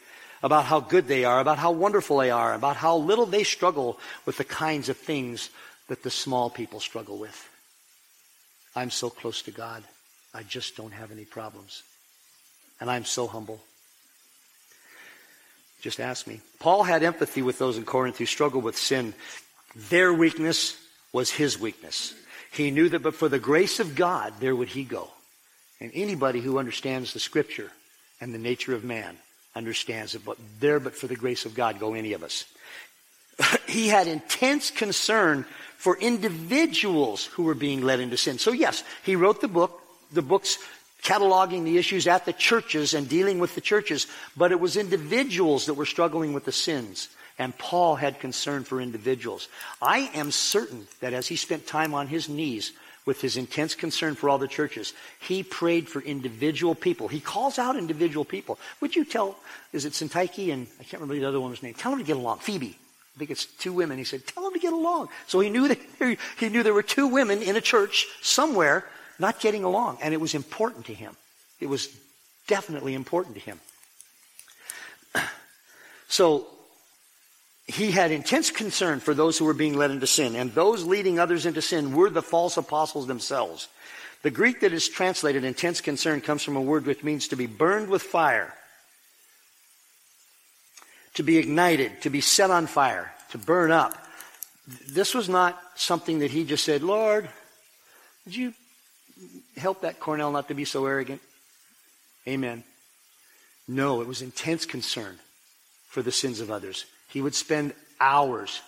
about 0.43 0.65
how 0.65 0.81
good 0.81 1.09
they 1.09 1.27
are, 1.27 1.41
about 1.41 1.59
how 1.59 1.71
wonderful 1.71 2.17
they 2.17 2.31
are, 2.31 2.55
about 2.55 2.77
how 2.77 2.97
little 2.97 3.27
they 3.27 3.45
struggle 3.45 4.01
with 4.25 4.39
the 4.39 4.45
kinds 4.45 4.89
of 4.89 4.97
things 4.97 5.51
that 5.89 6.03
the 6.03 6.11
small 6.11 6.49
people 6.49 6.81
struggle 6.81 7.19
with. 7.19 7.51
I'm 8.75 8.89
so 8.89 9.11
close 9.11 9.43
to 9.43 9.51
God. 9.51 9.85
I 10.33 10.45
just 10.45 10.75
don't 10.75 10.93
have 10.93 11.13
any 11.13 11.27
problems. 11.27 11.83
And 12.81 12.91
I'm 12.91 13.05
so 13.05 13.27
humble. 13.27 13.61
Just 15.83 16.01
ask 16.01 16.27
me. 16.27 16.41
Paul 16.61 16.83
had 16.83 17.03
empathy 17.03 17.43
with 17.43 17.59
those 17.59 17.77
in 17.77 17.85
Corinth 17.85 18.17
who 18.17 18.25
struggled 18.25 18.65
with 18.65 18.79
sin. 18.79 19.13
Their 19.91 20.15
weakness 20.15 20.79
was 21.13 21.31
his 21.31 21.59
weakness. 21.59 22.15
He 22.53 22.71
knew 22.71 22.89
that 22.91 23.03
but 23.03 23.15
for 23.15 23.29
the 23.29 23.39
grace 23.39 23.81
of 23.81 23.95
God, 23.95 24.35
there 24.41 24.55
would 24.55 24.69
he 24.69 24.85
go. 24.85 25.09
And 25.81 25.91
anybody 25.95 26.41
who 26.41 26.59
understands 26.59 27.13
the 27.13 27.21
scripture 27.21 27.71
and 28.21 28.33
the 28.33 28.39
nature 28.39 28.75
of 28.75 28.85
man 28.85 29.17
understands 29.55 30.13
that 30.13 30.25
but 30.25 30.39
there 30.61 30.81
but 30.81 30.95
for 30.95 31.07
the 31.07 31.17
grace 31.17 31.45
of 31.45 31.55
God 31.55 31.81
go 31.81 31.95
any 31.95 32.13
of 32.13 32.23
us. 32.23 32.45
he 33.67 33.89
had 33.89 34.07
intense 34.07 34.71
concern 34.71 35.45
for 35.77 35.99
individuals 35.99 37.27
who 37.27 37.43
were 37.43 37.55
being 37.55 37.83
led 37.83 38.01
into 38.01 38.17
sin. 38.17 38.39
So 38.39 38.53
yes, 38.53 38.85
he 39.03 39.17
wrote 39.17 39.41
the 39.41 39.49
book, 39.49 39.81
the 40.13 40.23
books 40.23 40.59
cataloging 41.03 41.65
the 41.65 41.79
issues 41.79 42.07
at 42.07 42.25
the 42.25 42.33
churches 42.33 42.95
and 42.95 43.09
dealing 43.09 43.41
with 43.41 43.55
the 43.55 43.61
churches, 43.61 44.07
but 44.37 44.53
it 44.53 44.61
was 44.61 44.77
individuals 44.77 45.67
that 45.67 45.75
were 45.75 45.87
struggling 45.87 46.33
with 46.33 46.45
the 46.45 46.53
sins. 46.53 47.09
And 47.39 47.57
Paul 47.57 47.97
had 47.97 48.21
concern 48.21 48.65
for 48.65 48.81
individuals. 48.81 49.49
I 49.81 50.11
am 50.15 50.31
certain 50.31 50.87
that 51.01 51.13
as 51.13 51.27
he 51.27 51.37
spent 51.37 51.67
time 51.67 51.95
on 51.95 52.07
his 52.07 52.29
knees 52.29 52.73
with 53.05 53.21
his 53.21 53.37
intense 53.37 53.75
concern 53.75 54.15
for 54.15 54.29
all 54.29 54.39
the 54.39 54.47
churches, 54.47 54.93
he 55.21 55.43
prayed 55.43 55.89
for 55.89 56.01
individual 56.03 56.75
people. 56.75 57.09
He 57.09 57.21
calls 57.21 57.59
out 57.59 57.77
individual 57.77 58.25
people. 58.25 58.59
Would 58.81 58.95
you 58.95 59.05
tell, 59.05 59.37
is 59.73 59.85
it 59.85 59.93
Syntyche 59.93 60.53
and 60.53 60.67
I 60.79 60.85
can't 60.85 61.01
remember 61.01 61.15
the 61.15 61.25
other 61.25 61.41
woman's 61.41 61.63
name, 61.63 61.75
tell 61.75 61.93
them 61.93 62.01
to 62.01 62.07
get 62.07 62.17
along. 62.17 62.39
Phoebe. 62.41 62.79
I 63.15 63.19
think 63.19 63.31
it's 63.31 63.45
two 63.45 63.73
women. 63.73 63.99
He 63.99 64.05
said, 64.05 64.27
tell 64.27 64.45
them 64.45 64.55
to 64.55 64.59
get 64.59 64.73
along. 64.73 65.09
So 65.27 65.41
he 65.41 65.51
knew 65.51 65.69
that 65.69 65.79
he 66.39 66.49
knew 66.49 66.63
there 66.63 66.75
were 66.75 66.83
two 66.83 67.09
women 67.09 67.43
in 67.43 67.57
a 67.57 67.61
church 67.61 68.07
somewhere 68.23 68.87
not 69.19 69.41
getting 69.41 69.65
along. 69.65 69.99
And 70.03 70.15
it 70.15 70.21
was 70.21 70.35
important 70.35 70.87
to 70.87 70.95
him. 70.95 71.17
It 71.61 71.67
was 71.67 71.89
definitely 72.47 72.95
important 72.95 73.35
to 73.37 73.41
him. 73.41 73.61
So 76.09 76.47
he 77.73 77.91
had 77.91 78.11
intense 78.11 78.51
concern 78.51 79.01
for 79.01 79.15
those 79.15 79.39
who 79.39 79.45
were 79.45 79.55
being 79.55 79.77
led 79.77 79.91
into 79.91 80.07
sin, 80.07 80.37
and 80.37 80.53
those 80.53 80.85
leading 80.85 81.19
others 81.19 81.47
into 81.47 81.63
sin 81.63 81.95
were 81.95 82.11
the 82.11 82.23
false 82.23 82.57
apostles 82.57 83.07
themselves. 83.07 83.69
The 84.23 84.31
Greek 84.31 84.61
that 84.61 84.73
is 84.73 84.89
translated 84.89 85.45
intense 85.45 85.81
concern 85.81 86.21
comes 86.21 86.43
from 86.43 86.57
a 86.57 86.61
word 86.61 86.87
which 86.87 87.03
means 87.03 87.29
to 87.29 87.37
be 87.37 87.47
burned 87.47 87.89
with 87.89 88.03
fire 88.03 88.55
to 91.15 91.23
be 91.23 91.39
ignited, 91.39 92.03
to 92.03 92.11
be 92.11 92.21
set 92.21 92.51
on 92.51 92.67
fire, 92.67 93.13
to 93.31 93.39
burn 93.39 93.71
up. 93.71 93.95
This 94.89 95.15
was 95.15 95.29
not 95.29 95.61
something 95.75 96.21
that 96.21 96.31
he 96.31 96.45
just 96.45 96.65
said, 96.65 96.83
Lord, 96.83 97.29
would 98.25 98.35
you 98.35 98.55
help 99.57 99.83
that 99.83 100.01
Cornell 100.01 100.31
not 100.31 100.49
to 100.49 100.55
be 100.55 100.65
so 100.65 100.87
arrogant? 100.87 101.21
Amen. 102.27 102.65
No, 103.69 104.01
it 104.01 104.07
was 104.07 104.23
intense 104.23 104.65
concern 104.65 105.19
for 105.89 106.03
the 106.03 106.13
sins 106.13 106.41
of 106.41 106.51
others. 106.51 106.87
He 107.13 107.21
would 107.21 107.35
spend 107.35 107.75
hours 108.01 108.61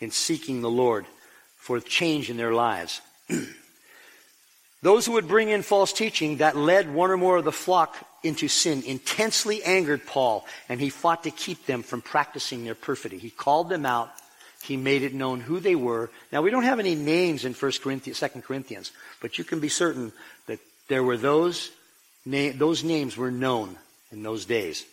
in 0.00 0.10
seeking 0.10 0.62
the 0.62 0.70
Lord 0.70 1.06
for 1.56 1.80
change 1.80 2.30
in 2.30 2.36
their 2.36 2.54
lives. 2.54 3.00
Those 4.82 5.04
who 5.04 5.12
would 5.12 5.28
bring 5.28 5.50
in 5.50 5.62
false 5.62 5.92
teaching 5.92 6.38
that 6.38 6.56
led 6.56 6.92
one 6.92 7.10
or 7.10 7.18
more 7.18 7.36
of 7.36 7.44
the 7.44 7.52
flock 7.52 7.96
into 8.22 8.48
sin 8.48 8.82
intensely 8.84 9.62
angered 9.62 10.06
Paul, 10.06 10.46
and 10.68 10.80
he 10.80 10.88
fought 10.88 11.24
to 11.24 11.30
keep 11.30 11.66
them 11.66 11.82
from 11.82 12.00
practicing 12.00 12.64
their 12.64 12.74
perfidy. 12.74 13.18
He 13.18 13.30
called 13.30 13.68
them 13.68 13.84
out. 13.84 14.10
He 14.62 14.76
made 14.76 15.02
it 15.02 15.14
known 15.14 15.40
who 15.40 15.60
they 15.60 15.74
were. 15.74 16.10
Now 16.32 16.42
we 16.42 16.50
don't 16.50 16.64
have 16.64 16.78
any 16.78 16.94
names 16.94 17.44
in 17.44 17.54
1 17.54 17.72
Corinthians, 17.82 18.20
2 18.20 18.28
Corinthians, 18.42 18.92
but 19.20 19.36
you 19.36 19.44
can 19.44 19.60
be 19.60 19.68
certain 19.68 20.12
that 20.46 20.60
there 20.88 21.02
were 21.02 21.16
those, 21.16 21.70
na- 22.24 22.52
those 22.54 22.84
names 22.84 23.16
were 23.16 23.30
known 23.30 23.76
in 24.12 24.22
those 24.22 24.44
days. 24.44 24.84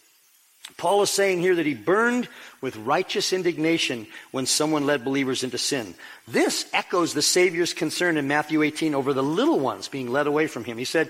Paul 0.75 1.01
is 1.01 1.09
saying 1.09 1.39
here 1.39 1.55
that 1.55 1.65
he 1.65 1.73
burned 1.73 2.27
with 2.61 2.75
righteous 2.75 3.31
indignation 3.31 4.05
when 4.31 4.45
someone 4.45 4.85
led 4.85 5.05
believers 5.05 5.43
into 5.43 5.57
sin. 5.57 5.95
This 6.27 6.67
echoes 6.73 7.13
the 7.13 7.21
Savior's 7.21 7.73
concern 7.73 8.17
in 8.17 8.27
Matthew 8.27 8.61
18 8.61 8.93
over 8.93 9.13
the 9.13 9.23
little 9.23 9.59
ones 9.59 9.87
being 9.87 10.11
led 10.11 10.27
away 10.27 10.47
from 10.47 10.65
him. 10.65 10.77
He 10.77 10.85
said, 10.85 11.09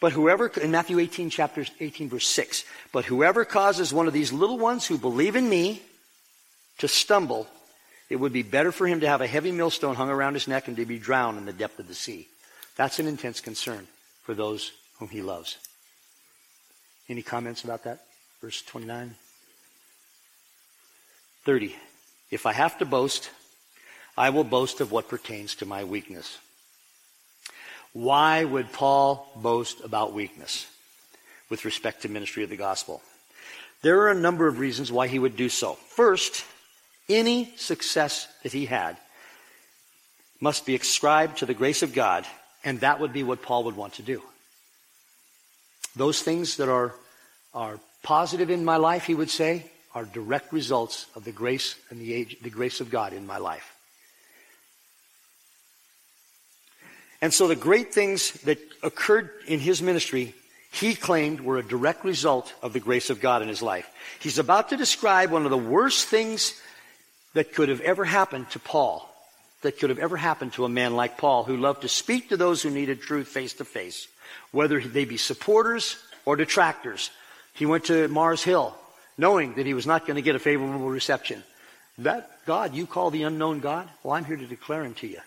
but 0.00 0.12
whoever, 0.12 0.46
in 0.46 0.70
Matthew 0.70 0.98
18, 0.98 1.30
chapter 1.30 1.64
18, 1.80 2.08
verse 2.08 2.28
6, 2.28 2.64
but 2.92 3.04
whoever 3.06 3.44
causes 3.44 3.92
one 3.92 4.06
of 4.06 4.12
these 4.12 4.32
little 4.32 4.58
ones 4.58 4.86
who 4.86 4.98
believe 4.98 5.34
in 5.34 5.48
me 5.48 5.82
to 6.78 6.86
stumble, 6.86 7.48
it 8.08 8.16
would 8.16 8.32
be 8.32 8.44
better 8.44 8.70
for 8.70 8.86
him 8.86 9.00
to 9.00 9.08
have 9.08 9.20
a 9.20 9.26
heavy 9.26 9.50
millstone 9.50 9.96
hung 9.96 10.10
around 10.10 10.34
his 10.34 10.46
neck 10.46 10.68
and 10.68 10.76
to 10.76 10.86
be 10.86 10.98
drowned 10.98 11.38
in 11.38 11.46
the 11.46 11.52
depth 11.52 11.80
of 11.80 11.88
the 11.88 11.94
sea. 11.94 12.28
That's 12.76 13.00
an 13.00 13.08
intense 13.08 13.40
concern 13.40 13.88
for 14.22 14.34
those 14.34 14.70
whom 14.98 15.08
he 15.08 15.20
loves. 15.20 15.58
Any 17.08 17.22
comments 17.22 17.64
about 17.64 17.84
that? 17.84 18.02
Verse 18.40 18.62
29. 18.62 19.14
30. 21.44 21.76
If 22.30 22.46
I 22.46 22.52
have 22.52 22.78
to 22.78 22.84
boast, 22.84 23.30
I 24.16 24.30
will 24.30 24.44
boast 24.44 24.80
of 24.80 24.92
what 24.92 25.08
pertains 25.08 25.54
to 25.56 25.66
my 25.66 25.84
weakness. 25.84 26.38
Why 27.92 28.44
would 28.44 28.72
Paul 28.72 29.30
boast 29.36 29.82
about 29.82 30.12
weakness 30.12 30.66
with 31.48 31.64
respect 31.64 32.02
to 32.02 32.08
ministry 32.08 32.44
of 32.44 32.50
the 32.50 32.56
gospel? 32.56 33.02
There 33.82 34.00
are 34.02 34.10
a 34.10 34.14
number 34.14 34.46
of 34.46 34.58
reasons 34.58 34.92
why 34.92 35.08
he 35.08 35.18
would 35.18 35.36
do 35.36 35.48
so. 35.48 35.74
First, 35.74 36.44
any 37.08 37.52
success 37.56 38.28
that 38.42 38.52
he 38.52 38.66
had 38.66 38.96
must 40.40 40.66
be 40.66 40.74
ascribed 40.74 41.38
to 41.38 41.46
the 41.46 41.54
grace 41.54 41.82
of 41.82 41.94
God, 41.94 42.26
and 42.64 42.80
that 42.80 43.00
would 43.00 43.12
be 43.12 43.22
what 43.22 43.42
Paul 43.42 43.64
would 43.64 43.76
want 43.76 43.94
to 43.94 44.02
do. 44.02 44.22
Those 45.96 46.20
things 46.22 46.58
that 46.58 46.68
are, 46.68 46.94
are 47.54 47.80
positive 48.02 48.50
in 48.50 48.64
my 48.64 48.76
life, 48.76 49.04
he 49.04 49.14
would 49.14 49.30
say, 49.30 49.70
are 49.94 50.04
direct 50.04 50.52
results 50.52 51.06
of 51.14 51.24
the 51.24 51.32
grace 51.32 51.76
and 51.90 52.00
the, 52.00 52.12
age, 52.12 52.36
the 52.42 52.50
grace 52.50 52.80
of 52.80 52.90
God 52.90 53.12
in 53.12 53.26
my 53.26 53.38
life. 53.38 53.74
And 57.20 57.34
so 57.34 57.48
the 57.48 57.56
great 57.56 57.92
things 57.92 58.32
that 58.42 58.58
occurred 58.82 59.30
in 59.46 59.58
his 59.58 59.82
ministry, 59.82 60.34
he 60.70 60.94
claimed 60.94 61.40
were 61.40 61.58
a 61.58 61.66
direct 61.66 62.04
result 62.04 62.54
of 62.62 62.72
the 62.72 62.80
grace 62.80 63.10
of 63.10 63.20
God 63.20 63.42
in 63.42 63.48
his 63.48 63.62
life. 63.62 63.90
He's 64.20 64.38
about 64.38 64.68
to 64.68 64.76
describe 64.76 65.30
one 65.30 65.44
of 65.44 65.50
the 65.50 65.58
worst 65.58 66.06
things 66.06 66.54
that 67.34 67.52
could 67.52 67.68
have 67.68 67.80
ever 67.80 68.04
happened 68.04 68.48
to 68.50 68.58
Paul, 68.58 69.08
that 69.62 69.78
could 69.78 69.90
have 69.90 69.98
ever 69.98 70.16
happened 70.16 70.52
to 70.52 70.64
a 70.64 70.68
man 70.68 70.94
like 70.94 71.18
Paul, 71.18 71.42
who 71.42 71.56
loved 71.56 71.82
to 71.82 71.88
speak 71.88 72.28
to 72.28 72.36
those 72.36 72.62
who 72.62 72.70
needed 72.70 73.00
truth 73.00 73.28
face 73.28 73.54
to 73.54 73.64
face, 73.64 74.06
whether 74.52 74.80
they 74.80 75.04
be 75.04 75.16
supporters 75.16 75.96
or 76.24 76.36
detractors. 76.36 77.10
He 77.58 77.66
went 77.66 77.86
to 77.86 78.06
Mars 78.06 78.44
Hill 78.44 78.74
knowing 79.18 79.54
that 79.54 79.66
he 79.66 79.74
was 79.74 79.86
not 79.86 80.06
going 80.06 80.14
to 80.14 80.22
get 80.22 80.36
a 80.36 80.38
favorable 80.38 80.88
reception. 80.88 81.42
That 81.98 82.30
God 82.46 82.72
you 82.72 82.86
call 82.86 83.10
the 83.10 83.24
unknown 83.24 83.58
God? 83.58 83.88
Well, 84.04 84.14
I'm 84.14 84.24
here 84.24 84.36
to 84.36 84.46
declare 84.46 84.84
him 84.84 84.94
to 84.94 85.08
you. 85.08 85.18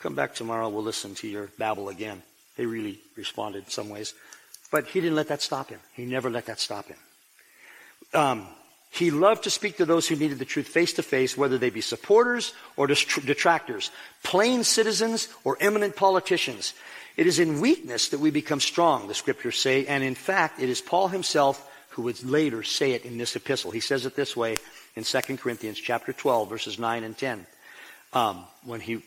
Come 0.00 0.16
back 0.16 0.34
tomorrow, 0.34 0.68
we'll 0.68 0.82
listen 0.82 1.14
to 1.16 1.28
your 1.28 1.48
babble 1.56 1.88
again. 1.88 2.22
They 2.56 2.66
really 2.66 2.98
responded 3.16 3.64
in 3.64 3.70
some 3.70 3.88
ways. 3.88 4.14
But 4.72 4.88
he 4.88 5.00
didn't 5.00 5.14
let 5.14 5.28
that 5.28 5.40
stop 5.40 5.70
him. 5.70 5.78
He 5.94 6.04
never 6.04 6.28
let 6.28 6.46
that 6.46 6.58
stop 6.58 6.88
him. 6.88 6.98
Um, 8.12 8.46
he 8.90 9.10
loved 9.10 9.44
to 9.44 9.50
speak 9.50 9.76
to 9.76 9.84
those 9.84 10.08
who 10.08 10.16
needed 10.16 10.38
the 10.38 10.44
truth 10.44 10.68
face 10.68 10.94
to 10.94 11.02
face, 11.02 11.36
whether 11.36 11.58
they 11.58 11.70
be 11.70 11.80
supporters 11.80 12.52
or 12.76 12.86
detractors, 12.86 13.90
plain 14.22 14.64
citizens 14.64 15.28
or 15.44 15.58
eminent 15.60 15.94
politicians. 15.94 16.74
It 17.16 17.26
is 17.26 17.38
in 17.38 17.60
weakness 17.60 18.08
that 18.08 18.20
we 18.20 18.30
become 18.30 18.60
strong, 18.60 19.08
the 19.08 19.14
scriptures 19.14 19.58
say, 19.58 19.86
and 19.86 20.02
in 20.02 20.14
fact, 20.14 20.60
it 20.60 20.68
is 20.68 20.80
Paul 20.80 21.08
himself 21.08 21.68
who 21.90 22.02
would 22.02 22.22
later 22.24 22.62
say 22.62 22.92
it 22.92 23.04
in 23.04 23.18
this 23.18 23.34
epistle. 23.34 23.72
He 23.72 23.80
says 23.80 24.06
it 24.06 24.14
this 24.14 24.36
way 24.36 24.56
in 24.94 25.02
2 25.02 25.20
Corinthians 25.36 25.78
chapter 25.78 26.12
12, 26.12 26.48
verses 26.48 26.78
9 26.78 27.02
and 27.02 27.18
10, 27.18 27.46
um, 28.12 28.44
when 28.64 28.80
he 28.80 29.02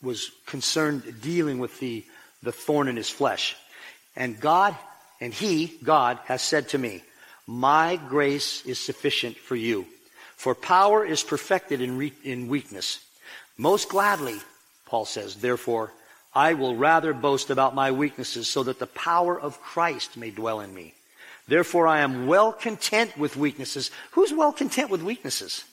was 0.00 0.30
concerned 0.46 1.20
dealing 1.20 1.58
with 1.58 1.78
the, 1.80 2.04
the 2.42 2.52
thorn 2.52 2.88
in 2.88 2.96
his 2.96 3.10
flesh. 3.10 3.56
And 4.14 4.40
God, 4.40 4.76
and 5.20 5.34
he, 5.34 5.78
God, 5.82 6.18
has 6.24 6.42
said 6.42 6.68
to 6.70 6.78
me, 6.78 7.02
My 7.46 7.96
grace 7.96 8.64
is 8.64 8.78
sufficient 8.78 9.36
for 9.36 9.56
you, 9.56 9.86
for 10.36 10.54
power 10.54 11.04
is 11.04 11.22
perfected 11.22 11.80
in, 11.80 11.98
re- 11.98 12.12
in 12.24 12.48
weakness. 12.48 13.00
Most 13.56 13.88
gladly, 13.88 14.38
Paul 14.86 15.04
says, 15.04 15.36
therefore, 15.36 15.92
I 16.34 16.54
will 16.54 16.76
rather 16.76 17.12
boast 17.12 17.50
about 17.50 17.74
my 17.74 17.90
weaknesses 17.90 18.48
so 18.48 18.62
that 18.62 18.78
the 18.78 18.86
power 18.86 19.38
of 19.38 19.60
Christ 19.60 20.16
may 20.16 20.30
dwell 20.30 20.60
in 20.60 20.72
me. 20.72 20.94
Therefore, 21.48 21.86
I 21.86 22.00
am 22.00 22.26
well 22.26 22.52
content 22.52 23.18
with 23.18 23.36
weaknesses. 23.36 23.90
Who's 24.12 24.32
well 24.32 24.52
content 24.52 24.90
with 24.90 25.02
weaknesses? 25.02 25.64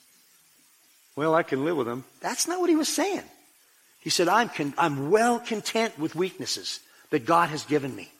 Well, 1.16 1.34
I 1.34 1.42
can 1.42 1.64
live 1.64 1.76
with 1.76 1.86
them. 1.86 2.04
That's 2.20 2.46
not 2.46 2.60
what 2.60 2.70
he 2.70 2.76
was 2.76 2.88
saying. 2.88 3.22
He 4.00 4.10
said, 4.10 4.28
I'm, 4.28 4.48
con- 4.48 4.74
I'm 4.76 5.10
well 5.10 5.38
content 5.38 5.98
with 5.98 6.14
weaknesses 6.14 6.80
that 7.10 7.26
God 7.26 7.50
has 7.50 7.64
given 7.64 7.94
me. 7.94 8.10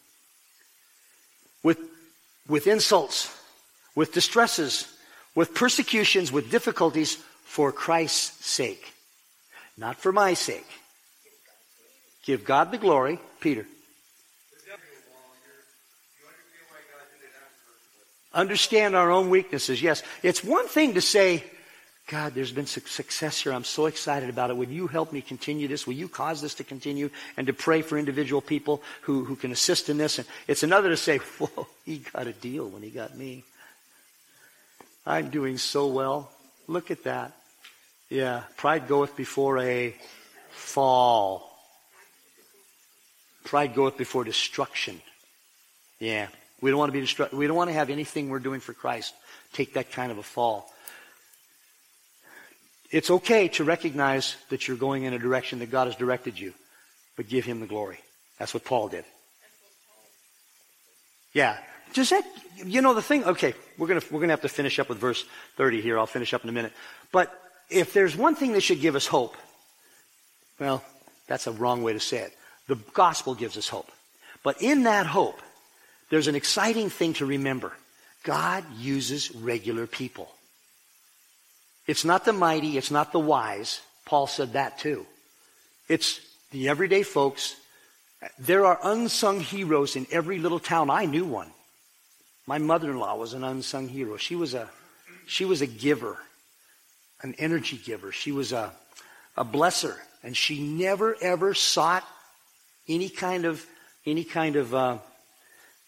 With, 1.63 1.79
with 2.49 2.67
insults, 2.67 3.35
with 3.95 4.13
distresses, 4.13 4.87
with 5.35 5.55
persecutions, 5.55 6.33
with 6.33 6.51
difficulties 6.51 7.17
for 7.45 7.73
Christ's 7.73 8.45
sake. 8.47 8.93
Not 9.77 9.97
for 9.97 10.13
my 10.13 10.35
sake. 10.35 10.67
Give 12.25 12.45
God 12.45 12.71
the 12.71 12.79
glory. 12.79 13.19
Peter. 13.41 13.67
Understand 18.33 18.95
our 18.95 19.11
own 19.11 19.31
weaknesses. 19.31 19.83
Yes. 19.83 20.03
It's 20.23 20.45
one 20.45 20.69
thing 20.69 20.95
to 20.95 21.01
say, 21.01 21.43
God, 22.07 22.35
there's 22.35 22.53
been 22.53 22.67
success 22.67 23.41
here. 23.41 23.53
I'm 23.53 23.65
so 23.65 23.87
excited 23.87 24.29
about 24.29 24.51
it. 24.51 24.57
Would 24.57 24.69
you 24.69 24.87
help 24.87 25.13
me 25.13 25.21
continue 25.21 25.67
this? 25.67 25.87
Will 25.87 25.95
you 25.95 26.09
cause 26.09 26.41
this 26.41 26.55
to 26.55 26.65
continue? 26.65 27.11
And 27.37 27.47
to 27.47 27.53
pray 27.53 27.83
for 27.83 27.99
individual 27.99 28.41
people 28.41 28.83
who, 29.03 29.25
who 29.25 29.35
can 29.35 29.51
assist 29.51 29.89
in 29.89 29.97
this. 29.97 30.19
And 30.19 30.29
it's 30.47 30.63
another 30.63 30.91
to 30.91 30.97
say, 30.97 31.19
whoa, 31.39 31.67
he 31.85 31.99
got 31.99 32.27
a 32.27 32.33
deal 32.33 32.69
when 32.69 32.83
he 32.83 32.91
got 32.91 33.17
me. 33.17 33.45
I'm 35.07 35.31
doing 35.31 35.59
so 35.59 35.87
well. 35.87 36.31
Look 36.67 36.91
at 36.91 37.05
that. 37.05 37.33
Yeah, 38.09 38.43
pride 38.57 38.89
goeth 38.89 39.17
before 39.17 39.59
a 39.59 39.95
fall. 40.51 41.49
Pride 43.45 43.75
goeth 43.75 43.97
before 43.97 44.25
destruction. 44.25 45.01
Yeah, 45.99 46.29
we 46.61 46.71
don't 46.71 46.79
want 46.79 46.93
to 46.93 46.99
be 46.99 47.07
destru- 47.07 47.33
we 47.33 47.47
don't 47.47 47.57
want 47.57 47.71
to 47.71 47.75
have 47.75 47.91
anything 47.91 48.29
we're 48.29 48.39
doing 48.39 48.61
for 48.61 48.73
Christ 48.73 49.15
take 49.53 49.75
that 49.75 49.93
kind 49.93 50.13
of 50.13 50.19
a 50.19 50.23
fall. 50.23 50.73
It's 52.91 53.11
okay 53.11 53.49
to 53.49 53.65
recognize 53.65 54.37
that 54.49 54.67
you're 54.67 54.77
going 54.77 55.05
in 55.05 55.13
a 55.13 55.19
direction 55.19 55.61
that 55.61 55.71
God 55.71 55.87
has 55.87 55.97
directed 55.97 56.39
you, 56.39 56.53
but 57.17 57.29
give 57.29 57.45
him 57.45 57.61
the 57.61 57.67
glory. 57.67 57.99
That's 58.39 58.53
what 58.53 58.65
Paul 58.65 58.89
did. 58.89 59.05
Yeah. 61.33 61.57
Does 61.93 62.11
that, 62.11 62.25
you 62.65 62.83
know, 62.83 62.95
the 62.95 63.03
thing, 63.03 63.25
okay, 63.25 63.55
we're 63.79 63.89
gonna, 63.89 64.03
we're 64.11 64.21
gonna 64.21 64.33
have 64.33 64.43
to 64.43 64.49
finish 64.49 64.79
up 64.79 64.89
with 64.89 64.99
verse 64.99 65.25
30 65.57 65.81
here. 65.81 65.99
I'll 65.99 66.07
finish 66.07 66.33
up 66.35 66.45
in 66.45 66.51
a 66.51 66.53
minute. 66.53 66.73
But 67.13 67.33
if 67.69 67.93
there's 67.93 68.17
one 68.17 68.35
thing 68.35 68.53
that 68.53 68.63
should 68.63 68.81
give 68.81 68.97
us 68.97 69.07
hope, 69.07 69.37
well, 70.59 70.85
that's 71.27 71.47
a 71.47 71.53
wrong 71.53 71.83
way 71.83 71.93
to 71.93 72.01
say 72.01 72.19
it. 72.19 72.37
The 72.69 72.77
gospel 72.95 73.35
gives 73.35 73.57
us 73.57 73.69
hope. 73.69 73.91
But 74.43 74.63
in 74.63 74.85
that 74.85 75.07
hope, 75.07 75.41
there's 76.11 76.29
an 76.29 76.35
exciting 76.35 76.91
thing 76.91 77.15
to 77.15 77.27
remember. 77.27 77.73
God 78.23 78.65
uses 78.79 79.35
regular 79.35 79.87
people. 79.87 80.29
It's 81.87 82.05
not 82.05 82.25
the 82.25 82.33
mighty, 82.33 82.77
it's 82.77 82.91
not 82.91 83.13
the 83.13 83.19
wise. 83.19 83.81
Paul 84.05 84.27
said 84.27 84.53
that 84.53 84.79
too. 84.79 85.07
It's 85.89 86.21
the 86.51 86.69
everyday 86.69 87.03
folks. 87.03 87.57
There 88.39 88.67
are 88.67 88.79
unsung 88.83 89.41
heroes 89.41 89.97
in 89.97 90.07
every 90.11 90.39
little 90.39 90.59
town. 90.59 90.91
I 90.91 91.07
knew 91.07 91.25
one. 91.25 91.51
My 92.51 92.59
mother-in-law 92.59 93.15
was 93.15 93.33
an 93.33 93.45
unsung 93.45 93.87
hero. 93.87 94.17
She 94.17 94.35
was 94.35 94.55
a, 94.55 94.69
she 95.29 95.45
was 95.45 95.61
a 95.61 95.69
giver, 95.69 96.17
an 97.23 97.37
energy 97.39 97.77
giver. 97.77 98.11
She 98.11 98.33
was 98.33 98.51
a, 98.51 98.73
a 99.37 99.45
blesser, 99.45 99.95
and 100.25 100.37
she 100.37 100.61
never 100.61 101.17
ever 101.23 101.55
sought 101.55 102.03
any 102.89 103.09
kind 103.09 103.45
of, 103.45 103.65
any 104.05 104.25
kind 104.25 104.57
of 104.57 104.75
uh, 104.75 104.99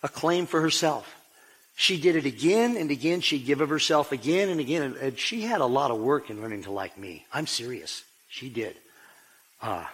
acclaim 0.04 0.46
for 0.46 0.60
herself. 0.60 1.12
She 1.74 2.00
did 2.00 2.14
it 2.14 2.26
again 2.26 2.76
and 2.76 2.92
again. 2.92 3.22
She'd 3.22 3.44
give 3.44 3.60
of 3.60 3.68
herself 3.68 4.12
again 4.12 4.48
and 4.48 4.60
again. 4.60 4.96
And 5.00 5.18
she 5.18 5.42
had 5.42 5.62
a 5.62 5.66
lot 5.66 5.90
of 5.90 5.98
work 5.98 6.30
in 6.30 6.40
learning 6.40 6.62
to 6.62 6.70
like 6.70 6.96
me. 6.96 7.26
I'm 7.32 7.48
serious. 7.48 8.04
She 8.28 8.48
did. 8.48 8.76
Uh, 9.60 9.84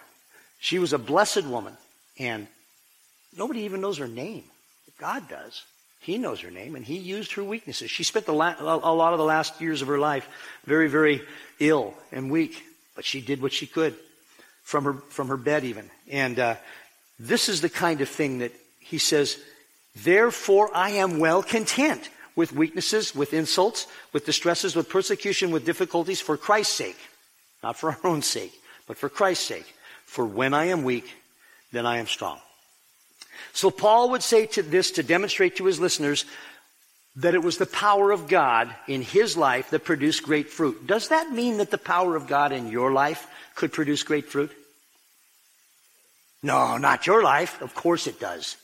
she 0.59 0.77
was 0.77 0.93
a 0.93 0.99
blessed 0.99 1.45
woman. 1.45 1.73
And 2.19 2.45
nobody 3.35 3.61
even 3.61 3.81
knows 3.81 3.97
her 3.97 4.07
name. 4.07 4.43
God 4.99 5.27
does. 5.27 5.63
He 5.99 6.17
knows 6.17 6.39
her 6.41 6.51
name, 6.51 6.75
and 6.75 6.85
He 6.85 6.97
used 6.97 7.33
her 7.33 7.43
weaknesses. 7.43 7.91
She 7.91 8.03
spent 8.03 8.27
la- 8.27 8.55
a 8.59 8.93
lot 8.93 9.13
of 9.13 9.19
the 9.19 9.25
last 9.25 9.59
years 9.61 9.81
of 9.81 9.87
her 9.89 9.99
life 9.99 10.27
very, 10.65 10.87
very 10.87 11.21
ill 11.59 11.93
and 12.11 12.31
weak, 12.31 12.63
but 12.95 13.05
she 13.05 13.21
did 13.21 13.41
what 13.41 13.53
she 13.53 13.67
could 13.67 13.95
from 14.63 14.85
her 14.85 14.93
from 15.09 15.27
her 15.27 15.37
bed 15.37 15.63
even. 15.63 15.89
And 16.09 16.39
uh, 16.39 16.55
this 17.19 17.49
is 17.49 17.61
the 17.61 17.69
kind 17.69 18.01
of 18.01 18.09
thing 18.09 18.39
that 18.39 18.53
He 18.79 18.97
says 18.97 19.37
Therefore, 19.95 20.69
I 20.73 20.91
am 20.91 21.19
well 21.19 21.43
content 21.43 22.09
with 22.35 22.53
weaknesses, 22.53 23.13
with 23.13 23.33
insults, 23.33 23.87
with 24.13 24.25
distresses, 24.25 24.75
with 24.75 24.87
persecution, 24.87 25.51
with 25.51 25.65
difficulties 25.65 26.21
for 26.21 26.37
Christ's 26.37 26.75
sake. 26.75 26.97
Not 27.61 27.75
for 27.75 27.89
our 27.91 27.99
own 28.05 28.21
sake, 28.21 28.53
but 28.87 28.97
for 28.97 29.09
Christ's 29.09 29.45
sake. 29.45 29.75
For 30.05 30.25
when 30.25 30.53
I 30.53 30.65
am 30.65 30.83
weak, 30.83 31.09
then 31.73 31.85
I 31.85 31.97
am 31.97 32.07
strong. 32.07 32.39
So 33.53 33.71
Paul 33.71 34.11
would 34.11 34.23
say 34.23 34.45
to 34.47 34.63
this 34.63 34.91
to 34.91 35.03
demonstrate 35.03 35.57
to 35.57 35.65
his 35.65 35.79
listeners 35.79 36.25
that 37.15 37.33
it 37.33 37.43
was 37.43 37.57
the 37.57 37.65
power 37.65 38.11
of 38.11 38.27
God 38.27 38.73
in 38.87 39.01
his 39.01 39.35
life 39.35 39.71
that 39.71 39.83
produced 39.83 40.23
great 40.23 40.49
fruit. 40.49 40.87
Does 40.87 41.09
that 41.09 41.31
mean 41.31 41.57
that 41.57 41.71
the 41.71 41.77
power 41.77 42.15
of 42.15 42.27
God 42.27 42.51
in 42.51 42.69
your 42.69 42.91
life 42.91 43.27
could 43.55 43.73
produce 43.73 44.03
great 44.03 44.29
fruit? 44.29 44.51
No, 46.41 46.77
not 46.77 47.07
your 47.07 47.23
life. 47.23 47.61
Of 47.61 47.75
course 47.75 48.07
it 48.07 48.19
does. 48.19 48.55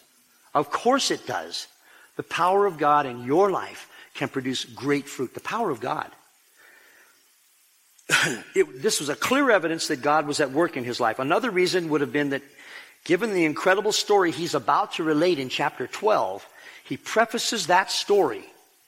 Of 0.54 0.72
course 0.72 1.12
it 1.12 1.28
does. 1.28 1.68
The 2.16 2.24
power 2.24 2.66
of 2.66 2.78
God 2.78 3.06
in 3.06 3.26
your 3.26 3.52
life 3.52 3.90
can 4.14 4.30
produce 4.30 4.64
great 4.64 5.10
fruit. 5.10 5.34
The 5.34 5.42
power 5.42 5.70
of 5.70 5.82
God. 5.82 6.10
it, 8.56 8.82
this 8.82 9.00
was 9.00 9.10
a 9.10 9.16
clear 9.16 9.52
evidence 9.52 9.88
that 9.88 10.02
God 10.02 10.28
was 10.28 10.40
at 10.40 10.52
work 10.52 10.78
in 10.78 10.86
his 10.86 11.00
life. 11.00 11.20
Another 11.20 11.50
reason 11.50 11.90
would 11.90 12.02
have 12.02 12.14
been 12.14 12.30
that 12.30 12.44
given 13.06 13.34
the 13.34 13.46
incredible 13.46 13.94
story 13.94 14.32
he's 14.32 14.56
about 14.56 14.94
to 14.94 15.04
relate 15.04 15.40
in 15.40 15.48
chapter 15.48 15.88
12, 15.88 16.46
he 16.84 16.98
prefaces 16.98 17.68
that 17.68 17.90
story. 17.90 18.44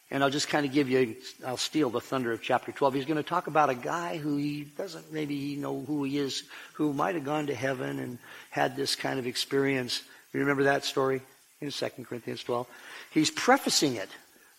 And 0.09 0.23
I'll 0.23 0.29
just 0.29 0.49
kind 0.49 0.65
of 0.65 0.71
give 0.71 0.89
you, 0.89 1.15
I'll 1.45 1.57
steal 1.57 1.89
the 1.89 2.01
thunder 2.01 2.31
of 2.31 2.41
chapter 2.41 2.71
12. 2.71 2.93
He's 2.93 3.05
going 3.05 3.17
to 3.17 3.23
talk 3.23 3.47
about 3.47 3.69
a 3.69 3.75
guy 3.75 4.17
who 4.17 4.37
he 4.37 4.63
doesn't 4.63 5.11
maybe 5.11 5.55
know 5.55 5.83
who 5.85 6.03
he 6.03 6.17
is, 6.17 6.43
who 6.73 6.93
might 6.93 7.15
have 7.15 7.25
gone 7.25 7.47
to 7.47 7.55
heaven 7.55 7.99
and 7.99 8.17
had 8.49 8.75
this 8.75 8.95
kind 8.95 9.19
of 9.19 9.27
experience. 9.27 10.01
You 10.33 10.39
remember 10.39 10.63
that 10.63 10.85
story 10.85 11.21
in 11.59 11.71
2 11.71 11.89
Corinthians 12.03 12.43
12? 12.43 12.67
He's 13.11 13.31
prefacing 13.31 13.95
it, 13.95 14.09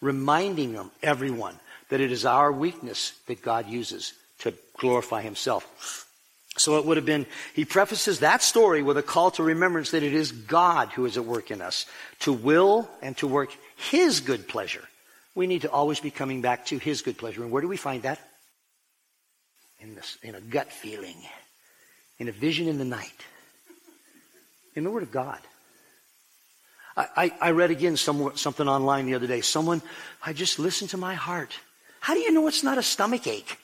reminding 0.01 0.75
them, 0.75 0.91
everyone, 1.03 1.59
that 1.89 2.01
it 2.01 2.13
is 2.13 2.27
our 2.27 2.53
weakness 2.53 3.13
that 3.27 3.41
God 3.41 3.69
uses 3.69 4.13
to 4.41 4.53
glorify 4.77 5.23
himself. 5.23 6.08
So 6.59 6.79
it 6.79 6.85
would 6.85 6.97
have 6.97 7.07
been, 7.07 7.27
he 7.55 7.65
prefaces 7.65 8.21
that 8.21 8.43
story 8.43 8.83
with 8.83 8.99
a 8.99 9.03
call 9.03 9.31
to 9.33 9.43
remembrance 9.43 9.91
that 9.93 10.03
it 10.03 10.15
is 10.15 10.33
God 10.33 10.89
who 10.91 11.07
is 11.07 11.17
at 11.17 11.25
work 11.25 11.51
in 11.51 11.63
us 11.63 11.87
to 12.21 12.33
will 12.33 12.89
and 13.03 13.17
to 13.19 13.27
work 13.27 13.51
his 13.77 14.21
good 14.21 14.49
pleasure. 14.49 14.85
We 15.35 15.47
need 15.47 15.63
to 15.63 15.71
always 15.71 16.01
be 16.01 16.11
coming 16.11 16.41
back 16.43 16.67
to 16.67 16.79
his 16.79 17.03
good 17.03 17.17
pleasure. 17.17 17.43
And 17.43 17.53
where 17.53 17.63
do 17.63 17.69
we 17.69 17.77
find 17.77 18.03
that? 18.03 18.19
In, 19.81 19.95
this, 19.95 20.19
in 20.23 20.35
a 20.35 20.41
gut 20.41 20.73
feeling, 20.73 21.17
in 22.19 22.29
a 22.29 22.33
vision 22.33 22.67
in 22.67 22.79
the 22.79 22.85
night, 22.85 23.25
in 24.75 24.83
the 24.83 24.91
Word 24.91 25.05
of 25.05 25.13
God. 25.13 25.39
I, 26.97 27.07
I, 27.17 27.33
I 27.41 27.51
read 27.53 27.71
again 27.71 27.97
some, 27.97 28.37
something 28.37 28.67
online 28.67 29.07
the 29.07 29.15
other 29.15 29.29
day. 29.29 29.41
Someone, 29.41 29.81
I 30.25 30.33
just 30.33 30.59
listened 30.59 30.91
to 30.91 30.97
my 30.97 31.15
heart. 31.15 31.53
How 32.01 32.15
do 32.15 32.21
you 32.21 32.33
know 32.33 32.49
it's 32.49 32.65
not 32.65 32.79
a 32.79 32.83
stomach 32.83 33.27
ache? 33.29 33.57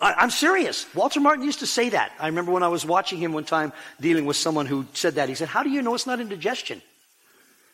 I, 0.00 0.22
am 0.22 0.30
serious. 0.30 0.86
Walter 0.94 1.20
Martin 1.20 1.44
used 1.44 1.58
to 1.58 1.66
say 1.66 1.90
that. 1.90 2.12
I 2.18 2.26
remember 2.26 2.52
when 2.52 2.62
I 2.62 2.68
was 2.68 2.86
watching 2.86 3.18
him 3.18 3.32
one 3.32 3.44
time 3.44 3.72
dealing 4.00 4.24
with 4.24 4.36
someone 4.36 4.66
who 4.66 4.86
said 4.94 5.16
that. 5.16 5.28
He 5.28 5.34
said, 5.34 5.48
How 5.48 5.62
do 5.62 5.70
you 5.70 5.82
know 5.82 5.94
it's 5.94 6.06
not 6.06 6.20
indigestion 6.20 6.80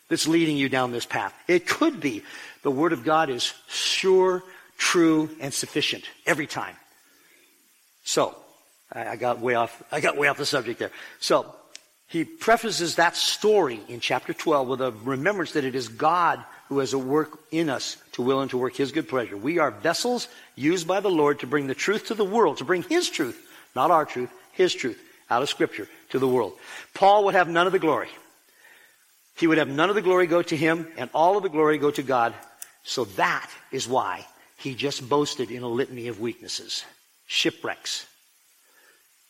that's 0.09 0.27
leading 0.27 0.57
you 0.57 0.67
down 0.67 0.91
this 0.91 1.05
path? 1.05 1.33
It 1.47 1.67
could 1.67 2.01
be. 2.01 2.23
The 2.63 2.71
Word 2.71 2.91
of 2.91 3.03
God 3.03 3.29
is 3.29 3.53
sure, 3.69 4.43
true, 4.77 5.29
and 5.39 5.53
sufficient 5.53 6.03
every 6.25 6.47
time. 6.47 6.75
So, 8.03 8.35
I, 8.91 9.09
I 9.09 9.15
got 9.15 9.39
way 9.39 9.55
off, 9.55 9.81
I 9.91 10.01
got 10.01 10.17
way 10.17 10.27
off 10.27 10.37
the 10.37 10.45
subject 10.45 10.79
there. 10.79 10.91
So, 11.19 11.53
he 12.09 12.23
prefaces 12.23 12.95
that 12.95 13.15
story 13.15 13.81
in 13.89 13.99
chapter 13.99 14.33
12 14.33 14.67
with 14.67 14.81
a 14.81 14.91
remembrance 15.03 15.53
that 15.53 15.65
it 15.65 15.75
is 15.75 15.89
God 15.89 16.43
who 16.69 16.79
has 16.79 16.93
a 16.93 16.99
work 16.99 17.39
in 17.51 17.69
us 17.69 17.97
to 18.13 18.21
will 18.21 18.41
and 18.41 18.49
to 18.51 18.57
work 18.57 18.75
His 18.75 18.91
good 18.91 19.07
pleasure. 19.07 19.37
We 19.37 19.59
are 19.59 19.71
vessels 19.71 20.27
used 20.55 20.87
by 20.87 20.99
the 20.99 21.09
Lord 21.09 21.39
to 21.39 21.47
bring 21.47 21.67
the 21.67 21.75
truth 21.75 22.07
to 22.07 22.13
the 22.13 22.25
world, 22.25 22.57
to 22.57 22.65
bring 22.65 22.83
His 22.83 23.09
truth, 23.09 23.41
not 23.75 23.91
our 23.91 24.05
truth, 24.05 24.29
His 24.53 24.73
truth, 24.73 25.01
out 25.29 25.41
of 25.41 25.49
Scripture 25.49 25.87
to 26.09 26.19
the 26.19 26.27
world. 26.27 26.53
Paul 26.93 27.25
would 27.25 27.35
have 27.35 27.49
none 27.49 27.67
of 27.67 27.73
the 27.73 27.79
glory. 27.79 28.09
He 29.37 29.47
would 29.47 29.59
have 29.59 29.69
none 29.69 29.89
of 29.89 29.95
the 29.95 30.01
glory 30.01 30.25
go 30.25 30.41
to 30.41 30.57
him 30.57 30.87
and 30.97 31.09
all 31.13 31.37
of 31.37 31.43
the 31.43 31.49
glory 31.49 31.77
go 31.77 31.91
to 31.91 32.01
God. 32.01 32.33
So 32.83 33.05
that 33.05 33.49
is 33.71 33.87
why 33.87 34.25
he 34.57 34.73
just 34.73 35.07
boasted 35.07 35.51
in 35.51 35.61
a 35.61 35.67
litany 35.67 36.07
of 36.07 36.19
weaknesses. 36.19 36.83
Shipwrecks, 37.27 38.07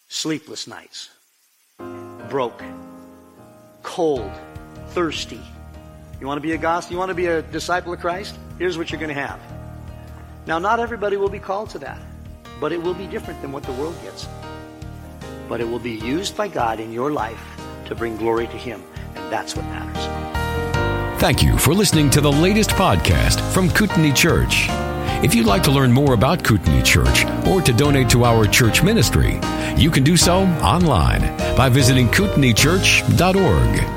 sleepless 0.08 0.66
nights, 0.66 1.10
broke, 2.30 2.64
cold, 3.84 4.32
thirsty, 4.90 5.42
you 6.20 6.28
want 6.28 6.38
to 6.38 6.42
be 6.42 6.54
a 6.54 6.58
gospel? 6.58 6.94
You 6.94 7.00
want 7.00 7.10
to 7.10 7.16
be 7.16 7.28
a 7.28 7.42
disciple 7.42 7.94
of 7.94 8.00
Christ? 8.00 8.36
Here's 8.58 8.78
what 8.78 8.92
you're 8.92 9.00
going 9.00 9.14
to 9.14 9.22
have. 9.22 9.40
Now, 10.46 10.60
not 10.60 10.80
everybody 10.80 11.18
will 11.18 11.30
be 11.30 11.40
called 11.40 11.70
to 11.72 11.80
that, 11.80 12.00
but 12.60 12.72
it 12.72 12.82
will 12.82 12.94
be 12.94 13.06
different 13.06 13.42
than 13.42 13.52
what 13.52 13.64
the 13.64 13.74
world 13.74 13.96
gets. 14.02 14.28
But 15.48 15.62
it 15.62 15.66
will 15.66 15.80
be 15.80 15.92
used 15.92 16.36
by 16.36 16.48
God 16.48 16.80
in 16.80 16.92
your 16.92 17.12
life 17.12 17.42
to 17.86 17.96
bring 17.96 18.18
glory 18.18 18.48
to 18.48 18.58
Him, 18.58 18.82
and 19.16 19.32
that's 19.32 19.56
what 19.56 19.66
matters. 19.66 20.28
Thank 21.22 21.44
you 21.44 21.58
for 21.58 21.74
listening 21.74 22.10
to 22.12 22.22
the 22.22 22.32
latest 22.32 22.70
podcast 22.72 23.42
from 23.52 23.70
Kootenai 23.70 24.14
Church. 24.14 24.68
If 25.24 25.34
you'd 25.34 25.48
like 25.48 25.64
to 25.64 25.72
learn 25.72 25.92
more 25.92 26.14
about 26.14 26.44
Kootenai 26.44 26.84
Church 26.84 27.26
or 27.48 27.62
to 27.62 27.74
donate 27.74 28.10
to 28.12 28.24
our 28.24 28.46
church 28.46 28.84
ministry, 28.84 29.40
you 29.76 29.90
can 29.90 30.04
do 30.04 30.16
so 30.16 30.42
online 30.62 31.22
by 31.58 31.70
visiting 31.70 32.08
kootenaichurch.org. 32.10 33.97